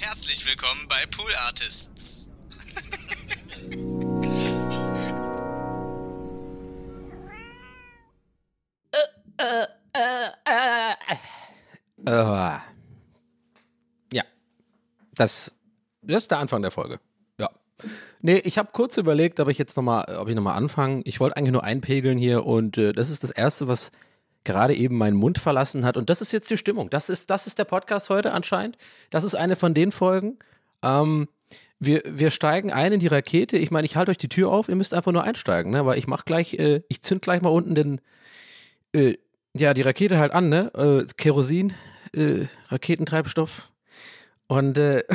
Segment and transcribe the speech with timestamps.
[0.00, 2.28] Herzlich willkommen bei Pool Artists.
[12.06, 12.58] Äh,
[14.12, 14.22] ja,
[15.16, 15.52] das,
[16.02, 17.00] das ist der Anfang der Folge.
[17.40, 17.50] Ja.
[18.22, 21.02] Nee, ich habe kurz überlegt, ob ich jetzt nochmal, ob anfange.
[21.06, 23.90] Ich wollte eigentlich nur einpegeln hier und äh, das ist das Erste, was
[24.44, 25.96] gerade eben meinen Mund verlassen hat.
[25.96, 26.90] Und das ist jetzt die Stimmung.
[26.90, 28.78] Das ist, das ist der Podcast heute anscheinend.
[29.10, 30.38] Das ist eine von den Folgen.
[30.82, 31.28] Ähm,
[31.80, 33.56] wir, wir steigen ein in die Rakete.
[33.56, 35.86] Ich meine, ich halte euch die Tür auf, ihr müsst einfach nur einsteigen, ne?
[35.86, 38.00] Weil ich mach gleich, äh, ich zünd gleich mal unten den,
[38.92, 39.14] äh,
[39.54, 40.72] ja, die Rakete halt an, ne?
[40.74, 41.74] Äh, Kerosin,
[42.14, 43.70] äh, Raketentreibstoff.
[44.48, 45.04] Und, äh,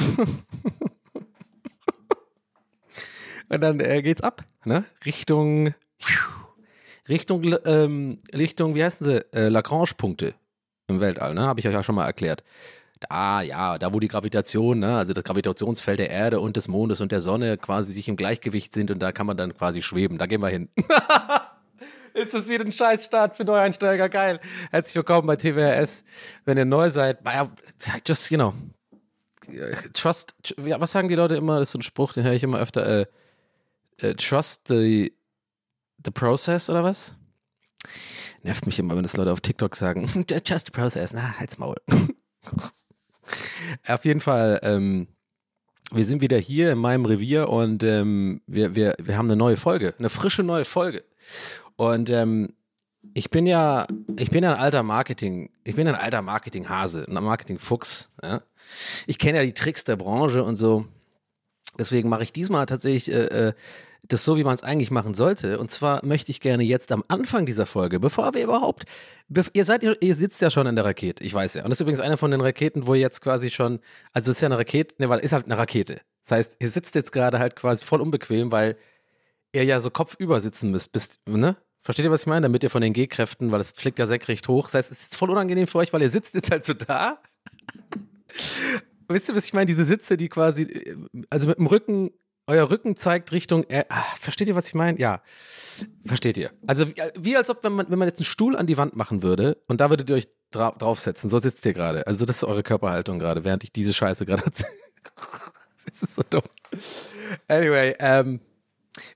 [3.49, 4.85] und dann äh, geht's ab, ne?
[5.05, 5.73] Richtung,
[7.09, 9.33] Richtung, ähm, Richtung, wie heißen sie?
[9.33, 10.35] Äh, Lagrange-Punkte
[10.87, 11.41] im Weltall, ne?
[11.41, 12.43] Habe ich euch ja schon mal erklärt.
[13.09, 17.01] Da, ja, da wo die Gravitation, ne, also das Gravitationsfeld der Erde und des Mondes
[17.01, 20.17] und der Sonne quasi sich im Gleichgewicht sind und da kann man dann quasi schweben.
[20.17, 20.69] Da gehen wir hin.
[22.13, 24.07] Ist das wieder ein Scheißstart für Neueinsteiger?
[24.07, 24.39] Geil.
[24.71, 26.05] Herzlich willkommen bei TWRS.
[26.45, 27.19] Wenn ihr neu seid,
[28.05, 28.53] just, you know,
[29.93, 31.59] trust, was sagen die Leute immer?
[31.59, 33.01] Das ist so ein Spruch, den höre ich immer öfter.
[33.01, 33.05] Äh,
[33.97, 35.11] äh, trust the,
[36.05, 37.15] the process oder was?
[38.43, 40.03] Nervt mich immer, wenn das Leute auf TikTok sagen.
[40.45, 41.13] Just the process.
[41.13, 41.75] Na, halt's Maul.
[43.87, 45.07] Auf jeden Fall, ähm,
[45.91, 49.57] wir sind wieder hier in meinem Revier und ähm, wir, wir, wir haben eine neue
[49.57, 51.03] Folge, eine frische neue Folge.
[51.75, 52.53] Und ähm,
[53.13, 53.85] ich bin ja,
[54.17, 58.11] ich bin ein alter Marketing, ich bin ein alter Marketinghase, ein Marketingfuchs.
[58.21, 58.41] Ja?
[59.07, 60.85] Ich kenne ja die Tricks der Branche und so.
[61.77, 63.53] Deswegen mache ich diesmal tatsächlich äh, äh,
[64.07, 65.59] das so, wie man es eigentlich machen sollte.
[65.59, 68.83] Und zwar möchte ich gerne jetzt am Anfang dieser Folge, bevor wir überhaupt,
[69.53, 71.63] ihr seid, ihr sitzt ja schon in der Rakete, ich weiß ja.
[71.63, 73.79] Und das ist übrigens eine von den Raketen, wo ihr jetzt quasi schon,
[74.11, 76.01] also es ist ja eine Rakete, ne, weil es ist halt eine Rakete.
[76.23, 78.77] Das heißt, ihr sitzt jetzt gerade halt quasi voll unbequem, weil
[79.53, 81.57] ihr ja so kopfüber sitzen müsst, bist, ne?
[81.81, 82.41] Versteht ihr, was ich meine?
[82.43, 84.65] Damit ihr von den G-Kräften, weil es fliegt ja senkrecht hoch.
[84.65, 87.21] Das heißt, es ist voll unangenehm für euch, weil ihr sitzt jetzt halt so da.
[89.09, 89.65] Wisst ihr, was ich meine?
[89.65, 90.95] Diese Sitze, die quasi,
[91.29, 92.11] also mit dem Rücken,
[92.47, 93.85] euer Rücken zeigt Richtung, äh,
[94.19, 94.99] versteht ihr, was ich meine?
[94.99, 95.21] Ja.
[96.05, 96.51] Versteht ihr?
[96.67, 96.85] Also
[97.17, 99.57] wie, als ob, wenn man, wenn man jetzt einen Stuhl an die Wand machen würde
[99.67, 101.29] und da würdet ihr euch dra draufsetzen.
[101.29, 102.05] So sitzt ihr gerade.
[102.07, 104.71] Also das ist eure Körperhaltung gerade, während ich diese Scheiße gerade erzähle.
[105.85, 106.43] das ist so dumm.
[107.47, 108.39] Anyway, ähm,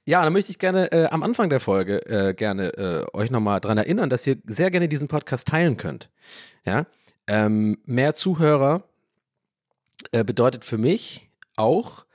[0.05, 3.59] ja, dann möchte ich gerne äh, am Anfang der Folge äh, gerne äh, euch nochmal
[3.59, 6.09] daran erinnern, dass ihr sehr gerne diesen Podcast teilen könnt.
[6.65, 6.85] Ja,
[7.27, 8.83] ähm, mehr Zuhörer
[10.11, 12.05] äh, bedeutet für mich auch,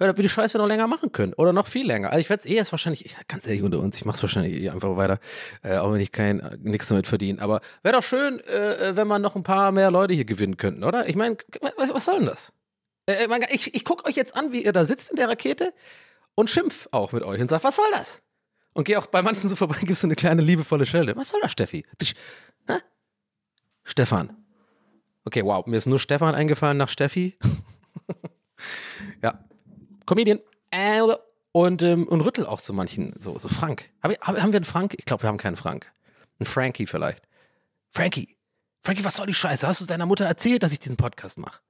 [0.00, 2.10] ja, dass wir die Scheiße noch länger machen können oder noch viel länger.
[2.10, 4.22] Also ich werde es eh jetzt wahrscheinlich, ich, ganz ehrlich unter uns, ich mache es
[4.22, 5.18] wahrscheinlich eh einfach weiter,
[5.62, 7.40] äh, auch wenn ich kein nichts damit verdiene.
[7.40, 10.82] Aber wäre doch schön, äh, wenn man noch ein paar mehr Leute hier gewinnen könnten,
[10.82, 11.08] oder?
[11.08, 11.36] Ich meine,
[11.76, 12.52] was, was soll denn das?
[13.06, 15.72] Äh, ich ich gucke euch jetzt an, wie ihr da sitzt in der Rakete
[16.34, 18.20] und schimpf auch mit euch und sag, was soll das?
[18.72, 21.14] Und geh auch bei manchen so vorbei, gibst du eine kleine liebevolle Schelde.
[21.16, 21.84] Was soll das, Steffi?
[22.66, 22.78] Hä?
[23.84, 24.36] Stefan.
[25.24, 27.38] Okay, wow, mir ist nur Stefan eingefallen nach Steffi.
[30.06, 30.40] Comedian.
[30.70, 31.02] Äh,
[31.52, 33.90] und, ähm, und Rüttel auch zu manchen, so, so Frank.
[34.02, 34.94] Hab ich, haben wir einen Frank?
[34.98, 35.92] Ich glaube, wir haben keinen Frank.
[36.40, 37.22] Ein Frankie vielleicht.
[37.90, 38.36] Frankie.
[38.82, 39.66] Frankie, was soll die Scheiße?
[39.66, 41.60] Hast du deiner Mutter erzählt, dass ich diesen Podcast mache?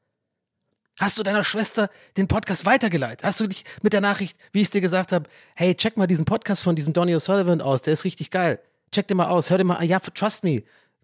[0.98, 3.24] Hast du deiner Schwester den Podcast weitergeleitet?
[3.24, 6.06] Hast du dich mit der Nachricht, wie ich es dir gesagt habe, hey, check mal
[6.06, 8.60] diesen Podcast von diesem Donny O'Sullivan aus, der ist richtig geil.
[8.92, 10.62] Check den mal aus, hör den mal an, ja, trust me.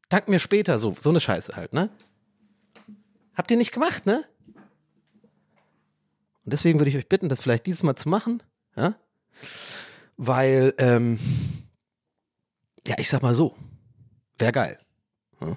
[0.09, 1.91] Dank mir später, so, so eine Scheiße halt, ne?
[3.35, 4.25] Habt ihr nicht gemacht, ne?
[6.45, 8.43] Und deswegen würde ich euch bitten, das vielleicht dieses Mal zu machen,
[8.77, 8.95] ja?
[10.17, 11.19] Weil, ähm,
[12.87, 13.57] ja, ich sag mal so,
[14.39, 14.79] wäre geil.
[15.41, 15.57] Ja?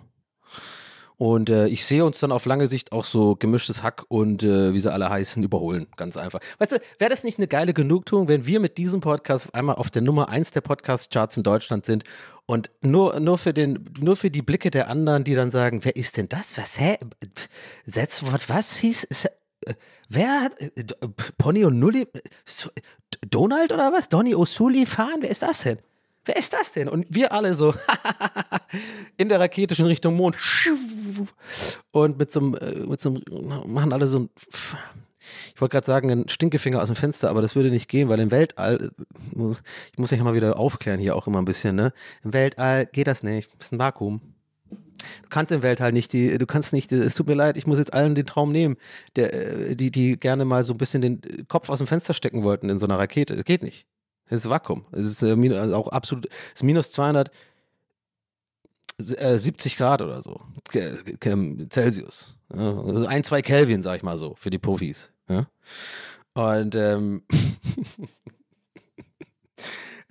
[1.17, 4.73] Und äh, ich sehe uns dann auf lange Sicht auch so gemischtes Hack und äh,
[4.73, 5.87] wie sie alle heißen, überholen.
[5.95, 6.39] Ganz einfach.
[6.57, 9.89] Weißt du, wäre das nicht eine geile Genugtuung, wenn wir mit diesem Podcast einmal auf
[9.89, 12.03] der Nummer 1 der Podcast-Charts in Deutschland sind
[12.45, 15.95] und nur, nur, für den, nur für die Blicke der anderen, die dann sagen, wer
[15.95, 16.57] ist denn das?
[16.57, 16.97] Was, hä?
[17.85, 19.07] What, was hieß?
[19.65, 19.73] Äh,
[20.09, 20.69] wer hat äh,
[21.37, 22.07] Pony und Nulli?
[23.29, 24.09] Donald oder was?
[24.09, 25.17] Donny O'Sully fahren?
[25.21, 25.79] Wer ist das denn?
[26.25, 26.87] Wer ist das denn?
[26.87, 27.73] Und wir alle so
[29.17, 30.37] in der Rakete schon Richtung Mond.
[31.91, 34.29] Und mit so einem, äh, machen alle so ein,
[35.53, 38.19] ich wollte gerade sagen, ein Stinkefinger aus dem Fenster, aber das würde nicht gehen, weil
[38.19, 38.91] im Weltall,
[39.31, 41.93] ich muss mich mal wieder aufklären hier auch immer ein bisschen, ne?
[42.23, 43.49] Im Weltall geht das nicht.
[43.59, 44.32] Ist ein Vakuum.
[45.33, 47.91] Kannst im Weltall nicht die, du kannst nicht, es tut mir leid, ich muss jetzt
[47.91, 48.77] allen den Traum nehmen,
[49.15, 52.43] der, äh, die, die gerne mal so ein bisschen den Kopf aus dem Fenster stecken
[52.43, 53.35] wollten in so einer Rakete.
[53.35, 53.87] Das geht nicht.
[54.29, 54.85] Das ist Vakuum.
[54.91, 60.39] Es ist äh, also auch absolut, es ist minus 270 äh, Grad oder so.
[61.71, 62.35] Celsius.
[62.49, 65.11] Also ein, zwei Kelvin, sag ich mal so, für die Profis.
[66.35, 67.23] Und ähm,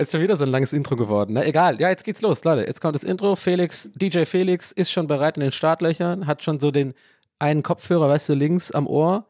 [0.02, 1.34] Ist schon wieder so ein langes Intro geworden.
[1.34, 2.66] Na egal, ja, jetzt geht's los, Leute.
[2.66, 3.36] Jetzt kommt das Intro.
[3.36, 6.94] Felix, DJ Felix ist schon bereit in den Startlöchern, hat schon so den
[7.38, 9.26] einen Kopfhörer, weißt du, links am Ohr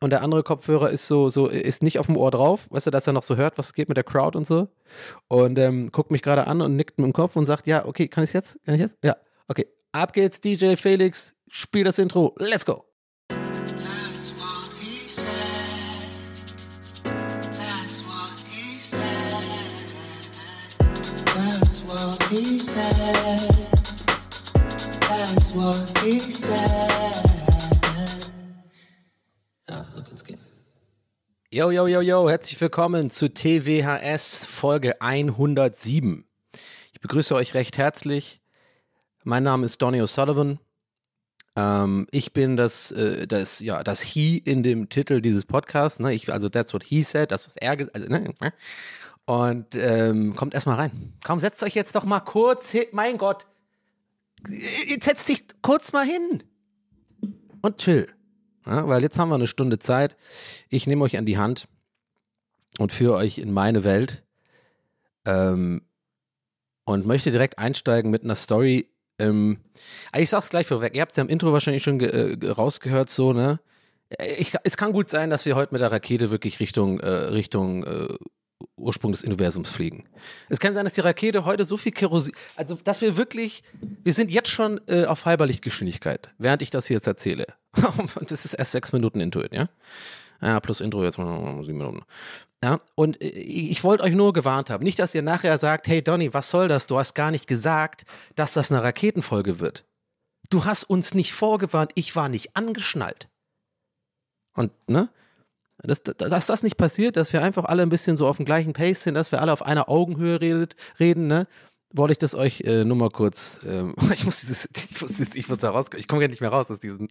[0.00, 2.90] und der andere Kopfhörer ist so, so, ist nicht auf dem Ohr drauf, weißt du,
[2.90, 4.68] dass er noch so hört, was geht mit der Crowd und so.
[5.28, 8.08] Und ähm, guckt mich gerade an und nickt mit dem Kopf und sagt, ja, okay,
[8.08, 8.58] kann ich jetzt?
[8.64, 8.96] Kann ich jetzt?
[9.04, 9.16] Ja,
[9.46, 9.66] okay.
[9.92, 12.84] Ab geht's, DJ Felix, spiel das Intro, let's go.
[29.68, 30.38] Ja, so kann's gehen.
[31.50, 36.24] Yo, yo, yo, yo, herzlich willkommen zu TWHS Folge 107.
[36.92, 38.40] Ich begrüße euch recht herzlich.
[39.24, 40.60] Mein Name ist Donny O'Sullivan.
[41.56, 45.98] Ähm, ich bin das, äh, das, ja, das He in dem Titel dieses Podcasts.
[45.98, 46.14] Ne?
[46.14, 48.32] Ich, also, that's what he said, das, was er gesagt also, ne?
[49.24, 51.14] Und ähm, kommt erstmal rein.
[51.24, 52.86] Komm, setzt euch jetzt doch mal kurz hin.
[52.92, 53.46] Mein Gott.
[54.86, 56.42] Jetzt setzt dich kurz mal hin.
[57.62, 58.08] Und chill.
[58.66, 60.16] Ja, weil jetzt haben wir eine Stunde Zeit.
[60.68, 61.66] Ich nehme euch an die Hand
[62.78, 64.24] und führe euch in meine Welt.
[65.24, 65.82] Ähm,
[66.84, 68.90] und möchte direkt einsteigen mit einer Story.
[69.18, 69.58] Ähm,
[70.16, 70.94] ich sag's gleich vorweg.
[70.94, 73.60] Ihr habt ja im Intro wahrscheinlich schon äh, rausgehört, so, ne?
[74.38, 77.84] Ich, es kann gut sein, dass wir heute mit der Rakete wirklich Richtung, äh, Richtung
[77.84, 78.08] äh,
[78.80, 80.04] Ursprung des Universums fliegen.
[80.48, 83.62] Es kann sein, dass die Rakete heute so viel Kerosin, also dass wir wirklich,
[84.02, 87.46] wir sind jetzt schon äh, auf halber Lichtgeschwindigkeit, während ich das hier jetzt erzähle.
[87.96, 89.68] Und das ist erst sechs Minuten Intuit, ja?
[90.42, 92.02] Ja, plus Intro jetzt mal sieben Minuten.
[92.62, 94.84] Ja, und äh, ich wollte euch nur gewarnt haben.
[94.84, 96.86] Nicht, dass ihr nachher sagt, hey Donny, was soll das?
[96.86, 98.04] Du hast gar nicht gesagt,
[98.36, 99.84] dass das eine Raketenfolge wird.
[100.50, 103.28] Du hast uns nicht vorgewarnt, ich war nicht angeschnallt.
[104.54, 105.10] Und, ne?
[105.82, 108.72] Dass, dass das nicht passiert, dass wir einfach alle ein bisschen so auf dem gleichen
[108.72, 111.46] Pace sind, dass wir alle auf einer Augenhöhe redet, reden, ne?
[111.92, 115.48] Wollte ich das euch äh, nur mal kurz, ähm, ich muss dieses, ich muss, ich
[115.48, 117.08] muss da raus, ich komme ja nicht mehr raus aus diesem.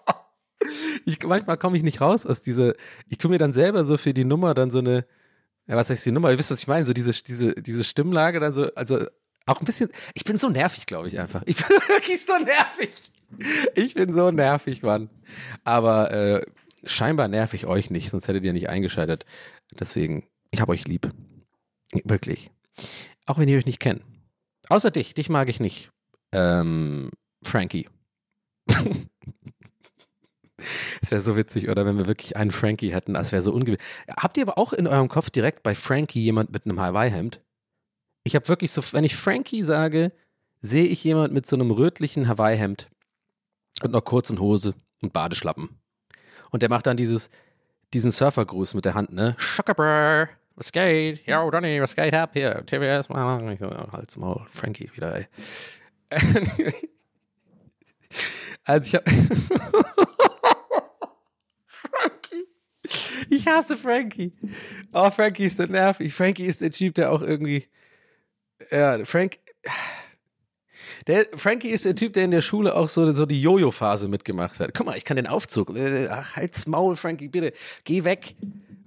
[1.04, 2.74] ich, manchmal komme ich nicht raus aus dieser,
[3.08, 5.06] ich tue mir dann selber so für die Nummer dann so eine,
[5.66, 6.30] ja, was heißt die Nummer?
[6.30, 9.06] Ihr wisst, was ich meine, so diese, diese, diese Stimmlage dann so, also
[9.46, 11.42] auch ein bisschen, ich bin so nervig, glaube ich einfach.
[11.46, 12.90] Ich bin wirklich so nervig.
[13.74, 15.08] Ich bin so nervig, Mann.
[15.64, 16.42] Aber äh,
[16.84, 19.26] scheinbar nerv ich euch nicht, sonst hättet ihr nicht eingeschaltet.
[19.78, 21.10] Deswegen, ich habe euch lieb.
[22.04, 22.50] Wirklich.
[23.26, 24.02] Auch wenn ihr euch nicht kennt.
[24.68, 25.90] Außer dich, dich mag ich nicht.
[26.32, 27.10] Ähm,
[27.42, 27.88] Frankie.
[31.02, 33.82] Es wäre so witzig, oder wenn wir wirklich einen Frankie hätten, das wäre so ungewöhnlich.
[34.16, 37.40] Habt ihr aber auch in eurem Kopf direkt bei Frankie jemand mit einem Hawaii-Hemd?
[38.24, 40.12] Ich habe wirklich so, wenn ich Frankie sage,
[40.60, 42.90] sehe ich jemand mit so einem rötlichen Hawaii-Hemd
[43.82, 45.80] und einer kurzen Hose und Badeschlappen.
[46.50, 47.30] Und der macht dann dieses,
[47.92, 49.34] diesen Surfergruß mit der Hand, ne?
[49.38, 51.26] Schockerbrr, was geht?
[51.26, 52.64] Ja, Donny, was geht ab hier?
[52.66, 55.26] TWS, Halt's Maul, Frankie wieder, ey.
[58.64, 59.08] also ich hab
[61.66, 62.46] Frankie.
[63.30, 64.32] Ich hasse Frankie.
[64.92, 66.12] Oh, Frankie ist so nervig.
[66.12, 67.68] Frankie ist der Typ, der auch irgendwie.
[68.70, 69.38] Ja, Frank.
[71.06, 74.60] Der, Frankie ist der Typ, der in der Schule auch so, so die Jojo-Phase mitgemacht
[74.60, 74.74] hat.
[74.74, 75.76] Guck mal, ich kann den Aufzug.
[75.76, 77.52] Äh, ach, halt's Maul, Frankie, bitte.
[77.84, 78.36] Geh weg.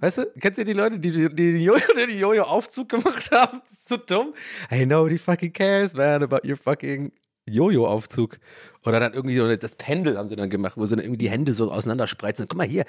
[0.00, 3.60] Weißt du, kennst du die Leute, die, die, die, die, Jojo-Aufzug gemacht haben?
[3.62, 4.34] Das ist so dumm.
[4.68, 7.12] Hey, nobody fucking cares, man, about your fucking
[7.48, 8.38] Jojo-Aufzug.
[8.84, 11.30] Oder dann irgendwie so das Pendel haben sie dann gemacht, wo sie dann irgendwie die
[11.30, 12.46] Hände so auseinanderspreizen.
[12.48, 12.84] Guck mal hier,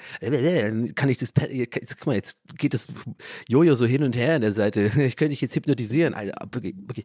[0.94, 2.88] kann ich das, guck mal, jetzt geht das
[3.48, 4.90] Jojo so hin und her an der Seite.
[5.06, 6.14] Ich könnte dich jetzt hypnotisieren.
[6.14, 7.04] Also, okay, okay.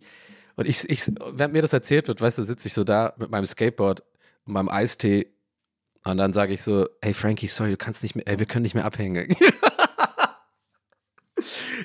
[0.56, 3.30] Und ich, ich, während mir das erzählt wird, weißt du, sitze ich so da mit
[3.30, 4.04] meinem Skateboard
[4.46, 5.28] und meinem Eistee.
[6.04, 8.64] Und dann sage ich so, hey Frankie, sorry, du kannst nicht mehr, ey, wir können
[8.64, 9.36] nicht mehr abhängen.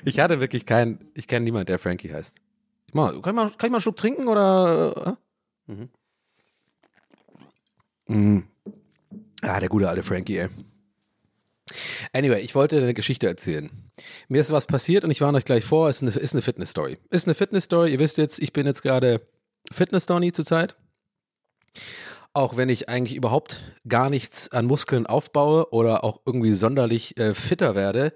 [0.05, 2.39] ich hatte wirklich keinen, ich kenne niemanden, der Frankie heißt.
[2.93, 5.17] Mal, kann, ich mal, kann ich mal einen Schluck trinken oder?
[5.67, 5.71] Äh?
[5.71, 5.89] Mhm.
[8.07, 8.47] Mhm.
[9.41, 10.49] Ah, der gute alte Frankie, ey.
[12.13, 13.69] Anyway, ich wollte eine Geschichte erzählen.
[14.27, 16.41] Mir ist was passiert und ich warne euch gleich vor, es ist eine, ist eine
[16.41, 16.97] Fitness-Story.
[17.09, 19.21] Ist eine Fitness-Story, ihr wisst jetzt, ich bin jetzt gerade
[19.71, 20.75] Fitness-Donny zurzeit.
[22.33, 27.33] Auch wenn ich eigentlich überhaupt gar nichts an Muskeln aufbaue oder auch irgendwie sonderlich äh,
[27.33, 28.13] fitter werde,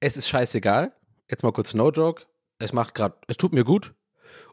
[0.00, 0.92] es ist scheißegal.
[1.28, 2.24] Jetzt mal kurz No Joke.
[2.58, 3.94] Es macht gerade, es tut mir gut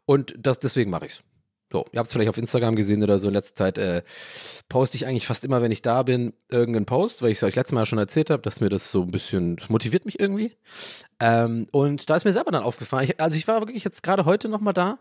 [0.06, 1.24] und das, deswegen mache ich's.
[1.72, 4.04] So, ihr habt es vielleicht auf Instagram gesehen oder so in letzter Zeit, äh,
[4.68, 7.56] poste ich eigentlich fast immer, wenn ich da bin, irgendeinen Post, weil ich es euch
[7.56, 10.56] letztes Mal schon erzählt habe, dass mir das so ein bisschen, motiviert mich irgendwie.
[11.20, 14.26] Ähm, und da ist mir selber dann aufgefallen, ich, also ich war wirklich jetzt gerade
[14.26, 15.00] heute nochmal da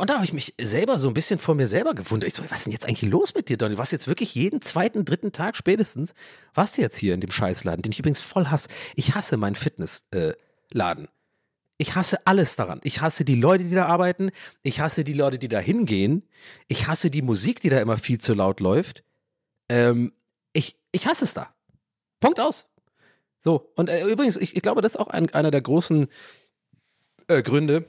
[0.00, 2.28] und da habe ich mich selber so ein bisschen vor mir selber gewundert.
[2.28, 3.74] Ich so, was ist denn jetzt eigentlich los mit dir, Donny?
[3.74, 6.14] Du warst jetzt wirklich jeden zweiten, dritten Tag spätestens,
[6.54, 8.68] warst du jetzt hier in dem Scheißladen, den ich übrigens voll hasse.
[8.94, 11.04] Ich hasse meinen Fitnessladen.
[11.04, 11.08] Äh,
[11.78, 12.80] ich hasse alles daran.
[12.82, 14.30] Ich hasse die Leute, die da arbeiten.
[14.62, 16.24] Ich hasse die Leute, die da hingehen.
[16.66, 19.04] Ich hasse die Musik, die da immer viel zu laut läuft.
[19.68, 20.12] Ähm,
[20.52, 21.54] ich, ich hasse es da.
[22.20, 22.66] Punkt aus.
[23.40, 26.08] So, und äh, übrigens, ich, ich glaube, das ist auch ein, einer der großen
[27.28, 27.86] äh, Gründe,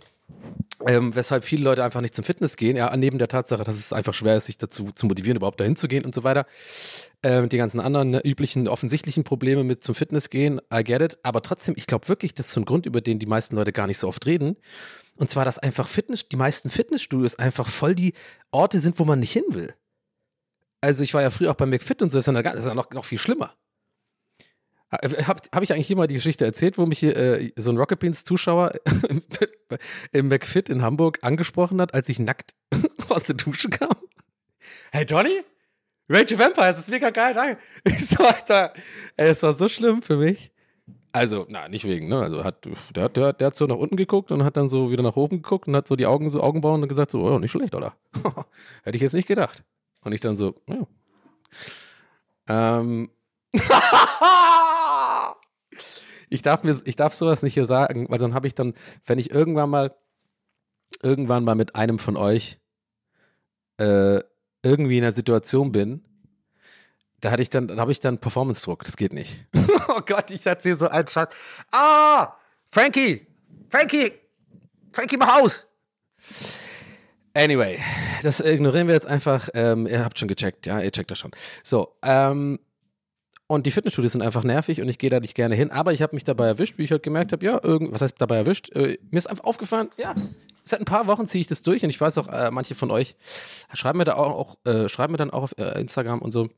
[0.88, 3.91] ähm, weshalb viele Leute einfach nicht zum Fitness gehen, ja, neben der Tatsache, dass es
[3.91, 6.45] einfach schwer ist, sich dazu zu motivieren, überhaupt dahin zu gehen und so weiter.
[7.21, 11.17] Ähm, die ganzen anderen ne, üblichen, offensichtlichen Probleme mit zum Fitness gehen, I get it.
[11.24, 13.74] Aber trotzdem, ich glaube wirklich, das ist so ein Grund, über den die meisten Leute
[13.74, 14.55] gar nicht so oft reden.
[15.17, 18.13] Und zwar, dass einfach Fitness, die meisten Fitnessstudios einfach voll die
[18.51, 19.74] Orte sind, wo man nicht hin will.
[20.79, 23.03] Also ich war ja früher auch bei McFit und so, das ist ja, noch, noch
[23.03, 23.53] viel schlimmer.
[24.91, 27.77] Äh, Habe hab ich eigentlich mal die Geschichte erzählt, wo mich hier äh, so ein
[27.77, 28.74] Rocket Beans Zuschauer
[30.12, 32.55] im McFit in Hamburg angesprochen hat, als ich nackt
[33.10, 33.96] aus der Dusche kam?
[34.91, 35.41] Hey Donny?
[36.12, 37.62] Rachel Vampire, das ist mega geil, danke.
[37.86, 38.74] Ich so, Alter,
[39.15, 40.51] ey, es war so schlimm für mich.
[41.12, 42.19] Also, na, nicht wegen, ne?
[42.19, 44.91] Also hat, der, hat, der, der hat so nach unten geguckt und hat dann so
[44.91, 47.39] wieder nach oben geguckt und hat so die Augen so Augenbrauen und gesagt, so, oh,
[47.39, 47.93] nicht schlecht, oder?
[48.84, 49.63] Hätte ich jetzt nicht gedacht.
[50.01, 50.88] Und ich dann so, ja.
[52.48, 53.10] Ähm,
[56.29, 58.74] ich darf mir, ich darf sowas nicht hier sagen, weil dann habe ich dann,
[59.05, 59.95] wenn ich irgendwann mal,
[61.01, 62.59] irgendwann mal mit einem von euch
[63.77, 64.19] äh,
[64.63, 66.03] irgendwie in einer Situation bin,
[67.21, 68.83] da hatte ich dann, da habe ich dann Performance-Druck.
[68.83, 69.45] Das geht nicht.
[69.88, 71.33] oh Gott, ich erzähle so einen Schatz.
[71.71, 72.33] Ah,
[72.71, 73.27] Frankie,
[73.69, 74.13] Frankie,
[74.91, 75.65] Frankie, mach aus.
[77.33, 77.79] Anyway,
[78.24, 79.50] das ignorieren wir jetzt einfach.
[79.53, 81.31] Ähm, ihr habt schon gecheckt, ja, ihr checkt das schon.
[81.63, 82.59] So, ähm,
[83.50, 85.72] und die Fitnessstudios sind einfach nervig und ich gehe da nicht gerne hin.
[85.72, 88.13] Aber ich habe mich dabei erwischt, wie ich halt gemerkt habe, ja, irgend, was heißt
[88.20, 88.70] dabei erwischt?
[88.75, 90.13] Äh, mir ist einfach aufgefallen, ja,
[90.63, 92.91] seit ein paar Wochen ziehe ich das durch und ich weiß auch, äh, manche von
[92.91, 93.15] euch
[93.74, 96.50] schreiben mir da auch, auch äh, schreiben mir dann auch auf äh, Instagram und so.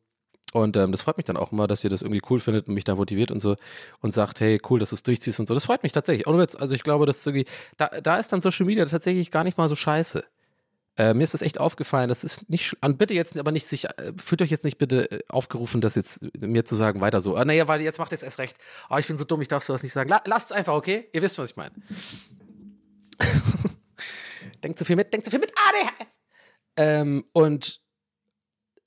[0.52, 2.74] Und ähm, das freut mich dann auch immer, dass ihr das irgendwie cool findet und
[2.74, 3.56] mich da motiviert und so
[4.02, 5.54] und sagt, hey, cool, dass du es durchziehst und so.
[5.54, 6.28] Das freut mich tatsächlich.
[6.28, 7.46] Also ich glaube, dass irgendwie,
[7.78, 10.26] da, da ist dann Social Media tatsächlich gar nicht mal so scheiße.
[10.98, 12.10] Äh, mir ist das echt aufgefallen.
[12.10, 15.10] Das ist nicht, an bitte jetzt aber nicht sich, äh, fühlt euch jetzt nicht bitte
[15.10, 17.36] äh, aufgerufen, das jetzt mir zu sagen, weiter so.
[17.36, 18.58] Ah, naja, weil jetzt macht es erst recht.
[18.90, 20.10] Oh, ich bin so dumm, ich darf sowas nicht sagen.
[20.10, 21.10] La lasst es einfach, okay?
[21.14, 21.72] Ihr wisst, was ich meine.
[24.64, 26.20] denkt zu viel mit, denkt zu viel mit ADHS.
[26.78, 27.82] Ähm, und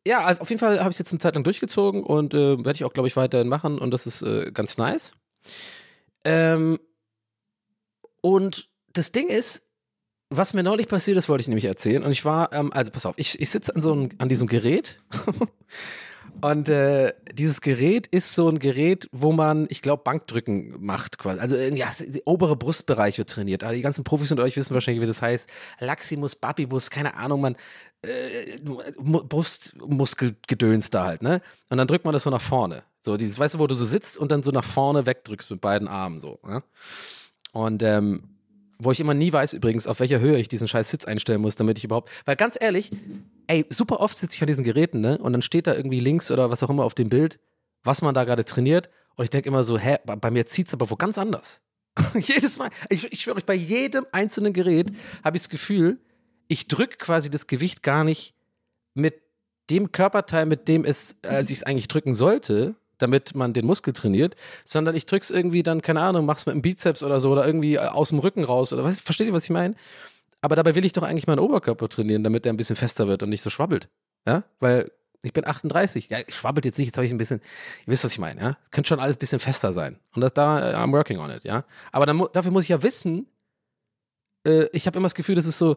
[0.06, 2.58] ja, also auf jeden Fall habe ich es jetzt eine Zeit lang durchgezogen und äh,
[2.58, 5.12] werde ich auch, glaube ich, weiterhin machen und das ist äh, ganz nice.
[6.24, 6.78] Ähm,
[8.20, 9.63] und das Ding ist,
[10.36, 12.02] was mir neulich passiert ist, wollte ich nämlich erzählen.
[12.02, 14.98] Und ich war, ähm, also pass auf, ich, ich sitze an, so an diesem Gerät.
[16.40, 21.40] und äh, dieses Gerät ist so ein Gerät, wo man, ich glaube, Bankdrücken macht quasi.
[21.40, 23.64] Also ja, die obere Brustbereich wird trainiert.
[23.64, 25.48] Also die ganzen Profis unter euch wissen wahrscheinlich, wie das heißt.
[25.80, 27.56] Laximus, Babibus, keine Ahnung, man
[28.02, 28.58] äh,
[28.98, 31.40] Brustmuskelgedöns da halt, ne?
[31.70, 32.82] Und dann drückt man das so nach vorne.
[33.00, 35.60] So dieses, weißt du, wo du so sitzt und dann so nach vorne wegdrückst mit
[35.60, 36.38] beiden Armen so.
[36.42, 36.62] Ne?
[37.52, 38.33] Und ähm,
[38.78, 41.56] wo ich immer nie weiß übrigens, auf welcher Höhe ich diesen scheiß Sitz einstellen muss,
[41.56, 42.10] damit ich überhaupt.
[42.24, 42.90] Weil ganz ehrlich,
[43.46, 45.18] ey, super oft sitze ich an diesen Geräten, ne?
[45.18, 47.38] Und dann steht da irgendwie links oder was auch immer auf dem Bild,
[47.82, 48.90] was man da gerade trainiert.
[49.16, 51.60] Und ich denke immer so, hä, bei mir zieht es aber wo ganz anders.
[52.14, 54.90] Jedes Mal, ich, ich schwöre euch, bei jedem einzelnen Gerät
[55.22, 56.00] habe ich das Gefühl,
[56.48, 58.34] ich drücke quasi das Gewicht gar nicht
[58.94, 59.22] mit
[59.70, 62.74] dem Körperteil, mit dem es, als ich es eigentlich drücken sollte,
[63.04, 64.34] damit man den Muskel trainiert,
[64.64, 67.74] sondern ich drück's irgendwie dann, keine Ahnung, mach's mit dem Bizeps oder so oder irgendwie
[67.74, 69.74] äh, aus dem Rücken raus oder was, versteht ihr, was ich meine?
[70.40, 73.22] Aber dabei will ich doch eigentlich meinen Oberkörper trainieren, damit der ein bisschen fester wird
[73.22, 73.88] und nicht so schwabbelt.
[74.26, 74.90] Ja, weil
[75.22, 76.08] ich bin 38.
[76.08, 77.40] Ja, ich schwabbelt jetzt nicht, jetzt habe ich ein bisschen,
[77.86, 78.58] ihr wisst, was ich meine, ja?
[78.70, 79.98] Könnte schon alles ein bisschen fester sein.
[80.14, 81.64] Und das, da, äh, I'm working on it, ja?
[81.92, 83.26] Aber dann, dafür muss ich ja wissen,
[84.46, 85.76] äh, ich habe immer das Gefühl, das ist so,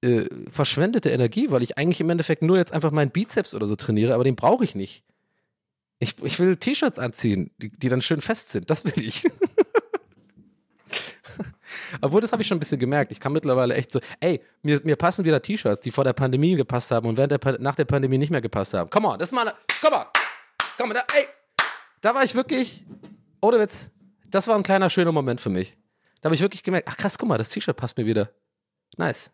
[0.00, 3.74] äh, verschwendete Energie, weil ich eigentlich im Endeffekt nur jetzt einfach meinen Bizeps oder so
[3.74, 5.04] trainiere, aber den brauche ich nicht.
[5.98, 8.70] Ich, ich will T-Shirts anziehen, die, die dann schön fest sind.
[8.70, 9.24] Das will ich.
[12.00, 13.10] Obwohl, das habe ich schon ein bisschen gemerkt.
[13.12, 16.54] Ich kann mittlerweile echt so, ey, mir, mir passen wieder T-Shirts, die vor der Pandemie
[16.54, 18.90] gepasst haben und während der, nach der Pandemie nicht mehr gepasst haben.
[18.90, 20.04] Komm on, das ist mal komm on,
[20.76, 21.26] komm on, da, ey,
[22.00, 22.84] da war ich wirklich,
[23.40, 23.90] ohne Witz,
[24.26, 25.76] das war ein kleiner, schöner Moment für mich.
[26.20, 28.30] Da habe ich wirklich gemerkt, ach krass, guck mal, das T-Shirt passt mir wieder.
[28.96, 29.30] Nice.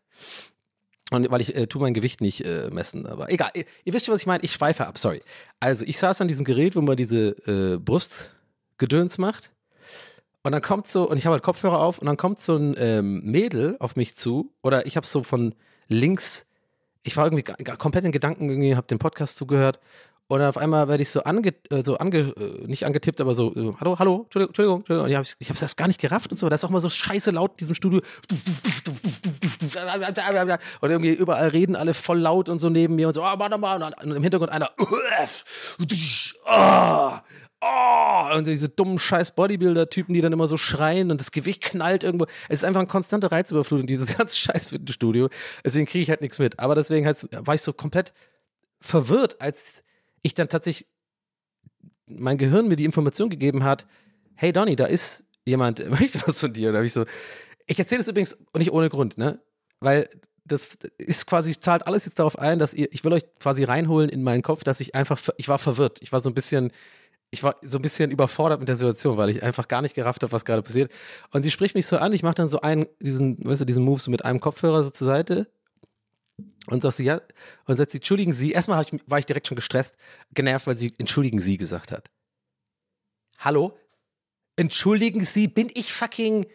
[1.11, 3.51] Und weil ich äh, tu mein Gewicht nicht äh, messen, aber egal.
[3.55, 4.43] Ihr, ihr, wisst schon, was ich meine.
[4.43, 5.23] Ich schweife ab, sorry.
[5.61, 9.51] Also ich saß an diesem Gerät, wo man diese äh, Brustgedöns macht.
[10.43, 12.75] Und dann kommt so, und ich habe halt Kopfhörer auf, und dann kommt so ein
[12.79, 15.55] ähm, Mädel auf mich zu, oder ich habe so von
[15.89, 16.47] links,
[17.03, 17.45] ich war irgendwie
[17.77, 19.81] komplett in Gedanken, irgendwie, habe den Podcast zugehört,
[20.27, 23.55] und auf einmal werde ich so ange, äh, so ange, äh, nicht angetippt, aber so,
[23.55, 25.05] äh, hallo, hallo, Entschuldigung, Entschuldigung, Entschuldigung.
[25.05, 26.49] Und ich habe hab's erst gar nicht gerafft und so.
[26.49, 28.01] Das ist auch immer so scheiße laut in diesem Studio.
[30.81, 33.59] Und irgendwie überall reden alle voll laut und so neben mir und so, oh, warte
[33.59, 33.83] mal.
[33.83, 34.87] Und im Hintergrund einer, oh,
[37.61, 42.03] oh, und diese dummen scheiß Bodybuilder-Typen, die dann immer so schreien und das Gewicht knallt
[42.03, 42.25] irgendwo.
[42.49, 45.29] Es ist einfach eine konstante Reizüberflutung, dieses ganze scheiß Fitnessstudio.
[45.63, 46.61] Deswegen kriege ich halt nichts mit.
[46.61, 48.15] Aber deswegen war ich so komplett
[48.81, 49.84] verwirrt, als
[50.25, 50.89] ich dann tatsächlich
[52.07, 53.87] mein Gehirn mir die Information gegeben hat,
[54.35, 56.69] hey Donny, da ist jemand, möchte was von dir.
[56.69, 57.05] Und da habe ich so,
[57.67, 59.41] ich erzähle das übrigens nicht ohne Grund, ne?
[59.81, 60.09] Weil
[60.45, 64.11] das ist quasi, zahlt alles jetzt darauf ein, dass ihr, ich will euch quasi reinholen
[64.11, 65.99] in meinen Kopf, dass ich einfach, ich war verwirrt.
[66.03, 66.71] Ich war so ein bisschen,
[67.31, 70.23] ich war so ein bisschen überfordert mit der Situation, weil ich einfach gar nicht gerafft
[70.23, 70.93] habe, was gerade passiert.
[71.33, 73.85] Und sie spricht mich so an, ich mache dann so einen, diesen, weißt du, diesen
[73.85, 75.49] Move so mit einem Kopfhörer so zur Seite
[76.67, 77.21] und sagst du, ja,
[77.67, 79.97] und sagt sie, entschuldigen Sie, erstmal ich, war ich direkt schon gestresst,
[80.33, 82.11] genervt, weil sie entschuldigen Sie gesagt hat.
[83.39, 83.79] Hallo?
[84.57, 86.47] Entschuldigen Sie, bin ich fucking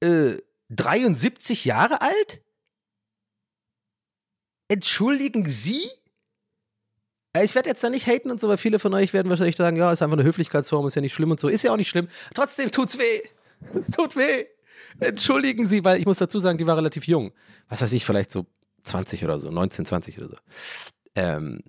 [0.00, 0.36] äh,
[0.70, 2.42] 73 Jahre alt?
[4.68, 5.88] Entschuldigen Sie?
[7.32, 9.56] Äh, ich werde jetzt da nicht haten und so, weil viele von euch werden wahrscheinlich
[9.56, 11.48] sagen, ja, ist einfach eine Höflichkeitsform, ist ja nicht schlimm und so.
[11.48, 12.08] Ist ja auch nicht schlimm.
[12.34, 13.22] Trotzdem tut's weh.
[13.74, 14.46] Es tut weh.
[15.00, 17.32] Entschuldigen Sie, weil ich muss dazu sagen, die war relativ jung.
[17.68, 18.46] Was weiß ich, vielleicht so
[18.86, 20.36] 20 oder so, 19, 20 oder so.
[21.14, 21.60] Ähm,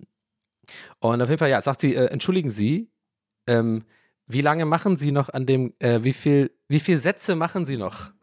[1.00, 2.90] und auf jeden Fall, ja, sagt sie, äh, entschuldigen Sie,
[3.46, 3.84] ähm,
[4.26, 7.78] wie lange machen Sie noch an dem, äh, wie viel, wie viel Sätze machen Sie
[7.78, 8.12] noch?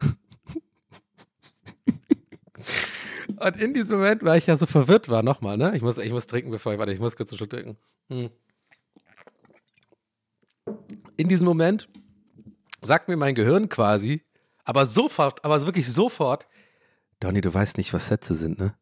[3.38, 5.76] Und in diesem Moment, weil ich ja so verwirrt war, nochmal, ne?
[5.76, 7.76] Ich muss, ich muss trinken, bevor ich, warte, ich muss kurz einen Schluck trinken.
[8.08, 8.30] Hm.
[11.16, 11.88] In diesem Moment
[12.82, 14.22] sagt mir mein Gehirn quasi,
[14.64, 16.46] aber sofort, aber wirklich sofort,
[17.20, 18.74] Donny, du weißt nicht, was Sätze sind, ne?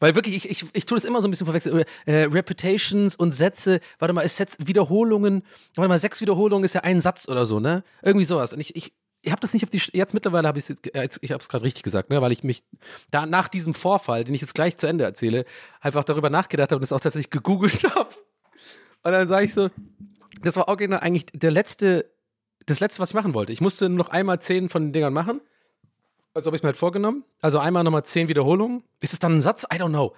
[0.00, 1.84] Weil wirklich, ich, ich, ich tue das immer so ein bisschen verwechseln.
[2.06, 5.42] Äh, Reputations und Sätze, warte mal, ist Sätze, Wiederholungen,
[5.74, 7.84] warte mal, sechs Wiederholungen ist ja ein Satz oder so, ne?
[8.02, 8.52] Irgendwie sowas.
[8.52, 11.18] Und ich, ich, ich habe das nicht auf die, jetzt mittlerweile habe ich es, jetzt,
[11.22, 12.20] ich habe es gerade richtig gesagt, ne?
[12.22, 12.62] Weil ich mich
[13.10, 15.44] da nach diesem Vorfall, den ich jetzt gleich zu Ende erzähle,
[15.80, 18.14] einfach darüber nachgedacht habe und das auch tatsächlich gegoogelt habe.
[19.02, 19.70] Und dann sage ich so,
[20.42, 22.10] das war genau eigentlich der letzte,
[22.66, 23.52] das letzte, was ich machen wollte.
[23.52, 25.40] Ich musste nur noch einmal zehn von den Dingern machen.
[26.34, 27.24] Also habe ich mir halt vorgenommen.
[27.40, 28.82] Also einmal nochmal zehn Wiederholungen.
[29.00, 29.64] Ist es dann ein Satz?
[29.72, 30.14] I don't know.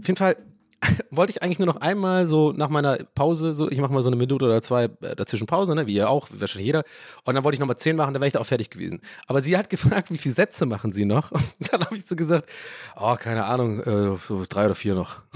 [0.00, 0.36] Auf jeden Fall
[1.10, 4.08] wollte ich eigentlich nur noch einmal so nach meiner Pause, so ich mache mal so
[4.08, 6.84] eine Minute oder zwei äh, dazwischen Pause, ne, wie ihr auch, wahrscheinlich jeder.
[7.24, 9.02] Und dann wollte ich nochmal zehn machen, dann wäre ich da auch fertig gewesen.
[9.26, 11.32] Aber sie hat gefragt, wie viele Sätze machen sie noch?
[11.32, 12.48] Und dann habe ich so gesagt,
[12.96, 15.20] oh, keine Ahnung, äh, so drei oder vier noch.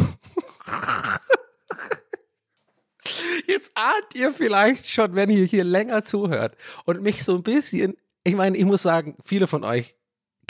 [3.47, 7.97] Jetzt ahnt ihr vielleicht schon, wenn ihr hier länger zuhört und mich so ein bisschen,
[8.25, 9.97] ich meine, ich muss sagen, viele von euch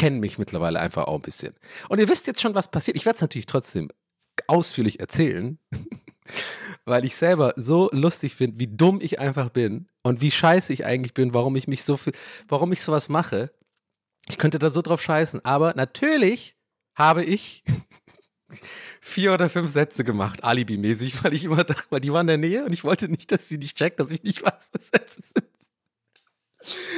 [0.02, 1.54] kennen mich mittlerweile einfach auch ein bisschen.
[1.88, 2.96] Und ihr wisst jetzt schon, was passiert.
[2.96, 3.88] Ich werde es natürlich trotzdem
[4.48, 5.60] ausführlich erzählen,
[6.84, 10.84] weil ich selber so lustig finde, wie dumm ich einfach bin und wie scheiße ich
[10.84, 12.14] eigentlich bin, warum ich mich so viel,
[12.48, 13.52] warum ich sowas mache.
[14.28, 16.56] Ich könnte da so drauf scheißen, aber natürlich
[16.96, 17.62] habe ich
[19.00, 22.50] vier oder fünf Sätze gemacht, alibimäßig, weil ich immer dachte, weil die waren in der
[22.50, 25.22] Nähe und ich wollte nicht, dass sie nicht checkt, dass ich nicht weiß, was Sätze
[25.22, 25.46] sind.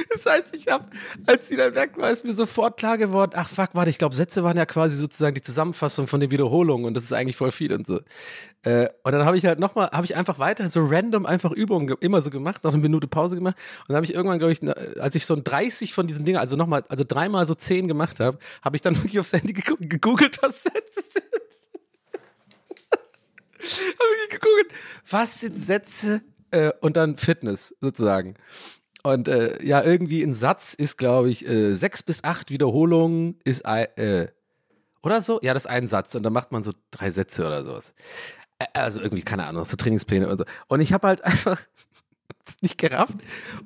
[0.09, 0.85] Das heißt, ich habe,
[1.25, 4.15] als sie dann weg war, ist mir sofort klar geworden, ach fuck, warte, ich glaube,
[4.15, 7.51] Sätze waren ja quasi sozusagen die Zusammenfassung von den Wiederholungen und das ist eigentlich voll
[7.51, 7.99] viel und so.
[8.63, 11.95] Äh, und dann habe ich halt nochmal, habe ich einfach weiter so random einfach Übungen
[11.99, 14.61] immer so gemacht, noch eine Minute Pause gemacht und dann habe ich irgendwann, glaube ich,
[14.99, 18.19] als ich so ein 30 von diesen Dingen, also nochmal, also dreimal so 10 gemacht
[18.19, 21.25] habe, habe ich dann wirklich aufs Handy gegoogelt, was Sätze sind.
[23.61, 24.71] habe ich gegoogelt,
[25.09, 28.35] was sind Sätze äh, und dann Fitness sozusagen.
[29.05, 33.61] Und äh, ja, irgendwie ein Satz ist, glaube ich, äh, sechs bis acht Wiederholungen ist
[33.61, 34.29] äh,
[35.03, 35.39] oder so?
[35.43, 37.93] Ja, das ist ein Satz und dann macht man so drei Sätze oder sowas.
[38.73, 40.45] Also irgendwie, keine Ahnung, so Trainingspläne und so.
[40.69, 41.61] Und ich habe halt einfach
[42.61, 43.13] nicht gerafft.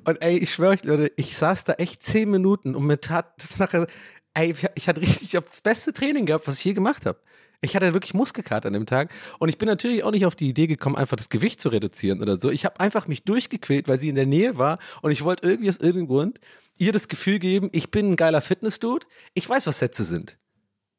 [0.04, 3.32] Und ey, ich schwöre euch, Leute, ich saß da echt zehn Minuten und mir tat
[3.38, 3.86] das nachher,
[4.34, 7.18] ey, ich hatte richtig, ich habe das beste Training gehabt, was ich je gemacht habe.
[7.62, 10.48] Ich hatte wirklich Muskelkater an dem Tag und ich bin natürlich auch nicht auf die
[10.48, 12.50] Idee gekommen, einfach das Gewicht zu reduzieren oder so.
[12.50, 15.68] Ich habe einfach mich durchgequält, weil sie in der Nähe war und ich wollte irgendwie
[15.68, 16.40] aus irgendeinem Grund
[16.78, 19.06] ihr das Gefühl geben, ich bin ein geiler Fitness-Dude.
[19.34, 20.38] Ich weiß, was Sätze sind.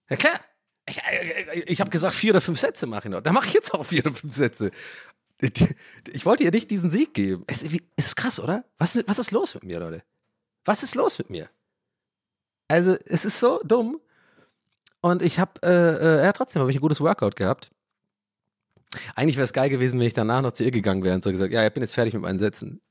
[0.10, 0.40] Ja klar.
[0.88, 1.02] Ich,
[1.68, 3.22] ich, habe gesagt, vier oder fünf Sätze mache ich noch.
[3.22, 4.72] Da mache ich jetzt auch vier oder fünf Sätze.
[6.12, 7.44] Ich wollte ihr nicht diesen Sieg geben.
[7.48, 8.66] Es ist krass, oder?
[8.78, 10.04] Was, was ist los mit mir, Leute?
[10.66, 11.50] Was ist los mit mir?
[12.68, 14.00] Also, es ist so dumm.
[15.02, 17.72] Und ich habe, äh, äh, ja, trotzdem habe ich ein gutes Workout gehabt.
[19.16, 21.32] Eigentlich wäre es geil gewesen, wenn ich danach noch zu ihr gegangen wäre und so
[21.32, 22.82] gesagt, ja, ich bin jetzt fertig mit meinen Sätzen.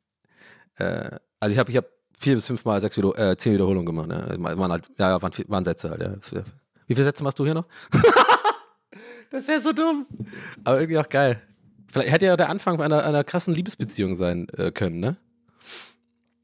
[0.77, 1.87] Äh, also ich habe ich hab
[2.19, 4.09] vier bis fünf Mal sechs Video, äh, zehn Wiederholungen gemacht.
[4.09, 4.37] Ne?
[4.39, 6.03] Waren halt, ja, waren, waren Sätze halt.
[6.03, 6.43] Ja.
[6.87, 7.67] Wie viele Sätze machst du hier noch?
[9.31, 10.07] das wäre so dumm.
[10.65, 11.41] Aber irgendwie auch geil.
[11.89, 15.17] Vielleicht hätte ja der Anfang einer, einer krassen Liebesbeziehung sein äh, können, ne?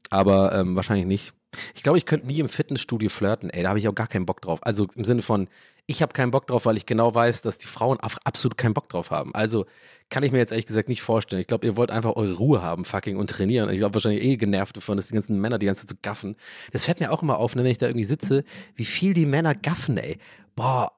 [0.09, 1.33] Aber ähm, wahrscheinlich nicht.
[1.75, 3.49] Ich glaube, ich könnte nie im Fitnessstudio flirten.
[3.49, 4.59] Ey, da habe ich auch gar keinen Bock drauf.
[4.63, 5.49] Also im Sinne von,
[5.85, 8.89] ich habe keinen Bock drauf, weil ich genau weiß, dass die Frauen absolut keinen Bock
[8.89, 9.33] drauf haben.
[9.33, 9.65] Also
[10.09, 11.41] kann ich mir jetzt ehrlich gesagt nicht vorstellen.
[11.41, 13.69] Ich glaube, ihr wollt einfach eure Ruhe haben, fucking, und trainieren.
[13.69, 16.35] Ich glaube, wahrscheinlich eh genervt davon, dass die ganzen Männer die ganze Zeit so gaffen.
[16.71, 18.43] Das fällt mir auch immer auf, ne, wenn ich da irgendwie sitze,
[18.75, 20.17] wie viel die Männer gaffen, ey.
[20.55, 20.91] Boah,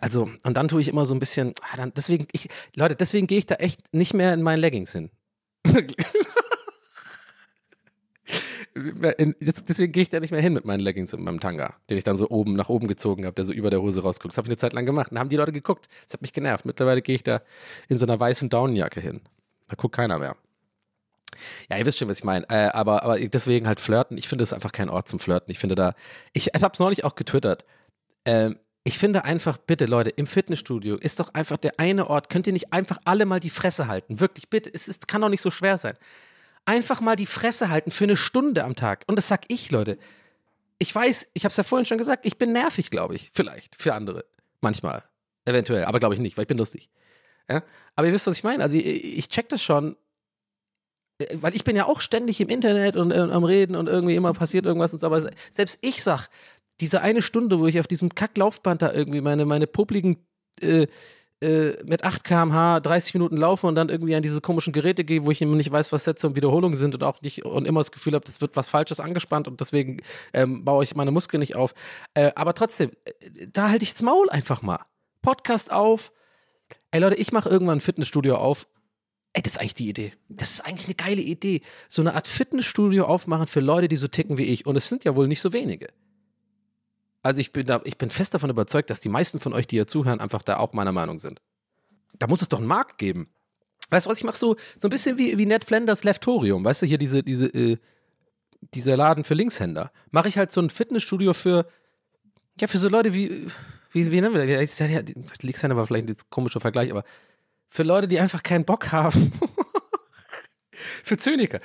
[0.00, 3.26] also, und dann tue ich immer so ein bisschen, ah, dann, deswegen, ich, Leute, deswegen
[3.26, 5.10] gehe ich da echt nicht mehr in meinen Leggings hin.
[9.40, 12.04] deswegen gehe ich da nicht mehr hin mit meinen Leggings und meinem Tanga, den ich
[12.04, 14.32] dann so oben nach oben gezogen habe, der so über der Hose rausguckt.
[14.32, 15.10] Das habe ich eine Zeit lang gemacht.
[15.10, 15.88] Dann haben die Leute geguckt.
[16.04, 16.64] Das hat mich genervt.
[16.64, 17.42] Mittlerweile gehe ich da
[17.88, 19.20] in so einer weißen Downjacke hin.
[19.68, 20.36] Da guckt keiner mehr.
[21.70, 22.48] Ja, ihr wisst schon, was ich meine.
[22.48, 24.18] Äh, aber, aber deswegen halt flirten.
[24.18, 25.50] Ich finde es einfach kein Ort zum Flirten.
[25.50, 25.94] Ich finde da,
[26.32, 27.64] ich habe es neulich auch getwittert.
[28.24, 32.46] Ähm, ich finde einfach, bitte Leute, im Fitnessstudio ist doch einfach der eine Ort, könnt
[32.46, 34.18] ihr nicht einfach alle mal die Fresse halten?
[34.20, 35.94] Wirklich, bitte, es ist, kann doch nicht so schwer sein
[36.68, 39.04] einfach mal die Fresse halten für eine Stunde am Tag.
[39.06, 39.98] Und das sag ich, Leute.
[40.78, 43.30] Ich weiß, ich habe es ja vorhin schon gesagt, ich bin nervig, glaube ich.
[43.32, 44.24] Vielleicht für andere.
[44.60, 45.02] Manchmal.
[45.46, 45.86] Eventuell.
[45.86, 46.90] Aber glaube ich nicht, weil ich bin lustig.
[47.48, 47.62] Ja?
[47.96, 48.62] Aber ihr wisst, was ich meine.
[48.62, 49.96] Also ich, ich check das schon.
[51.18, 54.14] Äh, weil ich bin ja auch ständig im Internet und, und am Reden und irgendwie
[54.14, 55.06] immer passiert irgendwas und so.
[55.06, 56.28] Aber selbst ich sag,
[56.80, 60.18] diese eine Stunde, wo ich auf diesem Kacklaufband da irgendwie meine, meine publiken
[60.60, 60.86] äh,
[61.40, 65.24] äh, mit 8 km/h 30 Minuten laufe und dann irgendwie an diese komischen Geräte gehe,
[65.24, 67.80] wo ich immer nicht weiß, was Sätze und Wiederholungen sind und auch nicht und immer
[67.80, 69.98] das Gefühl habe, das wird was Falsches angespannt und deswegen
[70.32, 71.74] ähm, baue ich meine Muskeln nicht auf.
[72.14, 74.80] Äh, aber trotzdem, äh, da halte ich das Maul einfach mal.
[75.22, 76.12] Podcast auf.
[76.90, 78.66] Ey Leute, ich mache irgendwann ein Fitnessstudio auf.
[79.32, 80.12] Ey, das ist eigentlich die Idee.
[80.28, 81.60] Das ist eigentlich eine geile Idee.
[81.88, 84.66] So eine Art Fitnessstudio aufmachen für Leute, die so ticken wie ich.
[84.66, 85.88] Und es sind ja wohl nicht so wenige.
[87.22, 89.76] Also ich bin, da, ich bin fest davon überzeugt, dass die meisten von euch, die
[89.76, 91.40] hier zuhören, einfach da auch meiner Meinung sind.
[92.18, 93.28] Da muss es doch einen Markt geben.
[93.90, 96.82] Weißt du was, ich mache so, so ein bisschen wie, wie Ned Flanders Leftorium, weißt
[96.82, 97.78] du, hier diese, diese, äh,
[98.74, 99.90] dieser Laden für Linkshänder.
[100.10, 101.66] Mache ich halt so ein Fitnessstudio für,
[102.60, 103.46] ja, für so Leute wie,
[103.92, 104.78] wie, wie nennen wir das?
[104.78, 105.00] Ja,
[105.40, 107.04] Linkshänder war vielleicht ein komischer Vergleich, aber
[107.68, 109.32] für Leute, die einfach keinen Bock haben.
[111.04, 111.60] für Zyniker.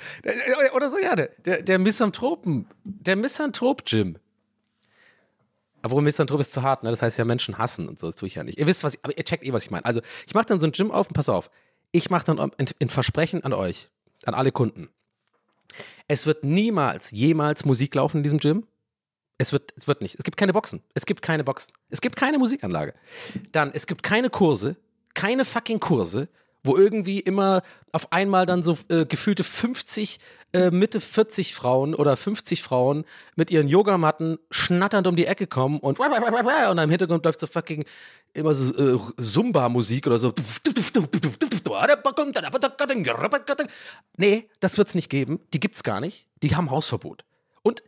[0.74, 4.18] Oder so, ja, der, der Misanthropen, der Misanthrop-Gym.
[5.84, 6.90] Obwohl Misanthrop ist zu hart, ne?
[6.90, 8.58] Das heißt ja Menschen hassen und so, das tue ich ja nicht.
[8.58, 9.84] Ihr wisst, was ich, aber ihr checkt eh, was ich meine.
[9.84, 11.50] Also, ich mache dann so ein Gym auf und pass auf.
[11.92, 13.90] Ich mache dann ein, ein Versprechen an euch,
[14.24, 14.88] an alle Kunden.
[16.08, 18.66] Es wird niemals, jemals Musik laufen in diesem Gym.
[19.36, 20.14] Es wird, es wird nicht.
[20.14, 20.82] Es gibt keine Boxen.
[20.94, 21.74] Es gibt keine Boxen.
[21.90, 22.94] Es gibt keine Musikanlage.
[23.52, 24.76] Dann, es gibt keine Kurse.
[25.12, 26.28] Keine fucking Kurse
[26.64, 30.18] wo irgendwie immer auf einmal dann so äh, gefühlte 50,
[30.52, 33.04] äh, Mitte 40 Frauen oder 50 Frauen
[33.36, 37.84] mit ihren Yogamatten schnatternd um die Ecke kommen und und im Hintergrund läuft so fucking
[38.32, 40.32] immer so äh, Zumba-Musik oder so.
[44.16, 45.40] Nee, das wird's nicht geben.
[45.52, 46.26] Die gibt's gar nicht.
[46.42, 47.24] Die haben Hausverbot.
[47.62, 47.82] Und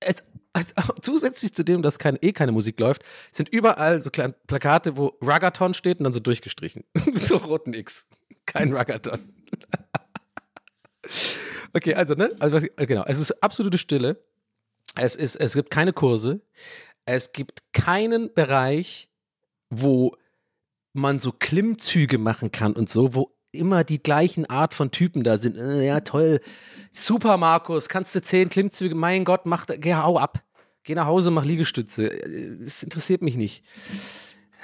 [0.00, 4.34] es, also, zusätzlich zu dem, dass kein, eh keine Musik läuft, sind überall so kleine
[4.46, 6.84] Plakate, wo Ragaton steht und dann so durchgestrichen.
[7.06, 8.06] Mit so roten X.
[8.46, 9.32] Kein Ragaton.
[11.74, 12.34] okay, also, ne?
[12.40, 13.04] Also, genau.
[13.06, 14.22] Es ist absolute Stille.
[14.94, 16.40] Es, ist, es gibt keine Kurse.
[17.04, 19.10] Es gibt keinen Bereich,
[19.70, 20.16] wo
[20.92, 25.38] man so Klimmzüge machen kann und so, wo immer die gleichen Art von Typen da
[25.38, 25.56] sind.
[25.56, 26.40] Äh, ja, toll.
[26.92, 28.94] Super, Markus, kannst du zehn Klimmzüge?
[28.94, 30.42] Mein Gott, mach, geh, hau ab.
[30.84, 32.08] Geh nach Hause, mach Liegestütze.
[32.08, 33.64] Es interessiert mich nicht.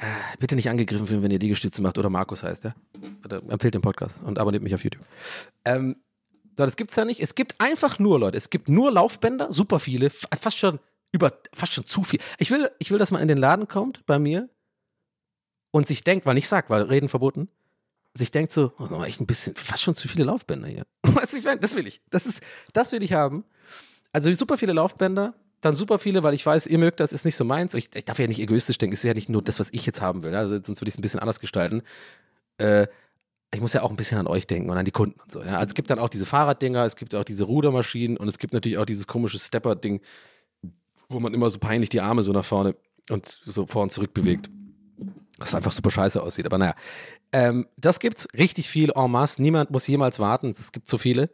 [0.01, 2.75] Äh, bitte nicht angegriffen werden, wenn ihr Liegestütze macht oder Markus heißt, ja?
[3.25, 5.05] Oder empfehlt den Podcast und abonniert mich auf YouTube.
[5.65, 5.97] Ähm,
[6.57, 7.21] so, das gibt's da nicht.
[7.21, 10.79] Es gibt einfach nur, Leute, es gibt nur Laufbänder, super viele, fast schon
[11.13, 12.21] über, fast schon zu viel.
[12.39, 14.49] Ich will, ich will, dass man in den Laden kommt bei mir
[15.71, 17.49] und sich denkt, weil ich sag, weil Reden verboten,
[18.16, 20.85] sich denkt so, oh, echt ein bisschen, fast schon zu viele Laufbänder hier.
[21.03, 22.00] Weißt du, ich meine, das will ich.
[22.11, 22.40] Das ist,
[22.72, 23.44] das will ich haben.
[24.12, 27.37] Also super viele Laufbänder, dann super viele, weil ich weiß, ihr mögt das, ist nicht
[27.37, 27.74] so meins.
[27.74, 29.85] Ich, ich darf ja nicht egoistisch denken, es ist ja nicht nur das, was ich
[29.87, 30.35] jetzt haben will.
[30.35, 31.83] Also sonst würde ich es ein bisschen anders gestalten.
[32.59, 32.87] Äh,
[33.53, 35.42] ich muss ja auch ein bisschen an euch denken und an die Kunden und so.
[35.42, 35.59] Ja?
[35.59, 38.53] Also es gibt dann auch diese Fahrraddinger, es gibt auch diese Rudermaschinen und es gibt
[38.53, 40.00] natürlich auch dieses komische Stepper-Ding,
[41.09, 42.77] wo man immer so peinlich die Arme so nach vorne
[43.11, 44.50] und so vor und zurück bewegt.
[45.38, 46.47] Was einfach super scheiße aussieht.
[46.47, 46.75] Aber naja,
[47.33, 49.42] ähm, das gibt's richtig viel en masse.
[49.42, 50.51] Niemand muss jemals warten.
[50.51, 51.31] Es gibt so viele.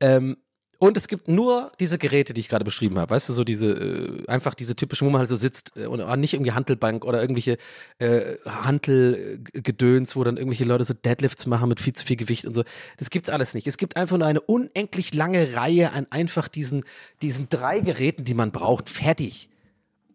[0.00, 0.36] Ähm,
[0.78, 3.14] und es gibt nur diese Geräte, die ich gerade beschrieben habe.
[3.14, 6.00] Weißt du, so diese, äh, einfach diese typischen, wo man halt so sitzt äh, und
[6.20, 7.56] nicht irgendwie Handelbank oder irgendwelche
[7.98, 12.54] äh, Handelgedöns, wo dann irgendwelche Leute so Deadlifts machen mit viel zu viel Gewicht und
[12.54, 12.64] so.
[12.98, 13.66] Das gibt's alles nicht.
[13.66, 16.84] Es gibt einfach nur eine unendlich lange Reihe an einfach diesen,
[17.22, 18.90] diesen drei Geräten, die man braucht.
[18.90, 19.48] Fertig.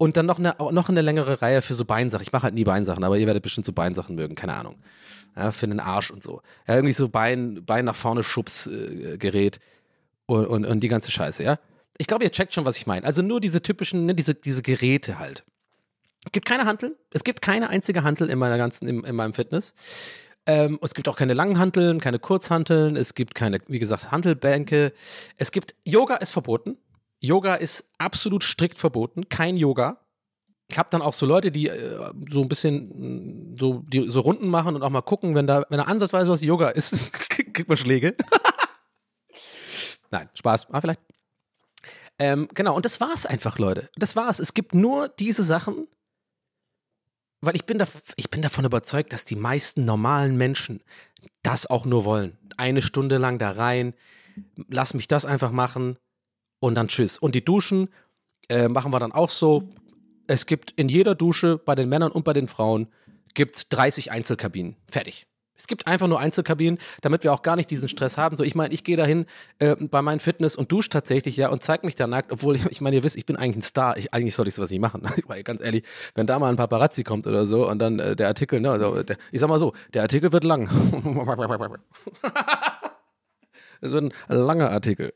[0.02, 2.24] Und dann noch eine, noch eine längere Reihe für so Beinsachen.
[2.24, 4.78] Ich mache halt nie Beinsachen, aber ihr werdet bestimmt so Beinsachen mögen, keine Ahnung.
[5.36, 6.42] Ja, für den Arsch und so.
[6.70, 9.58] Ja, irgendwie so Bein, Bein nach vorne Schubsgerät.
[9.58, 9.60] Äh,
[10.26, 11.60] und, und, und die ganze Scheiße, ja.
[11.98, 13.06] Ich glaube, ihr checkt schon, was ich meine.
[13.06, 15.44] Also nur diese typischen, ne, diese, diese Geräte halt.
[16.26, 16.96] Es gibt keine Hanteln.
[17.12, 19.74] Es gibt keine einzige Hantel in meiner ganzen, in, in meinem Fitness.
[20.46, 22.96] Ähm, es gibt auch keine langen Hanteln, keine Kurzhanteln.
[22.96, 24.94] Es gibt keine, wie gesagt, Hantelbänke.
[25.36, 26.78] Es gibt, Yoga ist verboten.
[27.22, 29.28] Yoga ist absolut strikt verboten.
[29.30, 30.06] Kein Yoga.
[30.72, 34.48] Ich habe dann auch so Leute, die äh, so ein bisschen so, die, so Runden
[34.48, 37.12] machen und auch mal gucken, wenn da, wenn da ansatzweise was Yoga ist,
[37.54, 38.16] kriegt man Schläge.
[40.12, 41.02] Nein, Spaß, ah, vielleicht.
[42.20, 43.90] Ähm, genau, und das war's einfach, Leute.
[43.96, 44.40] Das war's.
[44.40, 45.88] Es gibt nur diese Sachen,
[47.42, 50.84] weil ich bin, da, ich bin davon überzeugt, dass die meisten normalen Menschen
[51.42, 52.38] das auch nur wollen.
[52.58, 53.94] Eine Stunde lang da rein,
[54.68, 55.98] lass mich das einfach machen
[56.60, 57.18] und dann tschüss.
[57.18, 57.90] Und die Duschen
[58.50, 59.70] äh, machen wir dann auch so.
[60.28, 62.88] Es gibt in jeder Dusche bei den Männern und bei den Frauen
[63.34, 64.76] gibt 30 Einzelkabinen.
[64.90, 65.26] Fertig.
[65.60, 68.38] Es gibt einfach nur Einzelkabinen, damit wir auch gar nicht diesen Stress haben.
[68.38, 69.26] So, ich meine, ich gehe dahin
[69.60, 72.66] äh, bei meinem Fitness und dusche tatsächlich ja und zeige mich da nackt, obwohl ich,
[72.72, 73.98] ich meine, ihr wisst, ich bin eigentlich ein Star.
[73.98, 75.02] Ich, eigentlich sollte ich sowas nicht machen.
[75.28, 75.84] Weil ganz ehrlich,
[76.16, 79.04] wenn da mal ein Paparazzi kommt oder so und dann äh, der Artikel, ne, also
[79.04, 80.70] der, ich sag mal so, der Artikel wird lang.
[83.82, 85.14] Es wird ein langer Artikel.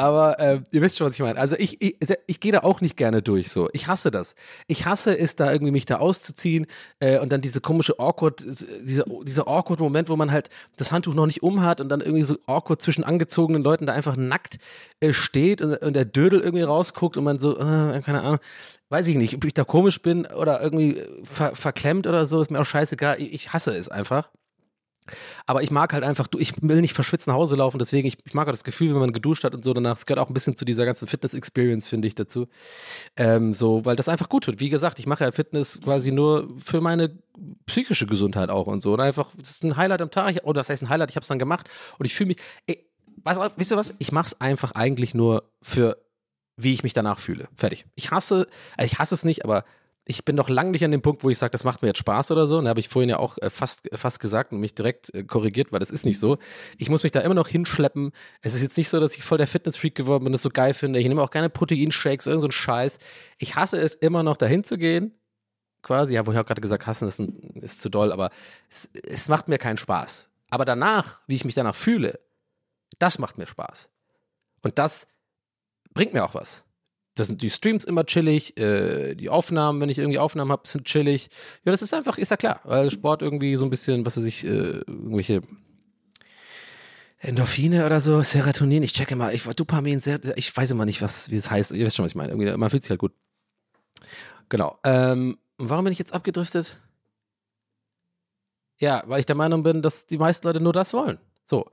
[0.00, 1.38] Aber äh, ihr wisst schon, was ich meine.
[1.38, 1.94] Also ich, ich,
[2.26, 3.68] ich gehe da auch nicht gerne durch so.
[3.74, 4.34] Ich hasse das.
[4.66, 6.66] Ich hasse es, da irgendwie mich da auszuziehen
[7.00, 11.12] äh, und dann diese komische awkward, dieser, dieser awkward Moment, wo man halt das Handtuch
[11.12, 14.56] noch nicht um hat und dann irgendwie so awkward zwischen angezogenen Leuten da einfach nackt
[15.00, 18.38] äh, steht und, und, der Dödel irgendwie rausguckt und man so, äh, keine Ahnung,
[18.88, 22.50] weiß ich nicht, ob ich da komisch bin oder irgendwie ver verklemmt oder so, ist
[22.50, 23.20] mir auch scheißegal.
[23.20, 24.30] Ich, ich hasse es einfach.
[25.46, 28.34] Aber ich mag halt einfach, ich will nicht verschwitzt nach Hause laufen, deswegen, ich, ich
[28.34, 29.96] mag halt das Gefühl, wenn man geduscht hat und so danach.
[29.96, 32.46] Es gehört auch ein bisschen zu dieser ganzen Fitness-Experience, finde ich, dazu.
[33.16, 34.60] Ähm, so, weil das einfach gut tut.
[34.60, 37.18] Wie gesagt, ich mache ja Fitness quasi nur für meine
[37.66, 38.92] psychische Gesundheit auch und so.
[38.92, 41.22] Und einfach, das ist ein Highlight am Tag, oder das heißt ein Highlight, ich habe
[41.22, 41.68] es dann gemacht
[41.98, 42.86] und ich fühle mich, ey,
[43.24, 43.94] du, wisst ihr was?
[43.98, 45.96] Ich mache es einfach eigentlich nur für
[46.62, 47.48] wie ich mich danach fühle.
[47.56, 47.86] Fertig.
[47.94, 48.46] Ich hasse,
[48.76, 49.64] also ich hasse es nicht, aber
[50.04, 51.98] ich bin noch lange nicht an dem Punkt, wo ich sage, das macht mir jetzt
[51.98, 52.60] Spaß oder so.
[52.60, 55.24] Da habe ich vorhin ja auch äh, fast, äh, fast gesagt und mich direkt äh,
[55.24, 56.38] korrigiert, weil das ist nicht so.
[56.78, 58.12] Ich muss mich da immer noch hinschleppen.
[58.40, 60.74] Es ist jetzt nicht so, dass ich voll der Fitnessfreak geworden bin, das so geil
[60.74, 60.98] finde.
[60.98, 62.98] Ich nehme auch gerne Proteinshakes, irgend so Scheiß.
[63.38, 65.14] Ich hasse es immer noch dahin zu gehen.
[65.82, 67.20] Quasi, ja, wo ich auch gerade gesagt, hassen ist,
[67.62, 68.30] ist zu doll, aber
[68.68, 70.28] es, es macht mir keinen Spaß.
[70.50, 72.20] Aber danach, wie ich mich danach fühle,
[72.98, 73.88] das macht mir Spaß.
[74.62, 75.06] Und das
[75.94, 76.64] bringt mir auch was.
[77.20, 80.86] Das sind die Streams immer chillig, äh, die Aufnahmen, wenn ich irgendwie Aufnahmen habe, sind
[80.86, 81.28] chillig.
[81.66, 84.24] Ja, das ist einfach, ist ja klar, weil Sport irgendwie so ein bisschen, was weiß
[84.24, 85.42] ich, äh, irgendwelche
[87.18, 90.00] Endorphine oder so, Serotonin, ich checke mal, ich Dopamin,
[90.36, 91.72] ich weiß immer nicht, was, wie es heißt.
[91.72, 92.32] Ihr wisst schon, was ich meine.
[92.32, 93.12] Irgendwie, man fühlt sich halt gut.
[94.48, 94.78] Genau.
[94.82, 96.80] Ähm, warum bin ich jetzt abgedriftet?
[98.78, 101.18] Ja, weil ich der Meinung bin, dass die meisten Leute nur das wollen.
[101.50, 101.66] So.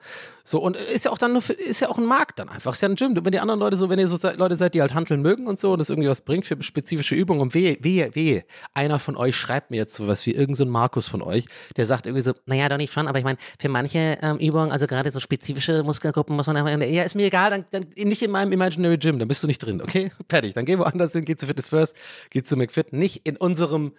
[0.43, 2.71] So, und ist ja auch dann für, ist ja auch ein Markt dann einfach.
[2.71, 3.13] Ist ja ein Gym.
[3.15, 5.59] Wenn die anderen Leute so, wenn ihr so Leute seid, die halt handeln mögen und
[5.59, 9.17] so und das irgendwie was bringt für spezifische Übungen und wehe, wehe, wehe, einer von
[9.17, 12.33] euch schreibt mir jetzt sowas wie irgendein so Markus von euch, der sagt irgendwie so,
[12.47, 15.83] naja, doch nicht schon, aber ich meine, für manche ähm, Übungen, also gerade so spezifische
[15.83, 19.19] Muskelgruppen muss man einfach, ja, ist mir egal, dann, dann nicht in meinem Imaginary Gym,
[19.19, 20.11] dann bist du nicht drin, okay?
[20.29, 20.55] Fertig.
[20.55, 21.95] Dann geh woanders hin, geh zu Fitness First,
[22.31, 23.91] geh zu McFit, nicht in unserem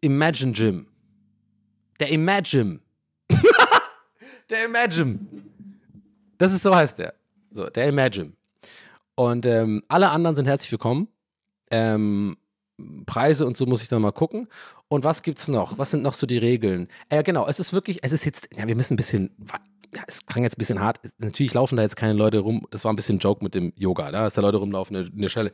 [0.00, 0.88] Imagine Gym.
[2.00, 2.80] Der Imagine
[4.50, 5.18] der Imagine.
[6.38, 7.14] Das ist so heißt der.
[7.50, 8.32] So, der Imagine.
[9.14, 11.08] Und ähm, alle anderen sind herzlich willkommen.
[11.70, 12.36] Ähm,
[13.06, 14.48] Preise und so muss ich dann mal gucken.
[14.88, 15.78] Und was gibt's noch?
[15.78, 16.88] Was sind noch so die Regeln?
[17.08, 19.30] Äh, genau, es ist wirklich, es ist jetzt, ja, wir müssen ein bisschen,
[19.94, 21.00] ja, es klang jetzt ein bisschen hart.
[21.18, 22.66] Natürlich laufen da jetzt keine Leute rum.
[22.70, 24.18] Das war ein bisschen ein Joke mit dem Yoga, ne?
[24.18, 25.52] dass da Leute rumlaufen, eine, eine Schelle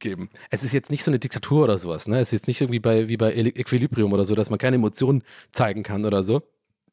[0.00, 0.30] geben.
[0.50, 2.18] Es ist jetzt nicht so eine Diktatur oder sowas, ne?
[2.18, 5.22] Es ist jetzt nicht irgendwie bei, wie bei Equilibrium oder so, dass man keine Emotionen
[5.52, 6.42] zeigen kann oder so,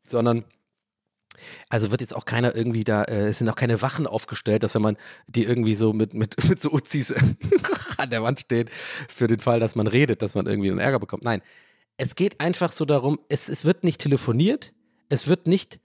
[0.04, 0.44] sondern
[1.70, 4.76] Also wird jetzt auch keiner irgendwie da, äh, es sind auch keine Wachen aufgestellt, dass
[4.76, 4.98] wenn man
[5.28, 7.14] die irgendwie so mit, mit, mit so Uzis
[7.98, 8.70] an der Wand steht,
[9.10, 11.24] für den Fall, dass man redet, dass man irgendwie einen Ärger bekommt.
[11.24, 11.42] Nein,
[11.98, 14.74] es geht einfach so darum, es, es wird nicht telefoniert,
[15.10, 15.80] es wird nicht,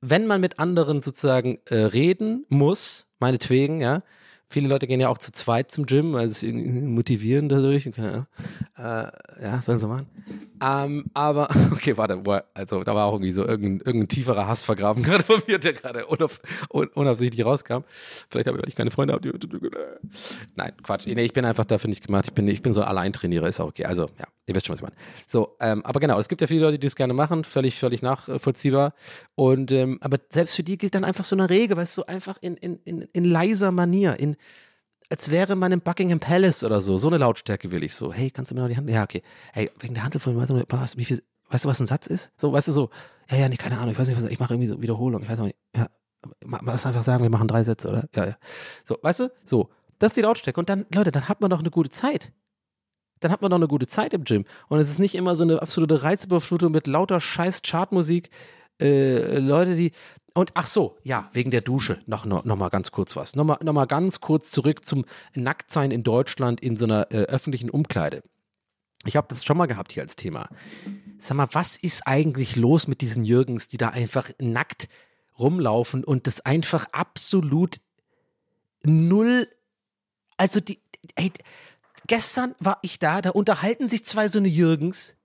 [0.00, 4.02] wenn man mit anderen sozusagen äh, reden muss, meinetwegen, ja,
[4.50, 7.86] Viele Leute gehen ja auch zu zweit zum Gym, weil sie sich motivieren dadurch.
[7.86, 8.24] Äh,
[8.76, 10.06] ja, sollen sie machen.
[10.62, 12.22] Ähm, aber, okay, warte,
[12.54, 15.72] also da war auch irgendwie so irgendein, irgendein tieferer Hass vergraben gerade von mir, der
[15.72, 16.40] gerade unauf,
[16.72, 17.84] un, unabsichtlich rauskam.
[18.28, 19.32] Vielleicht habe ich, weil ich keine Freunde habe.
[20.56, 21.06] Nein, Quatsch.
[21.06, 22.26] Nee, ich bin einfach dafür nicht gemacht.
[22.26, 23.84] Ich bin, ich bin so ein Alleintrainierer, ist auch okay.
[23.84, 24.96] Also, ja, ihr wisst schon, was ich meine.
[25.26, 28.02] So, ähm, aber genau, es gibt ja viele Leute, die das gerne machen, völlig, völlig
[28.02, 28.94] nachvollziehbar.
[29.34, 32.06] Und, ähm, aber selbst für die gilt dann einfach so eine Regel, weißt du, so
[32.06, 34.36] einfach in, in, in, in leiser Manier, in,
[35.10, 36.96] als wäre man im Buckingham Palace oder so.
[36.96, 38.12] So eine Lautstärke will ich so.
[38.12, 38.88] Hey, kannst du mir noch die Hand?
[38.88, 39.22] Ja, okay.
[39.52, 42.32] Hey, wegen der Handel von was, wie viel, weißt du, was ein Satz ist?
[42.36, 42.90] So, weißt du, so,
[43.30, 45.28] ja, ja, nee, keine Ahnung, ich weiß nicht, was, ich mache irgendwie so Wiederholung, ich
[45.28, 45.88] weiß nicht, ja,
[46.44, 48.08] mal das einfach sagen, wir machen drei Sätze, oder?
[48.14, 48.36] Ja, ja.
[48.84, 50.60] So, weißt du, so, das ist die Lautstärke.
[50.60, 52.32] Und dann, Leute, dann hat man doch eine gute Zeit.
[53.20, 54.46] Dann hat man doch eine gute Zeit im Gym.
[54.68, 58.30] Und es ist nicht immer so eine absolute Reizüberflutung mit lauter scheiß Chartmusik.
[58.80, 59.92] Äh, Leute, die,
[60.34, 63.34] und ach so, ja, wegen der Dusche noch, noch, noch mal ganz kurz was.
[63.34, 67.24] Noch mal, noch mal ganz kurz zurück zum Nacktsein in Deutschland in so einer äh,
[67.24, 68.22] öffentlichen Umkleide.
[69.06, 70.48] Ich habe das schon mal gehabt hier als Thema.
[71.18, 74.88] Sag mal, was ist eigentlich los mit diesen Jürgens, die da einfach nackt
[75.38, 77.80] rumlaufen und das einfach absolut
[78.84, 79.48] null,
[80.36, 80.80] also die,
[81.14, 81.32] ey,
[82.06, 85.16] gestern war ich da, da unterhalten sich zwei so eine Jürgens,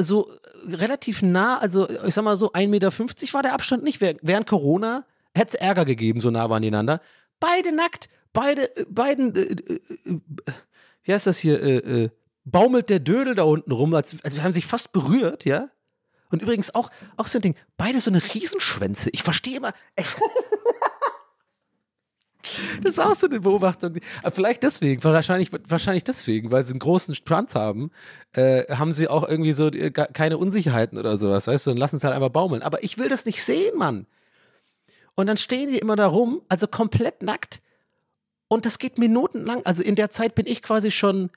[0.00, 2.92] so äh, relativ nah, also ich sag mal so 1,50 Meter
[3.34, 4.00] war der Abstand nicht.
[4.00, 7.00] Während Corona hätte es Ärger gegeben, so nah waren die einander.
[7.40, 10.20] Beide nackt, beide, äh, beiden, äh, äh, äh,
[11.04, 12.10] wie heißt das hier, äh,
[12.44, 15.68] baumelt der Dödel da unten rum, als, also wir haben sich fast berührt, ja.
[16.30, 19.10] Und übrigens auch, auch so ein Ding, beide so eine Riesenschwänze.
[19.12, 19.74] Ich verstehe immer,
[22.82, 23.94] Das ist auch so eine Beobachtung.
[24.30, 27.90] Vielleicht deswegen, wahrscheinlich, wahrscheinlich deswegen, weil sie einen großen Schwanz haben,
[28.34, 31.96] äh, haben sie auch irgendwie so äh, keine Unsicherheiten oder sowas, weißt du, und lassen
[31.96, 32.62] es halt einfach baumeln.
[32.62, 34.06] Aber ich will das nicht sehen, Mann.
[35.14, 37.60] Und dann stehen die immer da rum, also komplett nackt.
[38.48, 39.64] Und das geht minutenlang.
[39.64, 41.30] Also in der Zeit bin ich quasi schon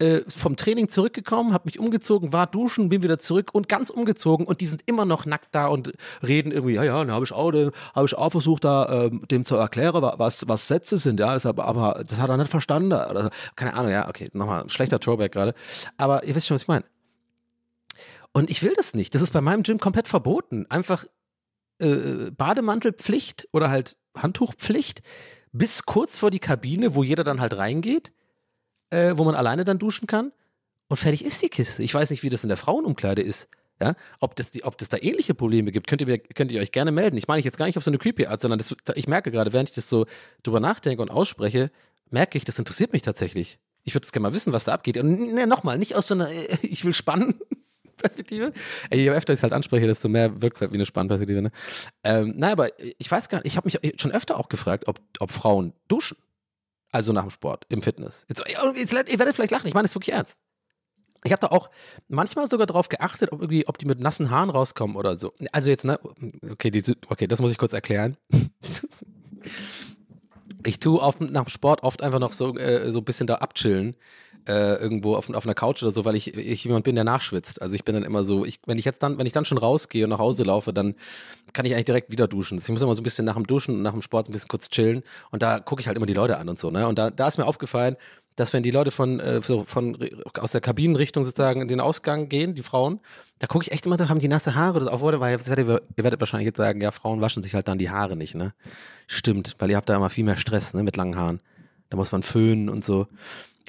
[0.00, 4.44] äh, vom Training zurückgekommen, habe mich umgezogen, war duschen, bin wieder zurück und ganz umgezogen
[4.44, 5.92] und die sind immer noch nackt da und
[6.26, 9.44] reden irgendwie, ja, ja, dann habe ich auch, habe ich auch versucht, da ähm, dem
[9.44, 12.92] zu erklären, was, was Sätze sind, ja, das, aber das hat er nicht verstanden.
[12.92, 15.54] Oder, keine Ahnung, ja, okay, nochmal, schlechter Throwback gerade.
[15.96, 16.84] Aber ihr wisst schon, was ich meine.
[18.32, 19.14] Und ich will das nicht.
[19.14, 20.66] Das ist bei meinem Gym komplett verboten.
[20.68, 21.04] Einfach
[21.78, 25.02] äh, Bademantelpflicht oder halt Handtuchpflicht
[25.52, 28.12] bis kurz vor die Kabine, wo jeder dann halt reingeht
[28.94, 30.32] äh, wo man alleine dann duschen kann.
[30.88, 31.82] Und fertig ist die Kiste.
[31.82, 33.48] Ich weiß nicht, wie das in der Frauenumkleide ist.
[33.80, 36.60] Ja, ob das, die, ob das da ähnliche Probleme gibt, könnt ihr, mir, könnt ihr
[36.60, 37.16] euch gerne melden.
[37.16, 39.32] Ich meine ich jetzt gar nicht auf so eine creepy Art, sondern das, ich merke
[39.32, 40.06] gerade, während ich das so
[40.44, 41.72] drüber nachdenke und ausspreche,
[42.08, 43.58] merke ich, das interessiert mich tatsächlich.
[43.82, 44.96] Ich würde es gerne mal wissen, was da abgeht.
[44.96, 46.28] Und ne, nochmal, nicht aus so einer,
[46.62, 47.34] ich will spannen.
[47.96, 48.52] Perspektive.
[48.90, 51.42] Ey, je öfter ich es halt anspreche, desto mehr wirkt es halt wie eine Spannperspektive.
[51.42, 51.50] Ne?
[52.04, 55.00] Ähm, nein, aber ich weiß gar nicht, ich habe mich schon öfter auch gefragt, ob,
[55.18, 56.16] ob Frauen duschen.
[56.94, 58.24] Also nach dem Sport, im Fitness.
[58.28, 58.44] Jetzt,
[58.76, 60.38] jetzt, ihr werdet vielleicht lachen, ich meine es wirklich ernst.
[61.24, 61.68] Ich habe da auch
[62.06, 65.32] manchmal sogar darauf geachtet, ob, irgendwie, ob die mit nassen Haaren rauskommen oder so.
[65.50, 65.98] Also jetzt, ne?
[66.48, 68.16] Okay, die, okay das muss ich kurz erklären.
[70.64, 73.36] ich tue auf, nach dem Sport oft einfach noch so, äh, so ein bisschen da
[73.36, 73.96] abchillen
[74.46, 77.62] äh, irgendwo auf, auf einer Couch oder so, weil ich, ich jemand bin, der nachschwitzt.
[77.62, 79.58] Also ich bin dann immer so, ich, wenn ich jetzt dann, wenn ich dann schon
[79.58, 80.94] rausgehe und nach Hause laufe, dann
[81.52, 82.58] kann ich eigentlich direkt wieder duschen.
[82.58, 84.48] Ich muss immer so ein bisschen nach dem Duschen und nach dem Sport ein bisschen
[84.48, 86.70] kurz chillen und da gucke ich halt immer die Leute an und so.
[86.70, 86.86] Ne?
[86.86, 87.96] Und da, da ist mir aufgefallen,
[88.36, 89.96] dass wenn die Leute von, äh, so von
[90.38, 93.00] aus der Kabinenrichtung sozusagen in den Ausgang gehen, die Frauen,
[93.38, 94.92] da gucke ich echt immer, da haben die nasse Haare oder so.
[94.92, 97.78] Obwohl, weil ihr werdet, ihr werdet wahrscheinlich jetzt sagen, ja, Frauen waschen sich halt dann
[97.78, 98.54] die Haare nicht, ne?
[99.06, 101.40] Stimmt, weil ihr habt da immer viel mehr Stress, ne, mit langen Haaren.
[101.90, 103.06] Da muss man föhnen und so.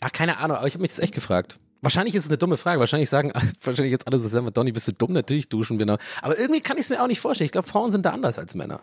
[0.02, 1.58] Ach, keine Ahnung, aber ich habe mich das echt gefragt.
[1.82, 2.80] Wahrscheinlich ist es eine dumme Frage.
[2.80, 3.32] Wahrscheinlich sagen
[3.64, 5.14] wahrscheinlich jetzt alle so, sagen, Donny, bist du dumm?
[5.14, 6.00] Natürlich duschen wir noch.
[6.22, 7.46] Aber irgendwie kann ich es mir auch nicht vorstellen.
[7.46, 8.82] Ich glaube, Frauen sind da anders als Männer.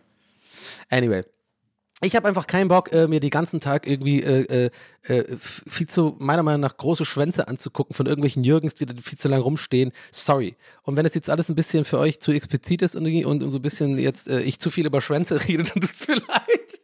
[0.91, 1.25] Anyway.
[2.05, 4.71] Ich habe einfach keinen Bock, äh, mir den ganzen Tag irgendwie äh,
[5.07, 8.95] äh, äh, viel zu, meiner Meinung nach, große Schwänze anzugucken von irgendwelchen Jürgens, die da
[9.01, 9.93] viel zu lange rumstehen.
[10.11, 10.57] Sorry.
[10.83, 13.51] Und wenn es jetzt alles ein bisschen für euch zu explizit ist und, und, und
[13.53, 16.15] so ein bisschen jetzt äh, ich zu viel über Schwänze rede, dann tut es mir
[16.29, 16.81] leid.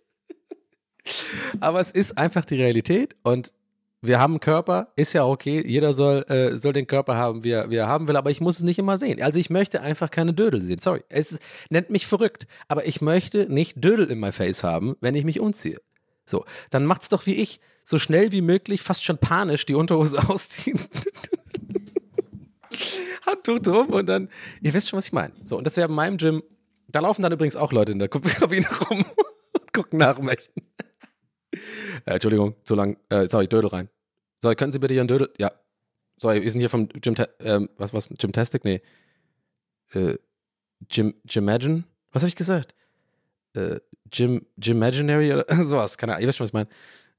[1.59, 3.53] Aber es ist einfach die Realität und
[4.01, 7.51] wir haben einen Körper, ist ja okay, jeder soll, äh, soll den Körper haben, wie
[7.51, 9.21] er, wie er haben will, aber ich muss es nicht immer sehen.
[9.21, 10.79] Also ich möchte einfach keine Dödel sehen.
[10.79, 14.97] Sorry, es ist, nennt mich verrückt, aber ich möchte nicht Dödel in my face haben,
[15.01, 15.79] wenn ich mich umziehe.
[16.27, 20.19] So, dann macht's doch wie ich, so schnell wie möglich, fast schon panisch die Unterhose
[20.29, 20.79] ausziehen.
[23.27, 24.29] Handtuch drum und dann,
[24.63, 25.35] ihr wisst schon, was ich meine.
[25.45, 26.43] So, und das wäre in meinem Gym
[26.89, 29.05] Da laufen dann übrigens auch Leute in der Kabine rum
[29.53, 30.63] und gucken nach dem echten.
[32.05, 32.97] Äh, Entschuldigung, zu lang.
[33.09, 33.89] Äh, sorry, Dödel rein.
[34.41, 35.31] Sorry, können Sie bitte Ihren Dödel.
[35.39, 35.51] Ja.
[36.17, 37.15] Sorry, wir sind hier vom Gym.
[37.41, 38.09] Ähm, was, was?
[38.09, 38.65] Gymtastic?
[38.65, 38.81] Nee.
[39.93, 40.17] Äh,
[40.89, 41.85] Gym, Gymagine?
[42.13, 42.75] Was habe ich gesagt?
[43.55, 45.99] Äh, Gym, Gymaginary oder sowas.
[45.99, 46.23] Keine Ahnung.
[46.23, 46.69] Ihr wisst schon, was ich meine.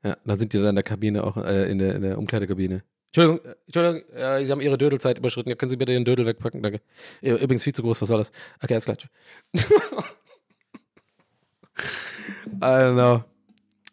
[0.03, 2.83] Ja, dann sind die dann in der Kabine auch, äh, in, der, in der Umkleidekabine.
[3.07, 5.57] Entschuldigung, äh, Entschuldigung, äh, Sie haben Ihre Dödelzeit überschritten.
[5.57, 6.61] Können Sie bitte Ihren Dödel wegpacken?
[6.61, 6.81] Danke.
[7.21, 8.31] Übrigens viel zu groß, was soll das?
[8.61, 8.97] Okay, alles klar.
[12.61, 13.23] I don't know.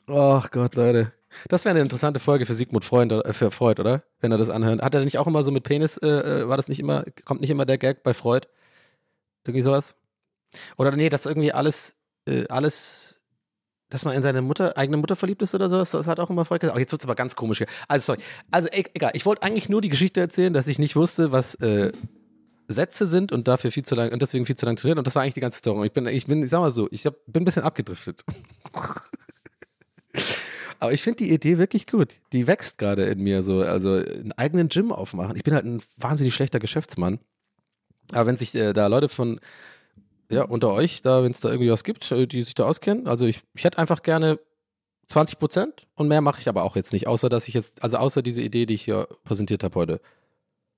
[0.08, 1.12] Ach Gott, Leute.
[1.48, 4.04] Das wäre eine interessante Folge für Sigmund Freund, äh, für Freud, oder?
[4.20, 4.80] Wenn er das anhört.
[4.82, 7.40] Hat er nicht auch immer so mit Penis, äh, äh, war das nicht immer, kommt
[7.40, 8.46] nicht immer der Gag bei Freud?
[9.44, 9.96] Irgendwie sowas?
[10.76, 11.96] Oder nee, dass irgendwie alles,
[12.28, 13.20] äh, alles,
[13.90, 16.44] dass man in seine Mutter, eigene Mutter verliebt ist oder sowas, das hat auch immer
[16.44, 16.76] Freud gesagt.
[16.76, 17.68] Oh, jetzt wird es aber ganz komisch hier.
[17.88, 18.20] Also, sorry.
[18.50, 19.10] Also, e egal.
[19.14, 21.92] Ich wollte eigentlich nur die Geschichte erzählen, dass ich nicht wusste, was, äh,
[22.68, 25.14] Sätze sind und dafür viel zu lang und deswegen viel zu lang trainiert und das
[25.14, 25.86] war eigentlich die ganze Story.
[25.86, 28.24] Ich bin, ich bin, ich sag mal so, ich hab, bin ein bisschen abgedriftet.
[30.78, 32.20] Aber ich finde die Idee wirklich gut.
[32.32, 33.60] Die wächst gerade in mir so.
[33.60, 35.36] Also einen eigenen Gym aufmachen.
[35.36, 37.18] Ich bin halt ein wahnsinnig schlechter Geschäftsmann.
[38.12, 39.40] Aber wenn sich äh, da Leute von,
[40.30, 43.08] ja, unter euch, da, wenn es da irgendwie was gibt, äh, die sich da auskennen,
[43.08, 44.38] also ich, ich hätte einfach gerne
[45.08, 47.96] 20 Prozent und mehr mache ich aber auch jetzt nicht, außer dass ich jetzt, also
[47.98, 50.00] außer diese Idee, die ich hier präsentiert habe heute.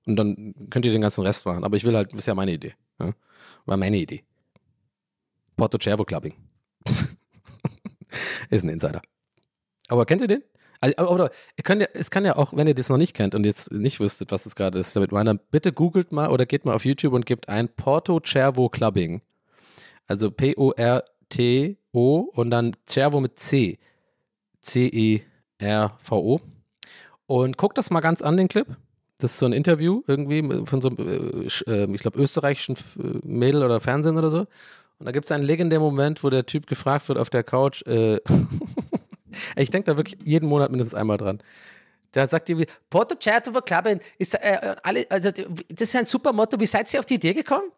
[0.05, 1.63] Und dann könnt ihr den ganzen Rest machen.
[1.63, 2.73] Aber ich will halt, das ist ja meine Idee.
[2.99, 3.13] Ja?
[3.65, 4.23] War meine Idee.
[5.55, 6.33] Porto Cervo Clubbing.
[8.49, 9.01] ist ein Insider.
[9.89, 10.43] Aber kennt ihr den?
[10.81, 13.35] Also, oder ihr könnt ja, es kann ja auch, wenn ihr das noch nicht kennt
[13.35, 16.45] und jetzt nicht wüsstet, was es gerade ist damit meine, dann bitte googelt mal oder
[16.45, 19.21] geht mal auf YouTube und gebt ein Porto Cervo Clubbing.
[20.07, 23.77] Also P-O-R-T-O und dann Cervo mit C.
[24.61, 26.39] C-E-R-V-O.
[27.27, 28.67] Und guckt das mal ganz an, den Clip.
[29.19, 32.77] Das ist so ein Interview irgendwie von so einem, äh, äh ich glaube, österreichischen
[33.23, 34.47] Mädel oder Fernsehen oder so.
[34.99, 37.85] Und da gibt es einen legendären Moment, wo der Typ gefragt wird auf der Couch,
[37.85, 38.19] äh,
[39.55, 41.41] ich denke da wirklich jeden Monat mindestens einmal dran.
[42.11, 46.59] Da sagt irgendwie, Porto Certo Club ist äh, alle, also das ist ein super Motto.
[46.59, 47.71] Wie seid ihr auf die Idee gekommen?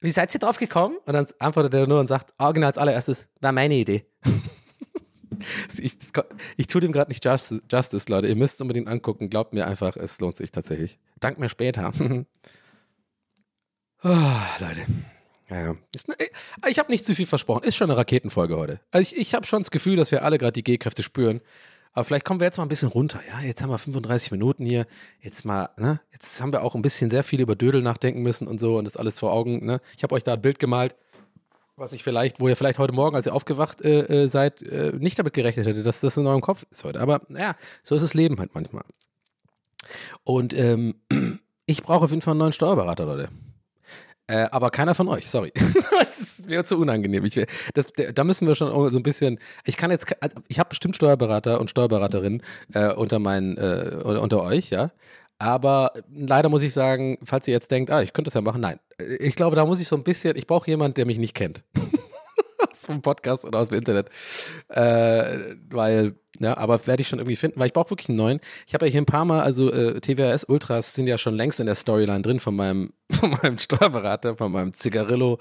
[0.00, 0.98] Wie seid ihr drauf gekommen?
[1.04, 4.04] Und dann antwortet er nur und sagt, original als allererstes, war meine Idee.
[5.78, 5.96] ich,
[6.56, 8.28] ich tue dem gerade nicht Justice, Justice, Leute.
[8.28, 9.30] Ihr müsst es unbedingt angucken.
[9.30, 10.98] Glaubt mir einfach, es lohnt sich tatsächlich.
[11.20, 11.92] Dank mir später.
[14.02, 14.08] oh,
[14.58, 14.86] Leute.
[15.52, 15.76] Ja.
[16.06, 17.64] Eine, äh, ich habe nicht zu viel versprochen.
[17.64, 18.80] Ist schon eine Raketenfolge heute.
[18.90, 21.40] Also ich, ich habe schon das Gefühl, dass wir alle gerade die G-Kräfte spüren.
[21.92, 23.20] Aber vielleicht kommen wir jetzt mal ein bisschen runter.
[23.28, 24.86] Ja, jetzt haben wir 35 Minuten hier.
[25.20, 26.00] Jetzt mal, ne?
[26.10, 28.86] Jetzt haben wir auch ein bisschen sehr viel über Dödel nachdenken müssen und so und
[28.86, 29.64] das alles vor Augen.
[29.66, 29.80] Ne?
[29.96, 30.96] Ich habe euch da ein Bild gemalt,
[31.76, 34.92] was ich vielleicht, wo ihr vielleicht heute Morgen, als ihr aufgewacht äh, äh seid, äh,
[34.98, 36.98] nicht damit gerechnet hättet, dass das in eurem Kopf ist heute.
[37.00, 38.84] Aber naja, so ist das Leben halt manchmal.
[40.24, 40.94] Und ähm,
[41.66, 43.28] ich brauche auf jeden Fall einen neuen Steuerberater, Leute.
[44.32, 45.52] Äh, aber keiner von euch, sorry.
[46.00, 47.22] das wäre zu unangenehm.
[47.26, 47.38] Ich,
[47.74, 49.38] das, da müssen wir schon so ein bisschen.
[49.66, 54.42] Ich kann jetzt, also ich habe bestimmt Steuerberater und Steuerberaterinnen äh, unter meinen, äh, unter
[54.42, 54.90] euch, ja.
[55.38, 58.62] Aber leider muss ich sagen, falls ihr jetzt denkt, ah, ich könnte das ja machen,
[58.62, 58.78] nein.
[59.18, 61.62] Ich glaube, da muss ich so ein bisschen, ich brauche jemanden, der mich nicht kennt.
[62.86, 64.08] dem Podcast oder aus dem Internet.
[64.68, 68.40] Äh, weil, ja, aber werde ich schon irgendwie finden, weil ich brauche wirklich einen neuen.
[68.66, 71.60] Ich habe ja hier ein paar Mal, also äh, TWRS Ultras sind ja schon längst
[71.60, 75.38] in der Storyline drin von meinem, von meinem Steuerberater, von meinem Zigarillo,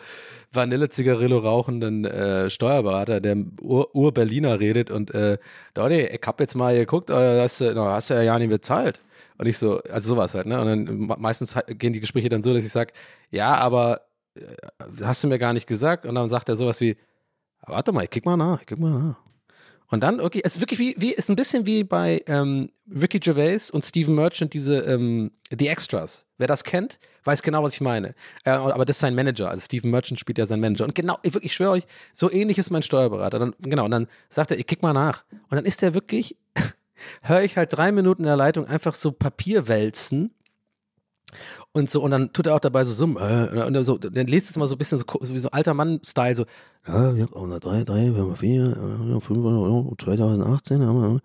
[0.52, 5.38] Vanille-Zigarillo rauchenden äh, Steuerberater, der Ur-Berliner redet und äh,
[5.74, 9.02] Donny, ich hab jetzt mal geguckt, äh, hast, du, hast du ja ja nicht bezahlt.
[9.38, 10.62] Und ich so, also sowas halt, ne?
[10.62, 12.94] Und dann meistens gehen die Gespräche dann so, dass ich sage,
[13.32, 14.02] ja, aber
[14.36, 14.42] äh,
[15.04, 16.06] hast du mir gar nicht gesagt?
[16.06, 16.98] Und dann sagt er sowas wie,
[17.68, 19.18] warte mal, ich kick mal nach, ich kick mal nach.
[19.92, 23.20] Und dann, okay, es ist wirklich wie, wie ist ein bisschen wie bei ähm, Ricky
[23.20, 26.26] Gervais und Stephen Merchant, diese ähm, The Extras.
[26.38, 28.16] Wer das kennt, weiß genau, was ich meine.
[28.46, 29.50] Äh, aber das ist sein Manager.
[29.50, 30.86] Also Stephen Merchant spielt ja sein Manager.
[30.86, 31.84] Und genau, ich, ich schwöre euch,
[32.14, 33.38] so ähnlich ist mein Steuerberater.
[33.38, 35.26] Dann, genau, und dann sagt er, ich kick mal nach.
[35.32, 36.38] Und dann ist er wirklich,
[37.22, 40.34] höre ich halt drei Minuten in der Leitung einfach so Papier wälzen
[41.72, 44.50] und so, und dann tut er auch dabei so Summen, äh, und so, dann liest
[44.50, 46.46] es mal so ein bisschen so, so wie so alter Mann-Style, so,
[46.88, 51.20] ja, wir haben 3, 3, wir haben 4, 500 Euro, 2018, haben wir,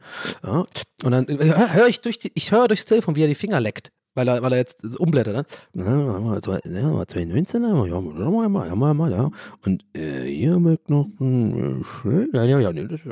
[0.44, 0.64] ja.
[1.02, 3.61] Und dann äh, höre ich durch die, ich höre durchs Telefon, wie er die Finger
[3.61, 5.47] leckt weil er, weil er jetzt umblättert.
[5.75, 5.85] Ne?
[5.85, 9.31] Ja, 2019, ja, ja, mal, mal, ja.
[9.64, 13.05] Und äh, hier mit noch ein äh, ja, ja, ja, nicht.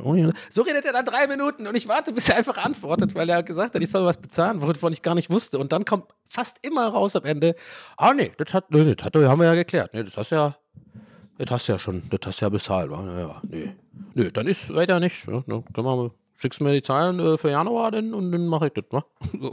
[0.51, 3.43] So redet er dann drei Minuten und ich warte, bis er einfach antwortet, weil er
[3.43, 5.59] gesagt hat, ich soll was bezahlen, wovon ich gar nicht wusste.
[5.59, 7.55] Und dann kommt fast immer raus am Ende,
[7.99, 9.93] ah nee, das hat, nee, das hat, haben wir ja geklärt.
[9.93, 10.57] Nee, das hast ja,
[11.37, 12.91] das hast ja schon, das hast ja bezahlt.
[12.91, 13.75] Ja, ja, nee.
[14.15, 15.27] Nee, dann ist weiter nicht.
[15.27, 18.47] Ja, dann können wir, schickst du mir die Zahlen äh, für Januar denn und dann
[18.47, 19.05] mache ich das, ne?
[19.41, 19.53] So.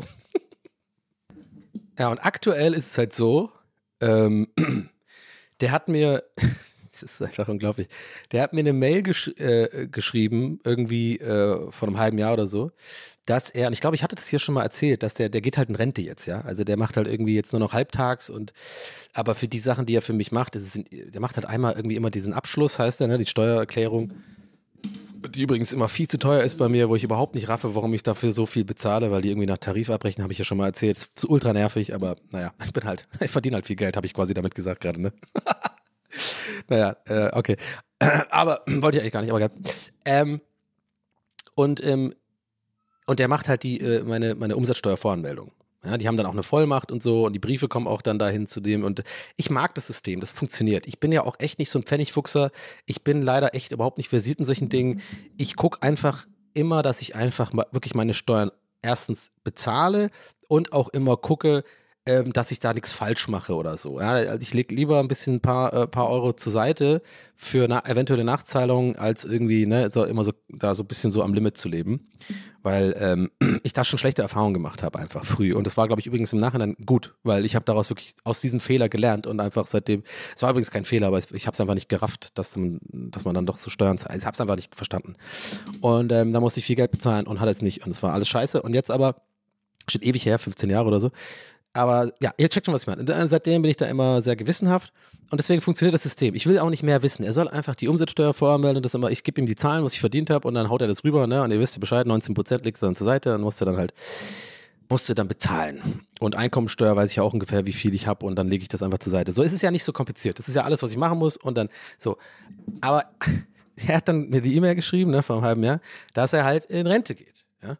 [2.01, 3.51] Ja, und aktuell ist es halt so,
[3.99, 4.47] ähm,
[5.61, 6.23] der hat mir,
[6.99, 7.89] Das ist einfach unglaublich.
[8.31, 12.47] Der hat mir eine Mail gesch äh, geschrieben, irgendwie äh, vor einem halben Jahr oder
[12.47, 12.71] so,
[13.27, 15.41] dass er, und ich glaube, ich hatte das hier schon mal erzählt, dass der, der
[15.41, 16.41] geht halt in Rente jetzt, ja.
[16.41, 18.51] Also der macht halt irgendwie jetzt nur noch halbtags und
[19.13, 21.97] aber für die Sachen, die er für mich macht, ist der macht halt einmal irgendwie
[21.97, 24.13] immer diesen Abschluss, heißt er, ne, die Steuererklärung
[25.29, 27.93] die übrigens immer viel zu teuer ist bei mir, wo ich überhaupt nicht raffe, warum
[27.93, 30.57] ich dafür so viel bezahle, weil die irgendwie nach Tarif abbrechen, habe ich ja schon
[30.57, 30.97] mal erzählt.
[30.97, 34.13] Ist ultra nervig, aber naja, ich bin halt, ich verdiene halt viel Geld, habe ich
[34.13, 35.13] quasi damit gesagt gerade, ne?
[36.67, 37.57] naja, äh, okay.
[38.29, 39.51] aber wollte ich eigentlich gar nicht, aber geil.
[40.05, 40.41] Ähm,
[41.55, 42.13] und, ähm,
[43.05, 45.51] und der macht halt die, äh, meine, meine Umsatzsteuervoranmeldung.
[45.83, 48.19] Ja, die haben dann auch eine Vollmacht und so und die Briefe kommen auch dann
[48.19, 49.03] dahin zu dem und
[49.35, 50.85] ich mag das System, das funktioniert.
[50.85, 52.51] Ich bin ja auch echt nicht so ein Pfennigfuchser.
[52.85, 55.01] Ich bin leider echt überhaupt nicht versiert in solchen Dingen.
[55.37, 58.51] Ich gucke einfach immer, dass ich einfach wirklich meine Steuern
[58.83, 60.11] erstens bezahle
[60.47, 61.63] und auch immer gucke,
[62.07, 63.99] ähm, dass ich da nichts falsch mache oder so.
[63.99, 67.03] Ja, also ich lege lieber ein bisschen ein paar, äh, paar Euro zur Seite
[67.35, 71.21] für na eventuelle Nachzahlungen, als irgendwie ne, so immer so da so ein bisschen so
[71.21, 72.09] am Limit zu leben.
[72.63, 73.29] Weil ähm,
[73.63, 75.53] ich da schon schlechte Erfahrungen gemacht habe, einfach früh.
[75.53, 78.41] Und das war, glaube ich, übrigens im Nachhinein gut, weil ich habe daraus wirklich aus
[78.41, 80.03] diesem Fehler gelernt und einfach seitdem,
[80.35, 83.25] es war übrigens kein Fehler, aber ich habe es einfach nicht gerafft, dass man, dass
[83.25, 84.17] man dann doch so Steuern zahlt.
[84.17, 85.15] Ich habe es einfach nicht verstanden.
[85.81, 87.85] Und ähm, da musste ich viel Geld bezahlen und hatte es nicht.
[87.85, 88.63] Und es war alles scheiße.
[88.63, 89.21] Und jetzt aber,
[89.87, 91.11] steht ewig her, 15 Jahre oder so,
[91.73, 93.27] aber ja, ihr checkt schon, was ich meine.
[93.27, 94.91] Seitdem bin ich da immer sehr gewissenhaft
[95.29, 96.35] und deswegen funktioniert das System.
[96.35, 97.23] Ich will auch nicht mehr wissen.
[97.23, 100.01] Er soll einfach die Umsatzsteuer voranmelden, das immer, ich gebe ihm die Zahlen, was ich
[100.01, 101.41] verdient habe und dann haut er das rüber, ne?
[101.43, 103.93] Und ihr wisst ja Bescheid, 19% liegt dann zur Seite, dann musst du dann halt,
[104.89, 106.01] musst du dann bezahlen.
[106.19, 108.69] Und Einkommensteuer weiß ich ja auch ungefähr, wie viel ich habe und dann lege ich
[108.69, 109.31] das einfach zur Seite.
[109.31, 110.39] So ist es ja nicht so kompliziert.
[110.39, 112.17] Das ist ja alles, was ich machen muss und dann so.
[112.81, 113.05] Aber
[113.87, 115.79] er hat dann mir die E-Mail geschrieben, ne, vor einem halben Jahr,
[116.13, 117.45] dass er halt in Rente geht.
[117.63, 117.77] Ja?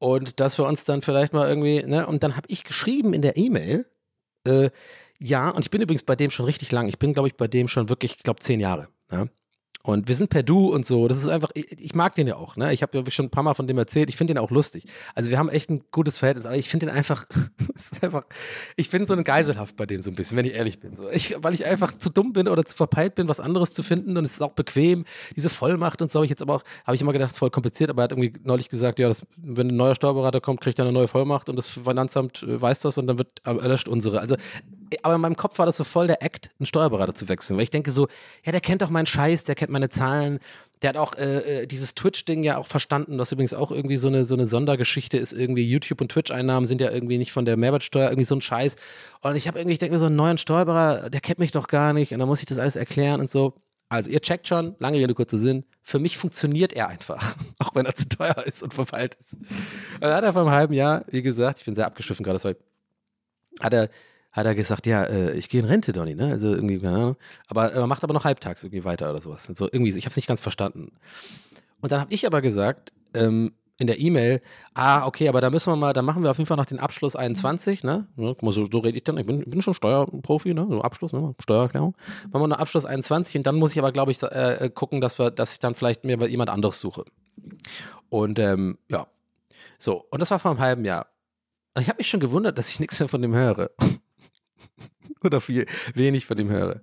[0.00, 3.20] Und dass wir uns dann vielleicht mal irgendwie, ne, und dann habe ich geschrieben in
[3.20, 3.84] der E-Mail,
[4.46, 4.70] äh,
[5.18, 6.88] ja, und ich bin übrigens bei dem schon richtig lang.
[6.88, 8.88] Ich bin, glaube ich, bei dem schon wirklich, ich glaube, zehn Jahre.
[9.12, 9.26] Ja?
[9.82, 11.08] Und wir sind per Du und so.
[11.08, 12.56] Das ist einfach, ich, ich mag den ja auch.
[12.56, 12.72] Ne?
[12.72, 14.10] Ich habe ja schon ein paar Mal von dem erzählt.
[14.10, 14.84] Ich finde den auch lustig.
[15.14, 16.44] Also wir haben echt ein gutes Verhältnis.
[16.44, 17.24] Aber ich finde den einfach,
[18.02, 18.24] einfach
[18.76, 20.96] ich finde so eine Geiselhaft bei dem so ein bisschen, wenn ich ehrlich bin.
[20.96, 21.08] So.
[21.10, 24.18] Ich, weil ich einfach zu dumm bin oder zu verpeilt bin, was anderes zu finden.
[24.18, 25.06] Und es ist auch bequem.
[25.34, 27.38] Diese Vollmacht und so habe ich jetzt aber auch, habe ich immer gedacht, es ist
[27.38, 27.88] voll kompliziert.
[27.88, 30.84] Aber er hat irgendwie neulich gesagt, ja, das, wenn ein neuer Steuerberater kommt, kriegt er
[30.84, 34.20] eine neue Vollmacht und das Finanzamt äh, weiß das und dann wird erlöscht unsere.
[34.20, 34.36] Also
[35.02, 37.64] aber in meinem Kopf war das so voll der Act, einen Steuerberater zu wechseln, weil
[37.64, 38.08] ich denke so,
[38.44, 40.40] ja, der kennt doch meinen Scheiß, der kennt meine Zahlen,
[40.82, 44.08] der hat auch äh, äh dieses Twitch-Ding ja auch verstanden, was übrigens auch irgendwie so
[44.08, 45.32] eine, so eine Sondergeschichte ist.
[45.32, 48.76] Irgendwie YouTube- und Twitch-Einnahmen sind ja irgendwie nicht von der Mehrwertsteuer, irgendwie so ein Scheiß.
[49.20, 51.68] Und ich habe irgendwie, ich denke mir so, einen neuen Steuerberater, der kennt mich doch
[51.68, 53.54] gar nicht und dann muss ich das alles erklären und so.
[53.90, 55.64] Also ihr checkt schon, lange Rede, kurzer Sinn.
[55.82, 59.34] Für mich funktioniert er einfach, auch wenn er zu teuer ist und verpeilt ist.
[59.34, 59.48] Und
[60.00, 62.56] dann hat er vor einem halben Jahr, wie gesagt, ich bin sehr abgeschiffen gerade,
[63.60, 63.90] hat er
[64.32, 66.26] hat er gesagt, ja, äh, ich gehe in Rente, Donny, ne?
[66.26, 67.16] Also irgendwie, keine Ahnung.
[67.48, 69.48] Aber er macht aber noch halbtags irgendwie weiter oder sowas.
[69.48, 70.92] Und so irgendwie, ich habe es nicht ganz verstanden.
[71.80, 74.42] Und dann habe ich aber gesagt, ähm, in der E-Mail,
[74.74, 76.78] ah, okay, aber da müssen wir mal, da machen wir auf jeden Fall noch den
[76.78, 78.06] Abschluss 21, ne?
[78.16, 80.66] So, so rede ich dann, ich bin, bin schon Steuerprofi, ne?
[80.68, 81.34] So Abschluss, ne?
[81.40, 81.96] Steuererklärung.
[82.30, 85.18] Machen wir noch Abschluss 21 und dann muss ich aber, glaube ich, äh, gucken, dass
[85.18, 87.04] wir, dass ich dann vielleicht mir jemand anderes suche.
[88.10, 89.06] Und ähm, ja.
[89.78, 91.06] So, und das war vor einem halben Jahr.
[91.74, 93.70] Und ich habe mich schon gewundert, dass ich nichts mehr von dem höre.
[95.24, 96.80] oder viel, wenig von ihm höre.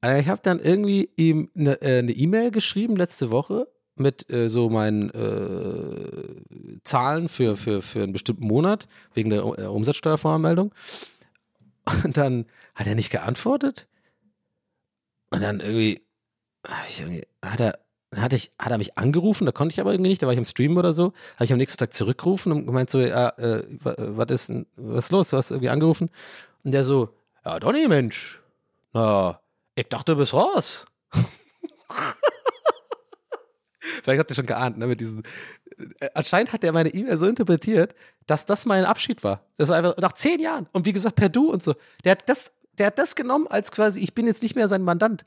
[0.00, 4.48] Also ich habe dann irgendwie ihm eine äh, ne E-Mail geschrieben letzte Woche mit äh,
[4.48, 10.74] so meinen äh, Zahlen für, für, für einen bestimmten Monat wegen der äh, Umsatzsteuervoranmeldung.
[12.04, 13.88] Und dann hat er nicht geantwortet.
[15.30, 16.02] Und dann irgendwie,
[16.98, 17.78] irgendwie hat er
[18.14, 20.38] hatte ich, hat er mich angerufen, da konnte ich aber irgendwie nicht, da war ich
[20.38, 23.64] im Stream oder so, habe ich am nächsten Tag zurückgerufen und gemeint so, ja, äh,
[23.82, 26.10] was ist, was ist los, du hast irgendwie angerufen
[26.64, 28.42] und der so, ja, Donny, Mensch.
[28.92, 29.40] Na,
[29.74, 30.86] ich dachte, du bist raus.
[34.02, 35.22] Vielleicht habt ihr schon geahnt, ne, mit diesem.
[36.00, 37.94] Äh, anscheinend hat er meine E-Mail so interpretiert,
[38.26, 39.44] dass das mein Abschied war.
[39.56, 40.68] Das war einfach nach zehn Jahren.
[40.72, 41.74] Und wie gesagt, per Du und so.
[42.04, 44.82] Der hat das, der hat das genommen als quasi, ich bin jetzt nicht mehr sein
[44.82, 45.24] Mandant.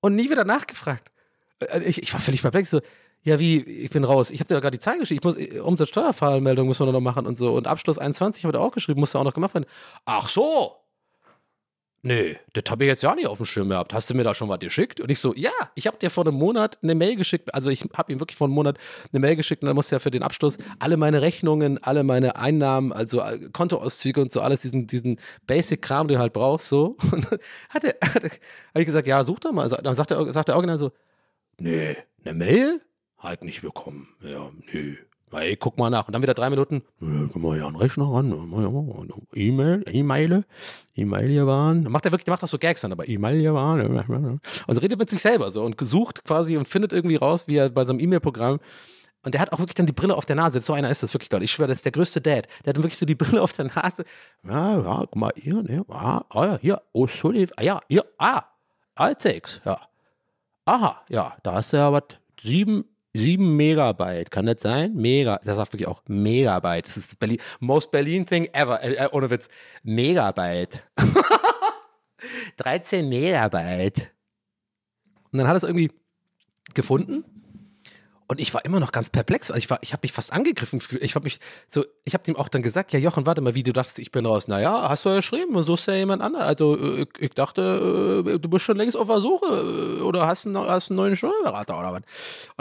[0.00, 1.12] Und nie wieder nachgefragt.
[1.60, 2.70] Äh, ich, ich war völlig perplex.
[2.70, 2.80] So,
[3.22, 4.30] ja, wie, ich bin raus.
[4.30, 5.20] Ich habe dir ja gerade die Zahl geschrieben.
[5.20, 7.54] Ich muss, äh, Umsatzsteuerfallmeldung müssen wir noch machen und so.
[7.54, 9.66] Und Abschluss 21 habe ich auch geschrieben, musste auch noch gemacht werden.
[10.06, 10.76] Ach so.
[12.02, 13.92] Nee, das habe ich jetzt ja nicht auf dem Schirm gehabt.
[13.92, 15.02] Hast du mir da schon was geschickt?
[15.02, 17.52] Und ich so, ja, ich habe dir vor einem Monat eine Mail geschickt.
[17.52, 18.78] Also ich habe ihm wirklich vor einem Monat
[19.12, 22.36] eine Mail geschickt und dann musste ja für den Abschluss alle meine Rechnungen, alle meine
[22.36, 26.96] Einnahmen, also äh, Kontoauszüge und so, alles diesen, diesen Basic-Kram, den du halt brauchst, so.
[27.12, 27.26] Und
[27.68, 29.64] hat er, hat er, hab ich gesagt, ja, such doch mal.
[29.64, 30.92] Also, dann sagt er, sagt der Original so,
[31.58, 32.80] nee, eine Mail?
[33.20, 34.08] Halt nicht bekommen.
[34.20, 34.96] Ja, nö.
[35.32, 36.08] Hey, guck mal nach.
[36.08, 38.32] Und dann wieder drei Minuten, ja, guck mal ja einen Rechner ran,
[39.32, 40.44] E-Mail, E-Mail,
[40.96, 41.84] E-Mail hier waren.
[41.84, 44.40] Macht er wirklich, der macht auch so Gags dann, aber E-Mail hier waren.
[44.66, 47.70] Also redet mit sich selber so und gesucht quasi und findet irgendwie raus, wie er
[47.70, 48.58] bei seinem E-Mail-Programm
[49.22, 50.60] und der hat auch wirklich dann die Brille auf der Nase.
[50.60, 51.44] So einer ist das wirklich, Leute.
[51.44, 52.48] Ich schwöre, das ist der größte Dad.
[52.64, 54.04] Der hat wirklich so die Brille auf der Nase.
[54.44, 58.04] Ja, ja, guck mal, hier, ne, ah, ah ja, hier, oh, sorry, ah, ja, hier,
[58.18, 58.44] ah,
[58.94, 59.78] Altex, ja.
[60.64, 62.02] Aha, ja, da du ja was,
[62.40, 64.94] sieben, sieben Megabyte, kann das sein?
[64.94, 66.86] Mega, der sagt wirklich auch Megabyte.
[66.86, 69.48] Das ist das Berlin, most Berlin thing ever, äh, äh ohne Witz.
[69.82, 70.82] Megabyte.
[72.56, 74.10] 13 Megabyte.
[75.32, 75.90] Und dann hat es irgendwie
[76.74, 77.39] gefunden
[78.30, 79.50] und ich war immer noch ganz perplex.
[79.50, 80.80] Also ich ich habe mich fast angegriffen.
[81.00, 83.64] Ich habe mich so, ich habe ihm auch dann gesagt, ja Jochen, warte mal, wie
[83.64, 84.46] du dachtest, ich bin raus.
[84.46, 86.46] Naja, hast du ja geschrieben und suchst ja jemand anderen.
[86.46, 89.46] Also ich, ich, dachte, äh, du bist schon längst auf der Suche
[89.98, 92.02] äh, oder hast einen, hast einen neuen Steuerberater oder was.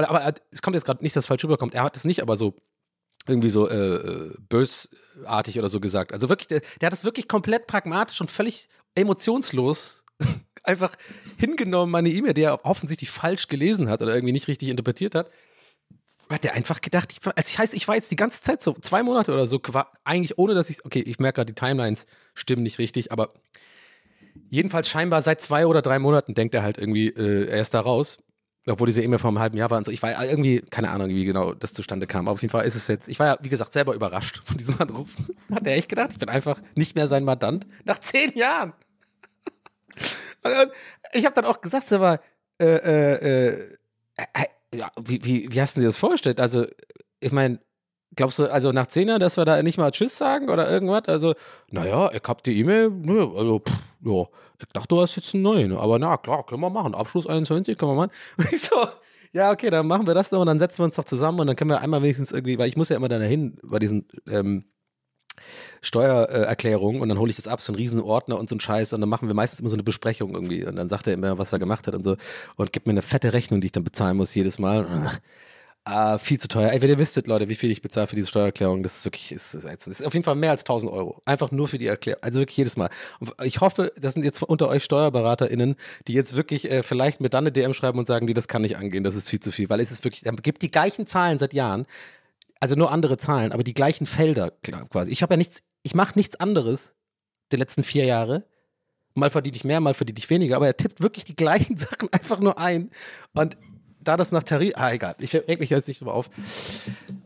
[0.09, 1.75] aber es kommt jetzt gerade nicht, dass falsch rüberkommt.
[1.75, 2.55] Er hat es nicht, aber so
[3.27, 6.13] irgendwie so äh, bösartig oder so gesagt.
[6.13, 10.03] Also wirklich, der, der hat das wirklich komplett pragmatisch und völlig emotionslos
[10.63, 10.95] einfach
[11.37, 15.29] hingenommen, meine E-Mail, die er offensichtlich falsch gelesen hat oder irgendwie nicht richtig interpretiert hat
[16.29, 18.73] hat der einfach gedacht, ich, also ich heißt, ich war jetzt die ganze Zeit so
[18.73, 19.59] zwei Monate oder so,
[20.03, 22.05] eigentlich ohne dass ich, okay, ich merke gerade, die Timelines
[22.35, 23.33] stimmen nicht richtig, aber
[24.49, 27.81] jedenfalls scheinbar seit zwei oder drei Monaten denkt er halt irgendwie, äh, er ist da
[27.81, 28.19] raus.
[28.67, 29.91] Obwohl diese E-Mail vor einem halben Jahr war und so.
[29.91, 32.27] Ich war irgendwie, keine Ahnung, wie genau das zustande kam.
[32.27, 34.57] Aber auf jeden Fall ist es jetzt, ich war ja, wie gesagt, selber überrascht von
[34.57, 35.15] diesem Anruf.
[35.51, 37.65] Hat er echt gedacht, ich bin einfach nicht mehr sein Mandant?
[37.85, 38.73] Nach zehn Jahren!
[41.13, 42.21] ich habe dann auch gesagt, aber,
[42.61, 43.53] äh, äh,
[44.17, 46.39] äh, ja, wie, wie, wie hast du dir das vorgestellt?
[46.39, 46.65] Also,
[47.19, 47.59] ich meine,
[48.15, 51.07] glaubst du, also nach zehn Jahren, dass wir da nicht mal Tschüss sagen oder irgendwas?
[51.07, 51.35] Also,
[51.69, 53.73] naja, ich hab die E-Mail, ne, also, pff,
[54.05, 54.25] ja,
[54.59, 56.95] ich dachte, du hast jetzt einen neuen, aber na klar, können wir machen.
[56.95, 58.11] Abschluss 21, können wir machen.
[58.37, 58.75] Und ich so,
[59.33, 61.47] ja, okay, dann machen wir das noch und dann setzen wir uns doch zusammen und
[61.47, 64.07] dann können wir einmal wenigstens irgendwie, weil ich muss ja immer dann dahin bei diesen
[64.27, 64.65] ähm,
[65.81, 68.93] Steuererklärung und dann hole ich das ab, so einen riesen Ordner und so ein Scheiß
[68.93, 71.37] und dann machen wir meistens immer so eine Besprechung irgendwie und dann sagt er immer,
[71.37, 72.17] was er gemacht hat und so
[72.55, 75.19] und gibt mir eine fette Rechnung, die ich dann bezahlen muss jedes Mal.
[75.85, 76.71] Ah, viel zu teuer.
[76.71, 79.31] Ey, wenn ihr wüsstet, Leute, wie viel ich bezahle für diese Steuererklärung, das ist wirklich,
[79.31, 81.21] ist, ist, ist auf jeden Fall mehr als 1000 Euro.
[81.25, 82.21] Einfach nur für die Erklärung.
[82.21, 82.91] Also wirklich jedes Mal.
[83.19, 85.77] Und ich hoffe, das sind jetzt unter euch SteuerberaterInnen,
[86.07, 88.61] die jetzt wirklich äh, vielleicht mir dann eine DM schreiben und sagen, die, das kann
[88.61, 89.69] nicht angehen, das ist viel zu viel.
[89.71, 91.87] Weil es ist wirklich, gibt die gleichen Zahlen seit Jahren,
[92.59, 94.51] also nur andere Zahlen, aber die gleichen Felder
[94.89, 95.11] quasi.
[95.11, 96.95] Ich habe ja nichts, ich mache nichts anderes
[97.51, 98.45] die letzten vier Jahre.
[99.15, 102.11] Mal verdiene ich mehr, mal verdiene ich weniger, aber er tippt wirklich die gleichen Sachen
[102.11, 102.91] einfach nur ein.
[103.33, 103.57] Und
[104.01, 106.29] da das nach Tarif, ah egal, ich reg mich jetzt nicht drüber auf.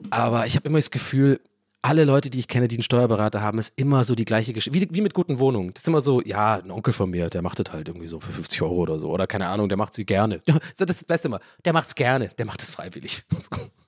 [0.10, 1.40] Aber ich habe immer das Gefühl,
[1.82, 4.80] alle Leute, die ich kenne, die einen Steuerberater haben, ist immer so die gleiche Geschichte.
[4.80, 5.74] Wie, wie, mit guten Wohnungen.
[5.74, 8.22] Das ist immer so, ja, ein Onkel von mir, der macht das halt irgendwie so
[8.22, 9.10] für 50 Euro oder so.
[9.10, 10.42] Oder keine Ahnung, der macht sie gerne.
[10.48, 11.42] Das ist das Beste immer.
[11.66, 13.24] Der macht es gerne, der macht es freiwillig.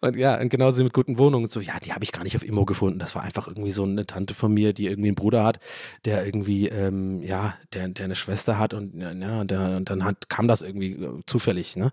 [0.00, 1.46] Und ja, und genauso mit guten Wohnungen.
[1.46, 2.98] So, ja, die habe ich gar nicht auf Immo gefunden.
[2.98, 5.60] Das war einfach irgendwie so eine Tante von mir, die irgendwie einen Bruder hat,
[6.04, 10.28] der irgendwie, ähm, ja, der, der eine Schwester hat und ja, der, und dann hat,
[10.28, 11.92] kam das irgendwie äh, zufällig, ne?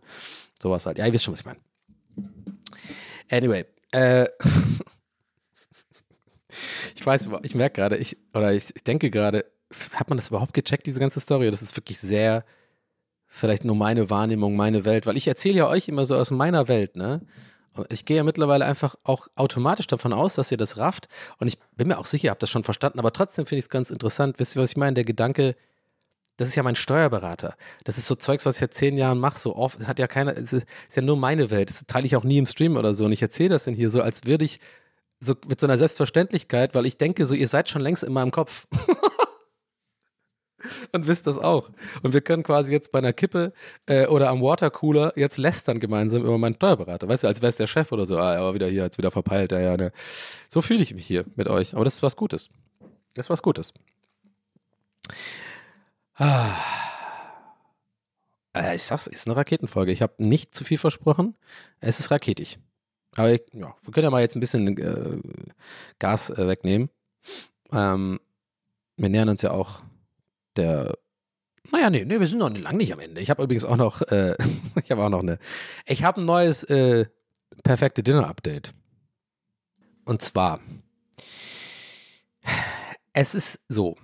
[0.62, 0.98] Sowas halt.
[0.98, 1.60] Ja, ihr wisst schon, was ich meine.
[3.30, 4.24] Anyway, äh,
[6.96, 9.46] ich weiß, ich merke gerade, ich, oder ich, ich denke gerade,
[9.94, 11.52] hat man das überhaupt gecheckt, diese ganze Story?
[11.52, 12.46] Das ist wirklich sehr,
[13.28, 16.68] vielleicht nur meine Wahrnehmung, meine Welt, weil ich erzähle ja euch immer so aus meiner
[16.68, 17.22] Welt, ne?
[17.90, 21.08] Ich gehe ja mittlerweile einfach auch automatisch davon aus, dass ihr das rafft.
[21.38, 23.66] Und ich bin mir auch sicher, ihr habt das schon verstanden, aber trotzdem finde ich
[23.66, 24.40] es ganz interessant.
[24.40, 24.96] Wisst ihr, was ich meine?
[24.96, 25.56] Der Gedanke,
[26.38, 27.56] das ist ja mein Steuerberater.
[27.84, 29.38] Das ist so Zeugs, was ich seit zehn Jahren mache.
[29.38, 30.66] So oft, das hat ja keiner, es ist,
[30.96, 31.70] ja nur meine Welt.
[31.70, 33.06] Das teile ich auch nie im Stream oder so.
[33.06, 34.60] Und ich erzähle das denn hier so, als würde ich
[35.20, 38.32] so mit so einer Selbstverständlichkeit, weil ich denke, so, ihr seid schon längst in meinem
[38.32, 38.68] Kopf.
[40.92, 41.70] und wisst das auch.
[42.04, 43.54] Und wir können quasi jetzt bei einer Kippe
[43.86, 47.08] äh, oder am Watercooler jetzt lästern gemeinsam über meinen Steuerberater.
[47.08, 48.18] Weißt du, als wäre es der Chef oder so.
[48.18, 49.52] Ah, er war wieder hier, jetzt wieder verpeilt.
[49.52, 49.92] Ja, ja, ne.
[50.50, 51.76] So fühle ich mich hier mit euch.
[51.76, 52.50] Aber das ist was Gutes.
[53.14, 53.74] Das ist was Gutes.
[56.16, 56.50] Ah.
[58.54, 59.92] Äh, ich sag's, ist eine Raketenfolge.
[59.92, 61.36] Ich habe nicht zu viel versprochen.
[61.80, 62.60] Es ist raketig.
[63.16, 65.20] Aber ich, ja, wir können ja mal jetzt ein bisschen äh,
[66.00, 66.90] Gas äh, wegnehmen.
[67.72, 68.20] Ähm,
[68.96, 69.82] wir nähern uns ja auch
[70.58, 70.98] der
[71.72, 73.20] naja, nee, nee, wir sind noch lange nicht am Ende.
[73.20, 74.36] Ich habe übrigens auch noch, äh,
[74.84, 75.38] ich habe auch noch eine,
[75.86, 77.06] ich habe ein neues äh,
[77.64, 78.74] perfekte Dinner-Update.
[80.06, 80.62] Und zwar,
[83.14, 83.98] es ist so.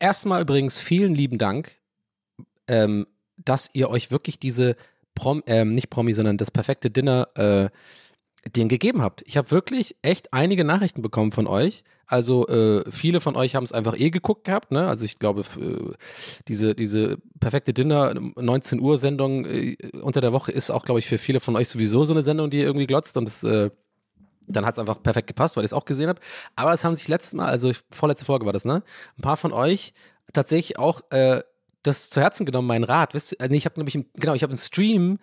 [0.00, 1.78] Erstmal übrigens vielen lieben Dank,
[2.66, 4.74] ähm, dass ihr euch wirklich diese
[5.14, 7.68] Prom, ähm, nicht Promi, sondern das perfekte Dinner äh,
[8.50, 9.22] den gegeben habt.
[9.26, 11.84] Ich habe wirklich echt einige Nachrichten bekommen von euch.
[12.06, 14.70] Also äh, viele von euch haben es einfach eh geguckt gehabt.
[14.70, 14.86] Ne?
[14.86, 15.92] Also ich glaube, äh,
[16.48, 21.06] diese, diese perfekte Dinner 19 Uhr Sendung äh, unter der Woche ist auch, glaube ich,
[21.06, 23.70] für viele von euch sowieso so eine Sendung, die ihr irgendwie glotzt und es äh,
[24.48, 26.20] dann hat es einfach perfekt gepasst, weil ich es auch gesehen habe.
[26.56, 28.82] Aber es haben sich letztes Mal, also vorletzte Folge war das, ne?
[29.16, 29.94] Ein paar von euch
[30.32, 31.42] tatsächlich auch äh,
[31.82, 33.14] das zu Herzen genommen, mein Rat.
[33.14, 35.18] Wisst ihr, also ich habe nämlich, genau, ich habe einen Stream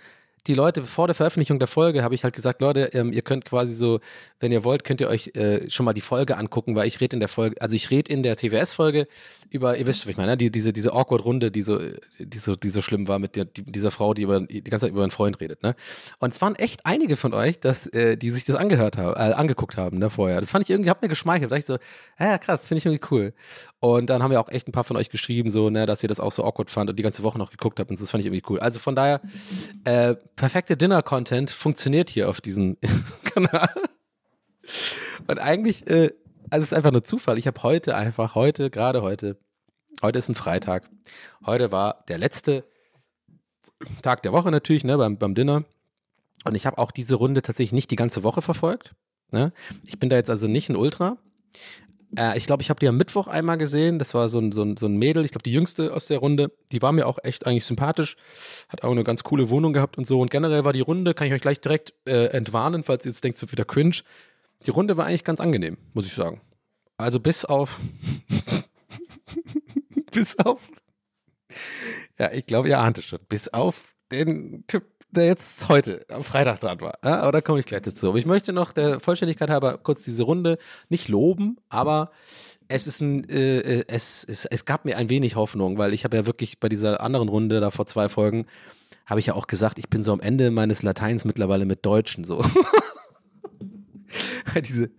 [0.47, 3.45] die Leute vor der Veröffentlichung der Folge habe ich halt gesagt, Leute, ähm, ihr könnt
[3.45, 3.99] quasi so,
[4.39, 7.15] wenn ihr wollt, könnt ihr euch äh, schon mal die Folge angucken, weil ich rede
[7.15, 9.07] in der Folge, also ich rede in der TWS-Folge
[9.49, 10.37] über, ihr wisst, was ich meine, ne?
[10.37, 11.79] die, diese, diese awkward Runde, die so,
[12.19, 14.85] die so, die so schlimm war mit der, die, dieser Frau, die über, die ganze
[14.85, 15.75] Zeit über einen Freund redet, ne?
[16.19, 19.33] Und es waren echt einige von euch, dass, äh, die sich das angehört haben, äh,
[19.33, 20.39] angeguckt haben, ne, vorher.
[20.39, 22.85] Das fand ich irgendwie, hab mir geschmeichelt, da dachte ich so, ja, krass, finde ich
[22.85, 23.33] irgendwie cool.
[23.79, 26.09] Und dann haben ja auch echt ein paar von euch geschrieben, so, ne, dass ihr
[26.09, 28.11] das auch so awkward fand und die ganze Woche noch geguckt habt und so, das
[28.11, 28.59] fand ich irgendwie cool.
[28.59, 29.21] Also von daher,
[29.85, 32.77] äh, perfekte Dinner-Content funktioniert hier auf diesem
[33.25, 33.69] Kanal.
[35.27, 36.11] Und eigentlich, äh,
[36.49, 37.37] also es ist einfach nur Zufall.
[37.37, 39.37] Ich habe heute einfach, heute, gerade heute,
[40.01, 40.89] heute ist ein Freitag.
[41.45, 42.63] Heute war der letzte
[44.01, 45.65] Tag der Woche natürlich, ne, beim, beim Dinner.
[46.45, 48.95] Und ich habe auch diese Runde tatsächlich nicht die ganze Woche verfolgt.
[49.31, 49.51] Ne?
[49.83, 51.17] Ich bin da jetzt also nicht ein Ultra,
[52.17, 53.99] äh, ich glaube, ich habe die am Mittwoch einmal gesehen.
[53.99, 56.19] Das war so ein, so ein, so ein Mädel, ich glaube, die jüngste aus der
[56.19, 56.51] Runde.
[56.71, 58.15] Die war mir auch echt eigentlich sympathisch.
[58.69, 60.19] Hat auch eine ganz coole Wohnung gehabt und so.
[60.19, 63.23] Und generell war die Runde, kann ich euch gleich direkt äh, entwarnen, falls ihr jetzt
[63.23, 63.97] denkt, es wird wieder cringe.
[64.65, 66.41] Die Runde war eigentlich ganz angenehm, muss ich sagen.
[66.97, 67.79] Also bis auf.
[70.11, 70.59] bis auf.
[72.17, 73.19] Ja, ich glaube, ihr ahnt es schon.
[73.29, 76.93] Bis auf den Typ, der jetzt heute am Freitag dran war.
[77.03, 78.09] Ja, aber da komme ich gleich dazu.
[78.09, 80.57] Aber ich möchte noch der Vollständigkeit halber kurz diese Runde
[80.89, 82.11] nicht loben, aber
[82.67, 86.03] es ist ein, äh, äh, es, es, es gab mir ein wenig Hoffnung, weil ich
[86.03, 88.45] habe ja wirklich bei dieser anderen Runde da vor zwei Folgen
[89.05, 92.23] habe ich ja auch gesagt, ich bin so am Ende meines Lateins mittlerweile mit Deutschen
[92.23, 92.45] so.
[94.55, 94.89] Diese,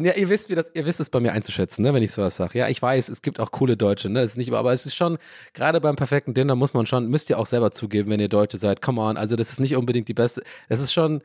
[0.00, 2.36] ja, ihr wisst, wie das, ihr wisst es bei mir einzuschätzen, ne, wenn ich sowas
[2.36, 2.58] sage.
[2.58, 5.18] Ja, ich weiß, es gibt auch coole Deutsche, ne, ist nicht, aber es ist schon,
[5.54, 8.58] gerade beim perfekten Dinner muss man schon, müsst ihr auch selber zugeben, wenn ihr Deutsche
[8.58, 11.22] seid, come on, also das ist nicht unbedingt die beste, es ist schon,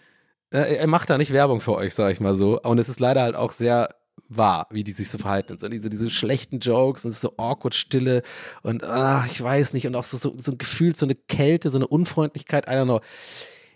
[0.51, 2.99] äh, er macht da nicht Werbung für euch, sag ich mal so, und es ist
[2.99, 3.89] leider halt auch sehr
[4.27, 5.57] wahr, wie die sich so verhalten.
[5.57, 8.21] So diese, diese schlechten Jokes und so awkward Stille
[8.63, 11.69] und ach, ich weiß nicht, und auch so, so, so ein Gefühl, so eine Kälte,
[11.69, 13.01] so eine Unfreundlichkeit, I don't know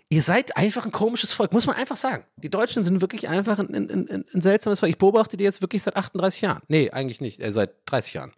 [0.08, 2.24] ihr seid einfach ein komisches Volk, muss man einfach sagen.
[2.36, 4.90] Die Deutschen sind wirklich einfach ein, ein, ein, ein seltsames Volk.
[4.90, 6.62] Ich beobachte die jetzt wirklich seit 38 Jahren.
[6.68, 8.32] Nee, eigentlich nicht, äh, seit 30 Jahren.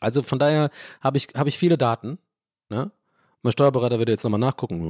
[0.00, 2.18] Also von daher habe ich, hab ich viele Daten.
[2.68, 2.90] Ne?
[3.42, 4.80] Mein Steuerberater wird jetzt nochmal nachgucken.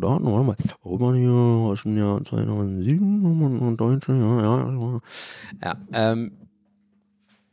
[0.00, 0.56] Daten, warte mal.
[0.84, 5.00] Rüber hier aus dem Jahr 2007 und Deutsche, ja, ja.
[5.62, 6.32] Ja, ähm,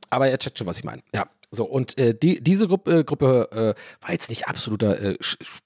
[0.09, 1.01] aber er checkt schon, was ich meine.
[1.13, 5.17] Ja, so, und äh, die, diese Gruppe, äh, Gruppe äh, war jetzt nicht absoluter äh,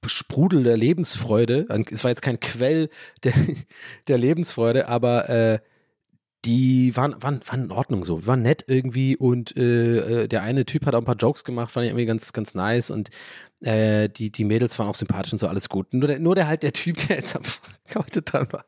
[0.05, 1.67] Sprudel der Lebensfreude.
[1.91, 2.89] Es war jetzt kein Quell
[3.23, 3.33] der,
[4.07, 5.59] der Lebensfreude, aber äh,
[6.43, 8.19] die waren, waren, waren in Ordnung so.
[8.19, 11.43] Die waren nett irgendwie und äh, äh, der eine Typ hat auch ein paar Jokes
[11.43, 13.09] gemacht, fand ich irgendwie ganz, ganz nice und
[13.61, 15.93] äh, die, die Mädels waren auch sympathisch und so, alles gut.
[15.93, 17.43] Nur der, nur der halt, der Typ, der jetzt am
[17.95, 18.65] heute dran war,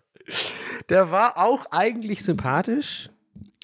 [0.89, 3.09] der war auch eigentlich sympathisch,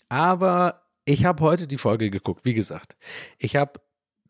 [0.10, 2.96] aber ich habe heute die Folge geguckt, wie gesagt.
[3.38, 3.80] Ich habe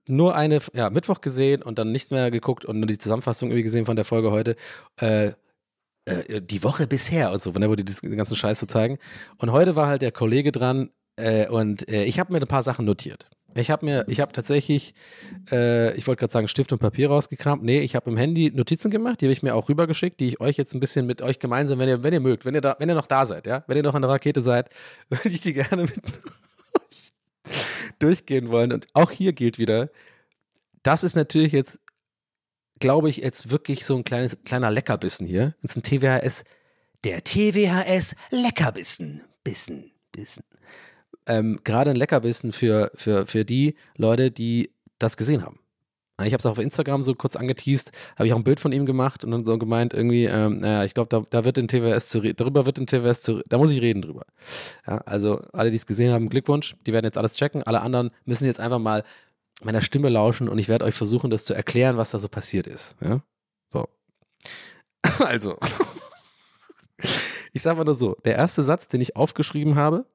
[0.07, 3.63] nur eine, ja, Mittwoch gesehen und dann nichts mehr geguckt und nur die Zusammenfassung irgendwie
[3.63, 4.55] gesehen von der Folge heute.
[4.99, 5.31] Äh,
[6.05, 8.97] äh, die Woche bisher und so, wenn er wurde diesen ganzen Scheiß zu zeigen.
[9.37, 12.63] Und heute war halt der Kollege dran äh, und äh, ich habe mir ein paar
[12.63, 13.29] Sachen notiert.
[13.55, 14.95] Ich habe mir, ich habe tatsächlich,
[15.51, 17.63] äh, ich wollte gerade sagen, Stift und Papier rausgekramt.
[17.63, 20.41] Nee, ich habe im Handy Notizen gemacht, die habe ich mir auch rübergeschickt, die ich
[20.41, 22.75] euch jetzt ein bisschen mit euch gemeinsam, wenn ihr, wenn ihr mögt, wenn ihr da,
[22.79, 24.69] wenn ihr noch da seid, ja, wenn ihr noch an der Rakete seid,
[25.09, 26.01] würde ich die gerne mit
[28.03, 28.71] durchgehen wollen.
[28.71, 29.89] Und auch hier gilt wieder,
[30.83, 31.79] das ist natürlich jetzt,
[32.79, 35.55] glaube ich, jetzt wirklich so ein kleines, kleiner Leckerbissen hier.
[35.61, 36.43] Das ist ein TWHS,
[37.03, 39.21] der TWHS Leckerbissen.
[39.43, 40.43] Bissen, Bissen.
[41.25, 45.59] Ähm, Gerade ein Leckerbissen für, für, für die Leute, die das gesehen haben.
[46.21, 48.85] Ich habe es auf Instagram so kurz angeteased, habe ich auch ein Bild von ihm
[48.85, 52.07] gemacht und dann so gemeint, irgendwie, ähm, naja, ich glaube, da, da wird in TWS
[52.07, 54.25] zu darüber wird in TWS zu da muss ich reden drüber.
[54.85, 57.63] Ja, also alle, die es gesehen haben, Glückwunsch, die werden jetzt alles checken.
[57.63, 59.03] Alle anderen müssen jetzt einfach mal
[59.63, 62.67] meiner Stimme lauschen und ich werde euch versuchen, das zu erklären, was da so passiert
[62.67, 62.95] ist.
[63.01, 63.21] Ja?
[63.67, 63.87] So.
[65.19, 65.57] Also.
[67.53, 70.05] ich sage mal nur so, der erste Satz, den ich aufgeschrieben habe,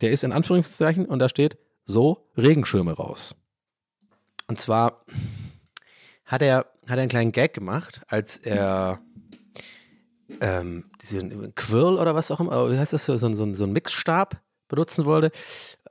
[0.00, 3.34] der ist in Anführungszeichen und da steht so Regenschirme raus.
[4.50, 5.04] Und zwar
[6.24, 9.00] hat er, hat er einen kleinen Gag gemacht, als er
[10.40, 13.72] ähm, diesen Quirl oder was auch immer, wie heißt das, so, so, so, so einen
[13.72, 15.30] Mixstab benutzen wollte,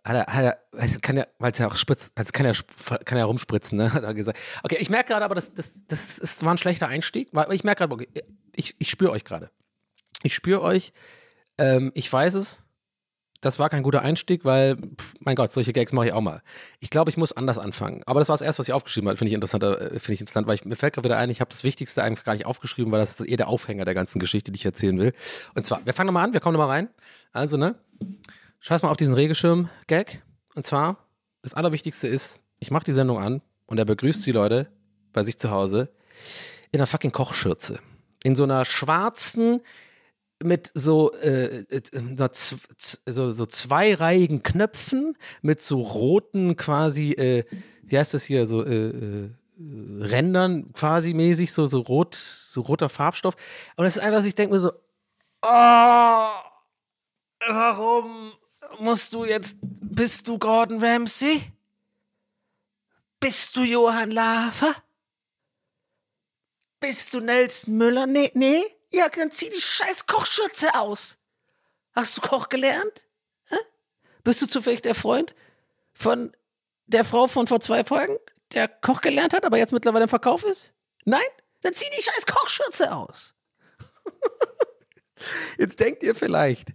[0.03, 2.51] hat er, hat er also kann ja, weil es ja auch spritzt, also kann ja,
[3.05, 4.37] kann ja rumspritzen, ne, hat er gesagt.
[4.63, 7.63] Okay, ich merke gerade aber, das, das, das ist, war ein schlechter Einstieg, weil ich
[7.63, 8.07] merke gerade,
[8.57, 9.51] ich, ich spüre euch gerade.
[10.23, 10.91] Ich spüre euch.
[11.57, 12.67] Ähm, ich weiß es.
[13.41, 16.41] Das war kein guter Einstieg, weil, pff, mein Gott, solche Gags mache ich auch mal.
[16.79, 18.03] Ich glaube, ich muss anders anfangen.
[18.05, 19.17] Aber das war das erste, was ich aufgeschrieben habe.
[19.17, 21.49] Finde ich, äh, finde ich interessant, weil ich, mir fällt gerade wieder ein, ich habe
[21.49, 24.51] das Wichtigste eigentlich gar nicht aufgeschrieben, weil das ist eher der Aufhänger der ganzen Geschichte,
[24.51, 25.13] die ich erzählen will.
[25.55, 26.89] Und zwar, wir fangen nochmal an, wir kommen nochmal rein.
[27.31, 27.75] Also, ne?
[28.59, 30.21] Scheiß mal auf diesen Regenschirm-Gag.
[30.55, 30.97] Und zwar,
[31.41, 34.67] das Allerwichtigste ist, ich mache die Sendung an und er begrüßt die Leute
[35.13, 35.89] bei sich zu Hause
[36.71, 37.79] in einer fucking Kochschürze.
[38.23, 39.61] In so einer schwarzen,
[40.43, 41.81] mit so, äh, äh,
[42.31, 47.43] z- so, so zweireihigen Knöpfen, mit so roten quasi, äh,
[47.83, 49.29] wie heißt das hier, so äh, äh,
[50.01, 53.35] Rändern quasi mäßig, so, so rot, so roter Farbstoff.
[53.75, 54.71] Und es ist einfach so, ich denke mir so,
[55.41, 56.29] oh,
[57.47, 58.31] warum
[58.79, 61.41] musst du jetzt, bist du Gordon Ramsay?
[63.19, 64.73] Bist du Johann Lafer?
[66.79, 68.07] Bist du Nelson Müller?
[68.07, 68.63] Nee, nee?
[68.91, 71.19] Ja, dann zieh die scheiß Kochschürze aus.
[71.93, 73.05] Hast du Koch gelernt?
[73.49, 73.57] Hä?
[74.23, 75.35] Bist du zufällig der Freund
[75.93, 76.35] von
[76.87, 78.17] der Frau von vor zwei Folgen,
[78.53, 80.73] der Koch gelernt hat, aber jetzt mittlerweile im Verkauf ist?
[81.05, 81.21] Nein?
[81.61, 83.35] Dann zieh die scheiß Kochschürze aus.
[85.57, 86.69] jetzt denkt ihr vielleicht,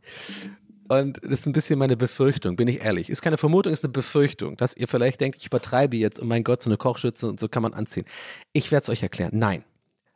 [0.89, 3.09] und das ist ein bisschen meine Befürchtung, bin ich ehrlich.
[3.09, 6.45] Ist keine Vermutung, ist eine Befürchtung, dass ihr vielleicht denkt, ich übertreibe jetzt und mein
[6.45, 8.05] Gott, so eine Kochschürze und so kann man anziehen.
[8.53, 9.31] Ich werde es euch erklären.
[9.33, 9.65] Nein.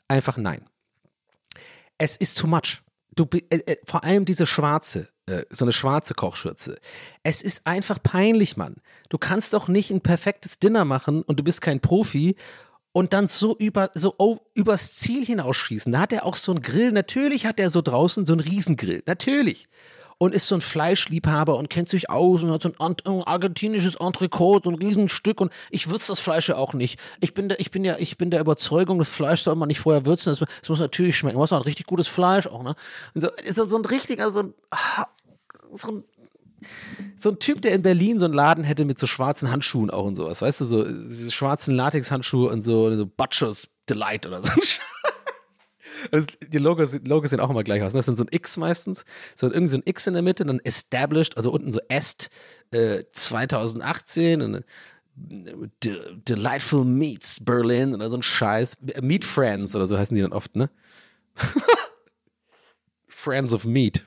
[0.09, 0.69] Einfach nein.
[1.99, 2.83] Es ist too much.
[3.15, 6.79] Du, äh, äh, vor allem diese schwarze, äh, so eine schwarze Kochschürze.
[7.25, 8.77] Es ist einfach peinlich, Mann.
[9.09, 12.37] Du kannst doch nicht ein perfektes Dinner machen und du bist kein Profi
[12.93, 15.93] und dann so über so übers Ziel hinausschießen.
[15.93, 16.93] Da hat er auch so einen Grill.
[16.93, 19.03] Natürlich hat er so draußen so einen Riesengrill.
[19.07, 19.69] Natürlich.
[20.21, 23.95] Und ist so ein Fleischliebhaber und kennt sich aus und hat so ein, ein argentinisches
[23.95, 26.99] Entrecote, so ein Riesenstück und ich würze das Fleisch ja auch nicht.
[27.21, 29.79] Ich bin, der, ich bin ja, ich bin der Überzeugung, das Fleisch soll man nicht
[29.79, 30.31] vorher würzen.
[30.31, 31.37] Das, das muss natürlich schmecken.
[31.37, 32.75] Du hast auch ein richtig gutes Fleisch auch, ne?
[33.15, 35.07] Und so, ist so so ein richtiger, so ein, ah,
[35.75, 36.05] so ein
[37.17, 40.05] so ein Typ, der in Berlin so einen Laden hätte mit so schwarzen Handschuhen auch
[40.05, 44.53] und sowas, weißt du, so diese schwarzen Latex-Handschuhe und so, so Butcher's Delight oder so.
[46.49, 47.93] Die Logos, Logos sehen auch immer gleich aus.
[47.93, 47.99] ne?
[47.99, 50.61] Das sind so ein X meistens, so irgendwie so ein X in der Mitte, dann
[50.61, 52.31] Established, also unten so Est
[52.73, 54.65] äh, 2018 und dann
[55.21, 58.77] De Delightful Meats Berlin oder so ein Scheiß.
[59.01, 60.71] Meat Friends oder so heißen die dann oft, ne?
[63.09, 64.07] Friends of Meat.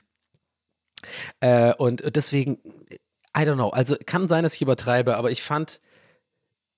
[1.40, 2.58] Äh, und deswegen,
[3.36, 5.80] I don't know, also kann sein, dass ich übertreibe, aber ich fand,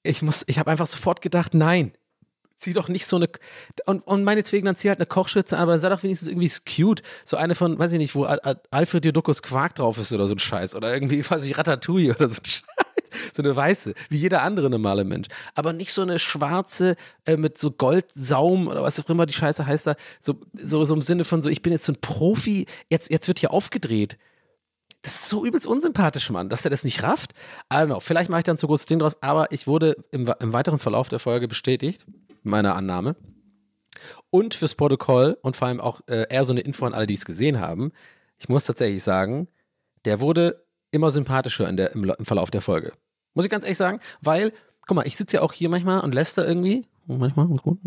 [0.02, 1.92] ich muss, ich habe einfach sofort gedacht, nein,
[2.64, 3.28] zieh doch nicht so eine,
[3.86, 7.02] und, und meinetwegen dann zieh halt eine Kochschürze aber dann sei doch wenigstens irgendwie cute,
[7.24, 10.26] so eine von, weiß ich nicht, wo Al Al Alfred Jodokus Quark drauf ist oder
[10.26, 12.64] so ein Scheiß, oder irgendwie, weiß ich, Ratatouille oder so ein Scheiß.
[13.32, 15.28] So eine weiße, wie jeder andere normale Mensch.
[15.54, 16.96] Aber nicht so eine schwarze
[17.26, 19.94] äh, mit so Goldsaum oder was auch immer die Scheiße heißt da.
[20.20, 23.28] So, so, so im Sinne von so, ich bin jetzt so ein Profi, jetzt, jetzt
[23.28, 24.16] wird hier aufgedreht.
[25.04, 27.34] Das ist so übelst unsympathisch, Mann, dass er das nicht rafft.
[27.70, 30.32] I don't know, vielleicht mache ich dann zu großes Ding draus, aber ich wurde im,
[30.40, 32.06] im weiteren Verlauf der Folge bestätigt,
[32.42, 33.14] meiner Annahme.
[34.30, 37.14] Und fürs Protokoll und vor allem auch äh, eher so eine Info an alle, die
[37.14, 37.92] es gesehen haben.
[38.38, 39.48] Ich muss tatsächlich sagen,
[40.06, 42.94] der wurde immer sympathischer in der, im, im Verlauf der Folge.
[43.34, 44.54] Muss ich ganz ehrlich sagen, weil,
[44.86, 47.78] guck mal, ich sitze ja auch hier manchmal und da irgendwie, manchmal, gut,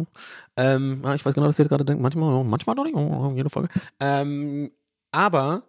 [0.56, 2.96] ähm, ja, ich weiß genau, was ihr gerade denkt, manchmal, manchmal doch nicht,
[3.36, 3.70] jede Folge.
[4.00, 4.72] Ähm,
[5.12, 5.64] aber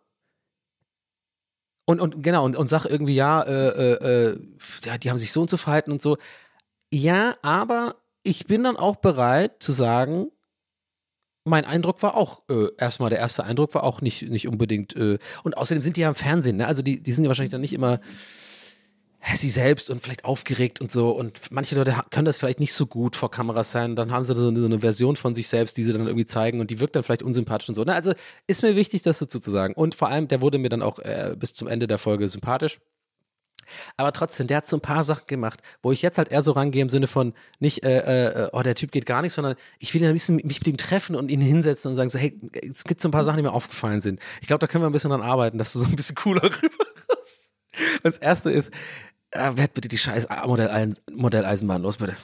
[1.88, 4.40] und, und genau, und, und sag irgendwie, ja, äh, äh, äh,
[4.84, 6.18] ja, die haben sich so und so verhalten und so.
[6.92, 10.30] Ja, aber ich bin dann auch bereit zu sagen,
[11.44, 15.18] mein Eindruck war auch, äh, erstmal der erste Eindruck war auch nicht, nicht unbedingt, äh,
[15.44, 16.66] und außerdem sind die ja im Fernsehen, ne?
[16.66, 18.00] Also die, die sind ja wahrscheinlich dann nicht immer
[19.34, 21.10] sie selbst und vielleicht aufgeregt und so.
[21.10, 23.96] Und manche Leute können das vielleicht nicht so gut vor Kameras sein.
[23.96, 26.26] Dann haben sie so eine, so eine Version von sich selbst, die sie dann irgendwie
[26.26, 27.84] zeigen und die wirkt dann vielleicht unsympathisch und so.
[27.84, 28.12] Na, also
[28.46, 29.74] ist mir wichtig, das dazu zu sagen.
[29.74, 32.78] Und vor allem, der wurde mir dann auch äh, bis zum Ende der Folge sympathisch.
[33.96, 36.52] Aber trotzdem, der hat so ein paar Sachen gemacht, wo ich jetzt halt eher so
[36.52, 39.92] rangehe im Sinne von nicht, äh, äh, oh, der Typ geht gar nicht, sondern ich
[39.92, 42.38] will ihn ein bisschen mich mit ihm treffen und ihn hinsetzen und sagen so, hey,
[42.52, 44.20] es gibt so ein paar Sachen, die mir aufgefallen sind.
[44.40, 46.44] Ich glaube, da können wir ein bisschen dran arbeiten, dass du so ein bisschen cooler
[46.44, 47.52] rüberkommst.
[48.02, 48.72] Das erste ist, äh,
[49.32, 52.16] werd bitte die scheiß Modell Modelleisenbahn los, bitte.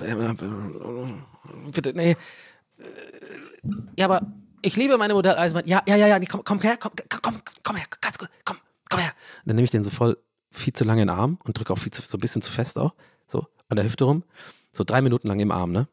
[1.72, 2.16] Bitte, nee.
[3.98, 4.26] Ja, aber
[4.62, 5.66] ich liebe meine Modelleisenbahn.
[5.66, 6.92] Ja, ja, ja, ja, komm, komm her, komm,
[7.22, 8.56] komm, komm, her, ganz gut, komm,
[8.88, 9.10] komm her.
[9.42, 10.16] Und dann nehme ich den so voll
[10.50, 12.50] viel zu lange in den Arm und drücke auch viel zu, so ein bisschen zu
[12.52, 12.94] fest auch,
[13.26, 14.22] so an der Hüfte rum.
[14.72, 15.86] So drei Minuten lang im Arm, ne?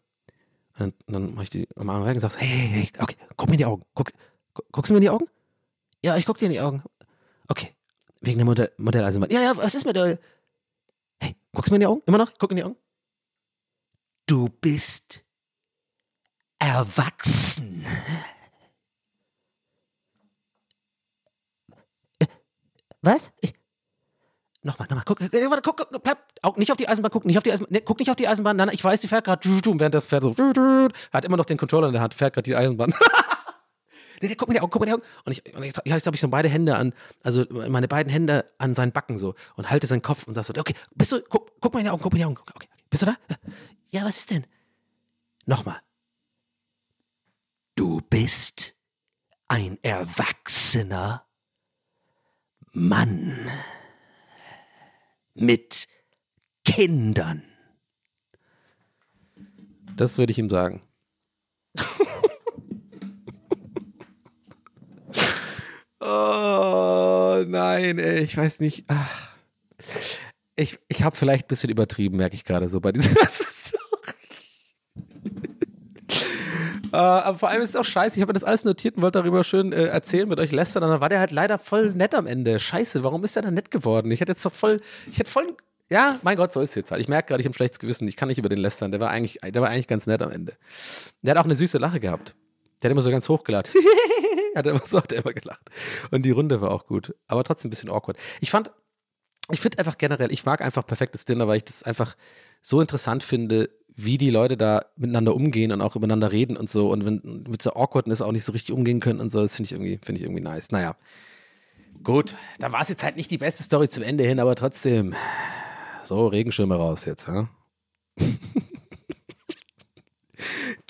[0.80, 3.48] Und dann mache ich die am Arm weg und sagst, hey, hey, hey, okay, guck
[3.50, 3.84] mir in die Augen.
[3.94, 4.12] Guck,
[4.54, 5.26] gu- guckst du mir in die Augen?
[6.04, 6.82] Ja, ich guck dir in die Augen.
[7.48, 7.76] Okay,
[8.22, 9.30] wegen der Modell Modelleisenbahn.
[9.30, 10.18] Ja, ja, was ist mit der...
[11.54, 12.02] Guckst du mir in die Augen?
[12.06, 12.32] Immer noch?
[12.38, 12.78] Guck in die Augen.
[14.26, 15.26] Du bist
[16.60, 17.86] erwachsen.
[23.02, 23.32] Was?
[23.42, 23.54] Ich,
[24.62, 25.28] nochmal, nochmal, guck, äh,
[25.64, 27.98] guck, guck, bleib, auch nicht auf die Eisenbahn, guck nicht auf die Eisenbahn, nee, guck
[27.98, 30.36] nicht auf die Eisenbahn, nein, ich weiß, die fährt gerade, während das fährt so,
[31.12, 32.94] hat immer noch den Controller in der Hand, fährt gerade die Eisenbahn.
[34.22, 35.04] nee, nee, guck mir die Augen, guck mir die Augen.
[35.26, 36.94] Und ich, und ich, jetzt habe ich so beide Hände an,
[37.24, 40.54] also meine beiden Hände an seinen Backen so und halte seinen Kopf und sag so,
[40.56, 42.54] okay, bist du, guck, guck mal in die Augen, guck mir in die Augen, okay,
[42.56, 43.16] okay, bist du da?
[43.90, 44.46] Ja, was ist denn?
[45.46, 45.82] Nochmal.
[47.76, 48.76] Du bist
[49.48, 51.26] ein erwachsener
[52.72, 53.38] Mann
[55.34, 55.88] mit
[56.64, 57.44] Kindern.
[59.98, 60.82] Das würde ich ihm sagen.
[66.02, 68.86] oh nein, ey, ich weiß nicht.
[68.88, 69.30] Ach.
[70.56, 73.12] Ich, ich habe vielleicht ein bisschen übertrieben, merke ich gerade so bei dieser.
[76.94, 78.18] Uh, aber vor allem ist es auch scheiße.
[78.18, 80.84] Ich habe mir das alles notiert und wollte darüber schön äh, erzählen mit euch lästern.
[80.84, 82.60] Und dann war der halt leider voll nett am Ende.
[82.60, 84.12] Scheiße, warum ist der dann nett geworden?
[84.12, 85.56] Ich hätte jetzt doch voll, ich hätte voll,
[85.90, 87.00] ja, mein Gott, so ist es jetzt halt.
[87.00, 88.10] Ich merke gerade, ich habe ein schlechtes Gewissen.
[88.10, 88.92] Ich kann nicht über den lästern.
[88.92, 90.54] Der war eigentlich, der war eigentlich ganz nett am Ende.
[91.22, 92.36] Der hat auch eine süße Lache gehabt.
[92.82, 93.70] Der hat immer so ganz hochgelacht.
[94.56, 95.70] hat immer so, hat er immer gelacht.
[96.12, 97.16] Und die Runde war auch gut.
[97.28, 98.18] Aber trotzdem ein bisschen awkward.
[98.40, 98.72] Ich fand,
[99.52, 102.16] ich finde einfach generell, ich mag einfach perfektes Dinner, weil ich das einfach
[102.62, 106.92] so interessant finde, wie die Leute da miteinander umgehen und auch übereinander reden und so
[106.92, 109.68] und wenn mit so Awkwardness auch nicht so richtig umgehen können und so, das finde
[109.68, 110.72] ich irgendwie, finde ich irgendwie nice.
[110.72, 110.96] Naja.
[112.04, 115.14] Gut, da war es jetzt halt nicht die beste Story zum Ende hin, aber trotzdem.
[116.04, 117.48] So, Regenschirme raus jetzt, ja?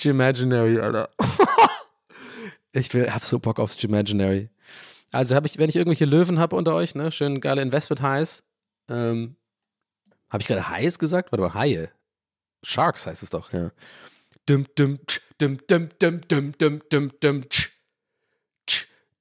[0.03, 1.09] Imaginary, Alter.
[2.73, 4.49] ich will, hab so Bock aufs Imaginary.
[5.11, 8.43] Also habe ich, wenn ich irgendwelche Löwen habe unter euch, ne, schön geile Investment Highs.
[8.89, 9.35] Ähm,
[10.29, 11.31] habe ich gerade Highs gesagt?
[11.31, 11.91] Warte mal, Haie.
[12.63, 13.71] Sharks heißt es doch, ja.
[14.45, 14.99] Dum dum
[15.37, 17.43] dum dum dum dum dum dum dum dum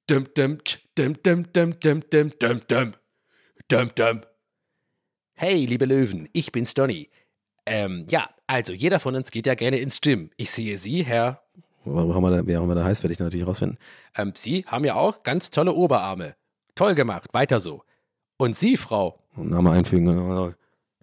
[0.07, 0.57] dum dum
[0.95, 2.93] dum dum dum dum dum dum
[3.67, 4.21] dum dum
[5.33, 7.09] Hey, liebe Löwen, ich bin's Donny.
[7.65, 10.29] Ähm, ja, also jeder von uns geht ja gerne ins Gym.
[10.37, 11.40] Ich sehe Sie, Herr,
[11.85, 13.77] wer auch immer da heißt, werde ich natürlich rausfinden.
[14.15, 16.35] Ähm, Sie haben ja auch ganz tolle Oberarme.
[16.75, 17.83] Toll gemacht, weiter so.
[18.37, 20.55] Und Sie, Frau, Name einfügen,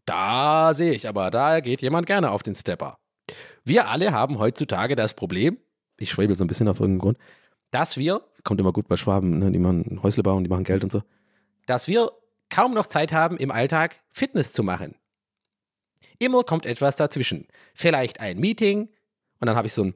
[0.05, 2.99] da sehe ich aber, da geht jemand gerne auf den Stepper.
[3.65, 5.59] Wir alle haben heutzutage das Problem,
[5.99, 7.19] ich schwebe so ein bisschen auf irgendeinen Grund,
[7.71, 10.83] dass wir, kommt immer gut bei Schwaben, ne, die machen Häusle bauen, die machen Geld
[10.85, 11.03] und so,
[11.67, 12.11] dass wir
[12.49, 14.95] kaum noch Zeit haben, im Alltag Fitness zu machen.
[16.19, 17.47] Immer kommt etwas dazwischen.
[17.75, 18.89] Vielleicht ein Meeting
[19.41, 19.95] und dann habe ich so, ein,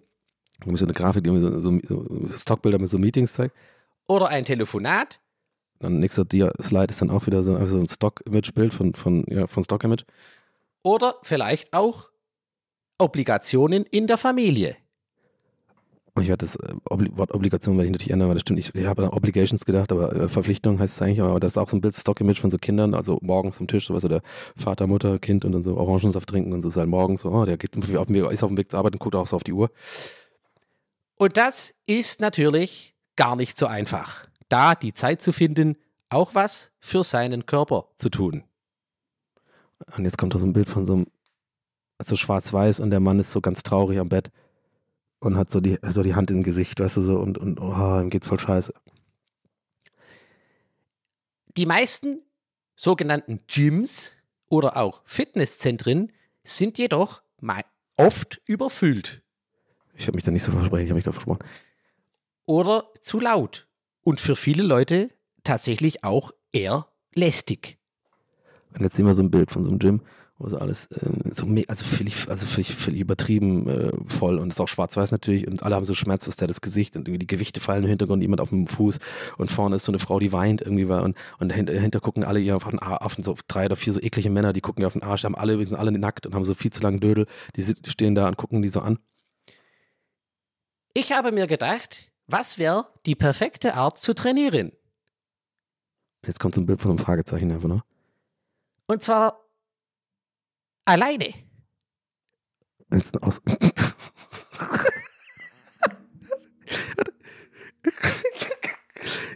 [0.76, 3.54] so eine Grafik, die so, so, so Stockbilder mit so Meetings zeigt.
[4.08, 5.20] Oder ein Telefonat
[5.82, 6.24] dann nächster
[6.62, 10.04] Slide ist dann auch wieder so, so ein Stock-Image-Bild von, von, ja, von Stock-Image.
[10.84, 12.10] Oder vielleicht auch
[12.98, 14.76] Obligationen in der Familie.
[16.14, 18.60] Und ich werde das äh, Wort Obligation werde ich natürlich ändern, weil das stimmt.
[18.60, 21.58] Ich, ich habe an Obligations gedacht, aber äh, Verpflichtung heißt es eigentlich, aber das ist
[21.58, 24.20] auch so ein Bild, Stock-Image von so Kindern, also morgens am Tisch, sowas, oder
[24.56, 27.44] Vater, Mutter, Kind und dann so Orangensaft trinken und so ist halt morgens so, oh,
[27.46, 29.36] der geht auf dem Weg, ist auf dem Weg zur Arbeit und guckt auch so
[29.36, 29.70] auf die Uhr.
[31.18, 35.76] Und das ist natürlich gar nicht so einfach da die Zeit zu finden,
[36.10, 38.44] auch was für seinen Körper zu tun.
[39.96, 41.06] Und jetzt kommt da so ein Bild von so einem,
[42.02, 44.30] so schwarz-weiß und der Mann ist so ganz traurig am Bett
[45.20, 48.00] und hat so die, so die Hand im Gesicht, weißt du, so und, und oh,
[48.00, 48.74] ihm geht's voll scheiße.
[51.56, 52.22] Die meisten
[52.76, 54.12] sogenannten Gyms
[54.48, 57.22] oder auch Fitnesszentren sind jedoch
[57.96, 59.21] oft überfüllt.
[60.02, 61.44] Ich habe mich da nicht so versprochen, ich habe mich gerade versprochen.
[62.44, 63.68] Oder zu laut
[64.02, 65.10] und für viele Leute
[65.44, 67.78] tatsächlich auch eher lästig.
[68.74, 70.00] Und jetzt sehen wir so ein Bild von so einem Gym,
[70.38, 74.60] wo so alles äh, so also völlig, also völlig, völlig übertrieben äh, voll und ist
[74.60, 77.88] auch schwarz-weiß natürlich und alle haben so schmerzverzerrtes Gesicht und irgendwie die Gewichte fallen im
[77.88, 78.98] Hintergrund, jemand auf dem Fuß
[79.38, 82.24] und vorne ist so eine Frau, die weint irgendwie war und, und dahinter, dahinter gucken
[82.24, 84.86] alle ihr auf den Arsch, so drei oder vier so eklige Männer, die gucken ihr
[84.86, 87.00] auf den Arsch, die haben alle übrigens alle nackt und haben so viel zu langen
[87.00, 88.98] Dödel, die stehen da und gucken die so an.
[90.94, 94.72] Ich habe mir gedacht, was wäre die perfekte Art zu trainieren?
[96.26, 97.82] Jetzt kommt so ein Bild von einem Fragezeichen einfach, ne?
[98.86, 99.48] Und zwar
[100.84, 101.32] alleine.
[102.92, 103.40] Jetzt, aus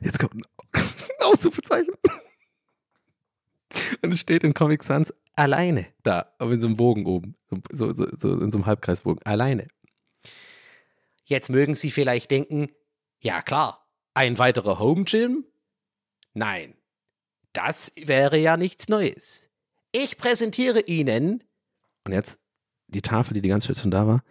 [0.02, 0.42] Jetzt kommt ein
[1.24, 1.94] Ausrufezeichen.
[4.02, 7.34] Und es steht in Comic Sans alleine da, aber in so einem Bogen oben.
[7.70, 9.22] So, so, so in so einem Halbkreisbogen.
[9.24, 9.68] Alleine.
[11.27, 12.68] Jetzt mögen Sie vielleicht denken,
[13.18, 15.45] ja klar, ein weiterer Home Gym?
[16.35, 16.74] Nein,
[17.53, 19.51] das wäre ja nichts Neues.
[19.91, 21.43] Ich präsentiere Ihnen.
[22.05, 22.39] Und jetzt
[22.87, 24.22] die Tafel, die die ganze Zeit schon da war,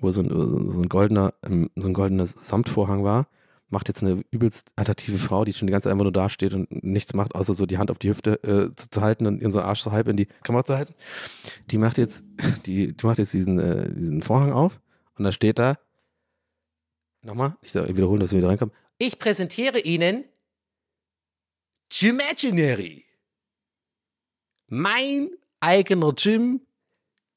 [0.00, 3.28] wo so ein, so ein goldener, ähm, so ein goldener Samtvorhang war,
[3.68, 6.52] macht jetzt eine übelst attraktive Frau, die schon die ganze Zeit einfach nur da steht
[6.52, 9.40] und nichts macht, außer so die Hand auf die Hüfte äh, zu, zu, halten und
[9.40, 10.94] ihren so Arsch so halb in die Kamera zu halten.
[11.70, 12.24] Die macht jetzt,
[12.66, 14.80] die, die macht jetzt diesen, äh, diesen Vorhang auf
[15.16, 15.78] und da steht da,
[17.24, 18.74] nochmal, ich wiederhole, dass wir wieder reinkommen.
[18.98, 20.24] Ich präsentiere Ihnen
[21.90, 23.04] Gymaginary.
[24.68, 26.60] Mein eigener Gym,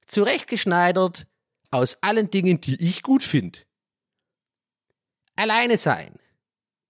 [0.06, 1.28] zurechtgeschneidert
[1.70, 3.60] aus allen Dingen, die ich gut finde.
[5.36, 6.18] Alleine sein.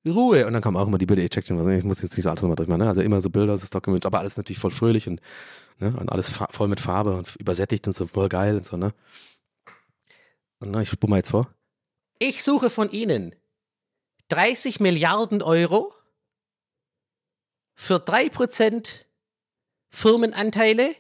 [0.06, 0.48] Ruhe.
[0.48, 1.60] Und dann kommen auch immer die Bilder, ich check den.
[1.78, 2.82] Ich muss jetzt nicht so alles nochmal durchmachen.
[2.82, 2.88] Ne?
[2.88, 5.22] Also immer so Bilder, das Dokument, aber alles natürlich voll fröhlich und,
[5.80, 5.96] ne?
[5.98, 8.94] und alles voll mit Farbe und übersättigt und so voll geil und so, ne?
[10.60, 11.54] Und ne, ich spule mal jetzt vor.
[12.20, 13.36] Ich suche von Ihnen
[14.30, 15.94] 30 Milliarden Euro
[17.76, 19.06] für 3%
[19.90, 20.96] Firmenanteile.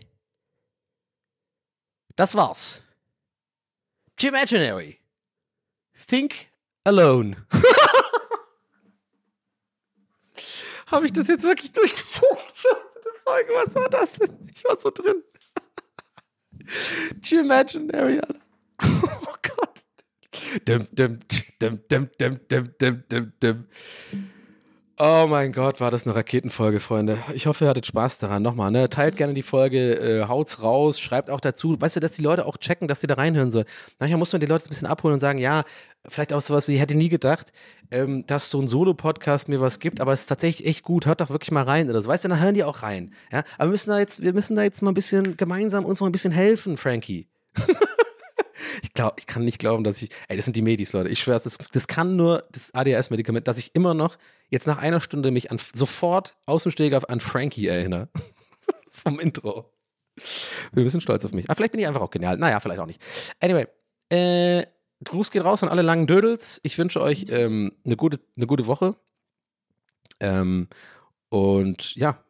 [2.15, 2.83] Das war's.
[4.21, 4.99] Imaginary.
[6.07, 6.51] Think
[6.83, 7.45] alone.
[10.87, 12.37] Habe ich das jetzt wirklich durchgezogen?
[13.25, 14.37] Was war das denn?
[14.53, 15.21] Ich war so drin.
[17.31, 18.46] Imaginary, Alter.
[24.99, 27.19] Oh mein Gott, war das eine Raketenfolge, Freunde.
[27.35, 28.41] Ich hoffe, ihr hattet Spaß daran.
[28.41, 28.89] Nochmal, ne?
[28.89, 31.79] Teilt gerne die Folge, äh, haut's raus, schreibt auch dazu.
[31.79, 33.67] Weißt du, dass die Leute auch checken, dass sie da reinhören sollen.
[33.99, 35.65] Manchmal muss man die Leute ein bisschen abholen und sagen, ja,
[36.07, 37.53] vielleicht auch sowas, ich hätte nie gedacht,
[37.91, 41.21] ähm, dass so ein Solo-Podcast mir was gibt, aber es ist tatsächlich echt gut, hört
[41.21, 42.09] doch wirklich mal rein oder so.
[42.09, 43.13] Weißt du, dann hören die auch rein.
[43.31, 43.43] Ja?
[43.59, 46.07] Aber wir müssen da jetzt, wir müssen da jetzt mal ein bisschen gemeinsam uns mal
[46.07, 47.27] ein bisschen helfen, Frankie.
[48.81, 50.09] Ich, glaub, ich kann nicht glauben, dass ich.
[50.27, 51.09] Ey, das sind die Medis, Leute.
[51.09, 54.17] Ich schwöre, das, das kann nur das ADHS-Medikament, dass ich immer noch
[54.49, 58.09] jetzt nach einer Stunde mich an, sofort aus dem Steg an Frankie erinnere.
[58.91, 59.71] Vom Intro.
[60.71, 61.45] Bin ein bisschen stolz auf mich.
[61.45, 62.37] Aber vielleicht bin ich einfach auch genial.
[62.37, 62.99] Naja, vielleicht auch nicht.
[63.39, 63.67] Anyway,
[64.09, 64.65] äh,
[65.03, 66.59] Gruß geht raus an alle langen Dödels.
[66.63, 68.95] Ich wünsche euch ähm, eine, gute, eine gute Woche.
[70.19, 70.67] Ähm,
[71.29, 72.23] und ja,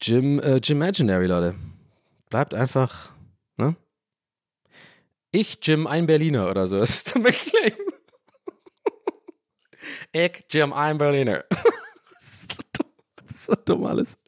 [0.00, 1.54] Jim, äh, Imaginary, Leute.
[2.30, 3.12] Bleibt einfach?
[5.34, 6.76] Ich, Jim, ein Berliner oder so.
[6.78, 7.72] Das ist der McClaim.
[10.12, 11.44] ich, Jim, ein Berliner.
[11.50, 12.90] das, ist so dumm.
[13.16, 14.18] das ist so dumm alles.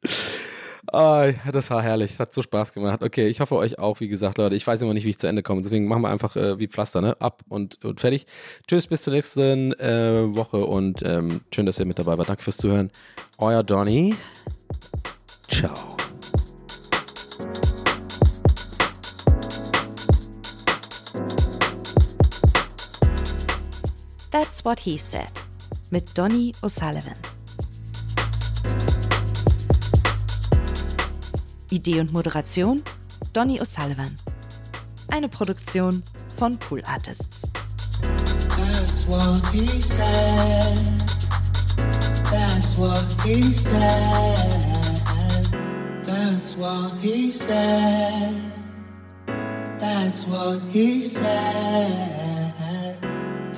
[0.92, 2.18] Oh, das war herrlich.
[2.18, 3.02] Hat so Spaß gemacht.
[3.02, 4.56] Okay, ich hoffe euch auch, wie gesagt, Leute.
[4.56, 5.60] Ich weiß immer nicht, wie ich zu Ende komme.
[5.60, 7.20] Deswegen machen wir einfach äh, wie Pflaster, ne?
[7.20, 8.24] Ab und, und fertig.
[8.66, 12.30] Tschüss, bis zur nächsten äh, Woche und ähm, schön, dass ihr mit dabei wart.
[12.30, 12.90] Danke fürs Zuhören.
[13.36, 14.14] Euer Donny.
[15.50, 15.96] Ciao.
[24.54, 25.32] That's What He Said
[25.90, 27.16] mit Donny O'Sullivan.
[31.72, 32.80] Idee und Moderation
[33.32, 34.16] Donny O'Sullivan.
[35.08, 36.04] Eine Produktion
[36.36, 37.42] von Pool Artists.
[38.56, 40.78] That's what he said.
[42.30, 44.36] That's what he said.
[46.04, 48.32] That's what he said.
[49.80, 52.23] That's what he said.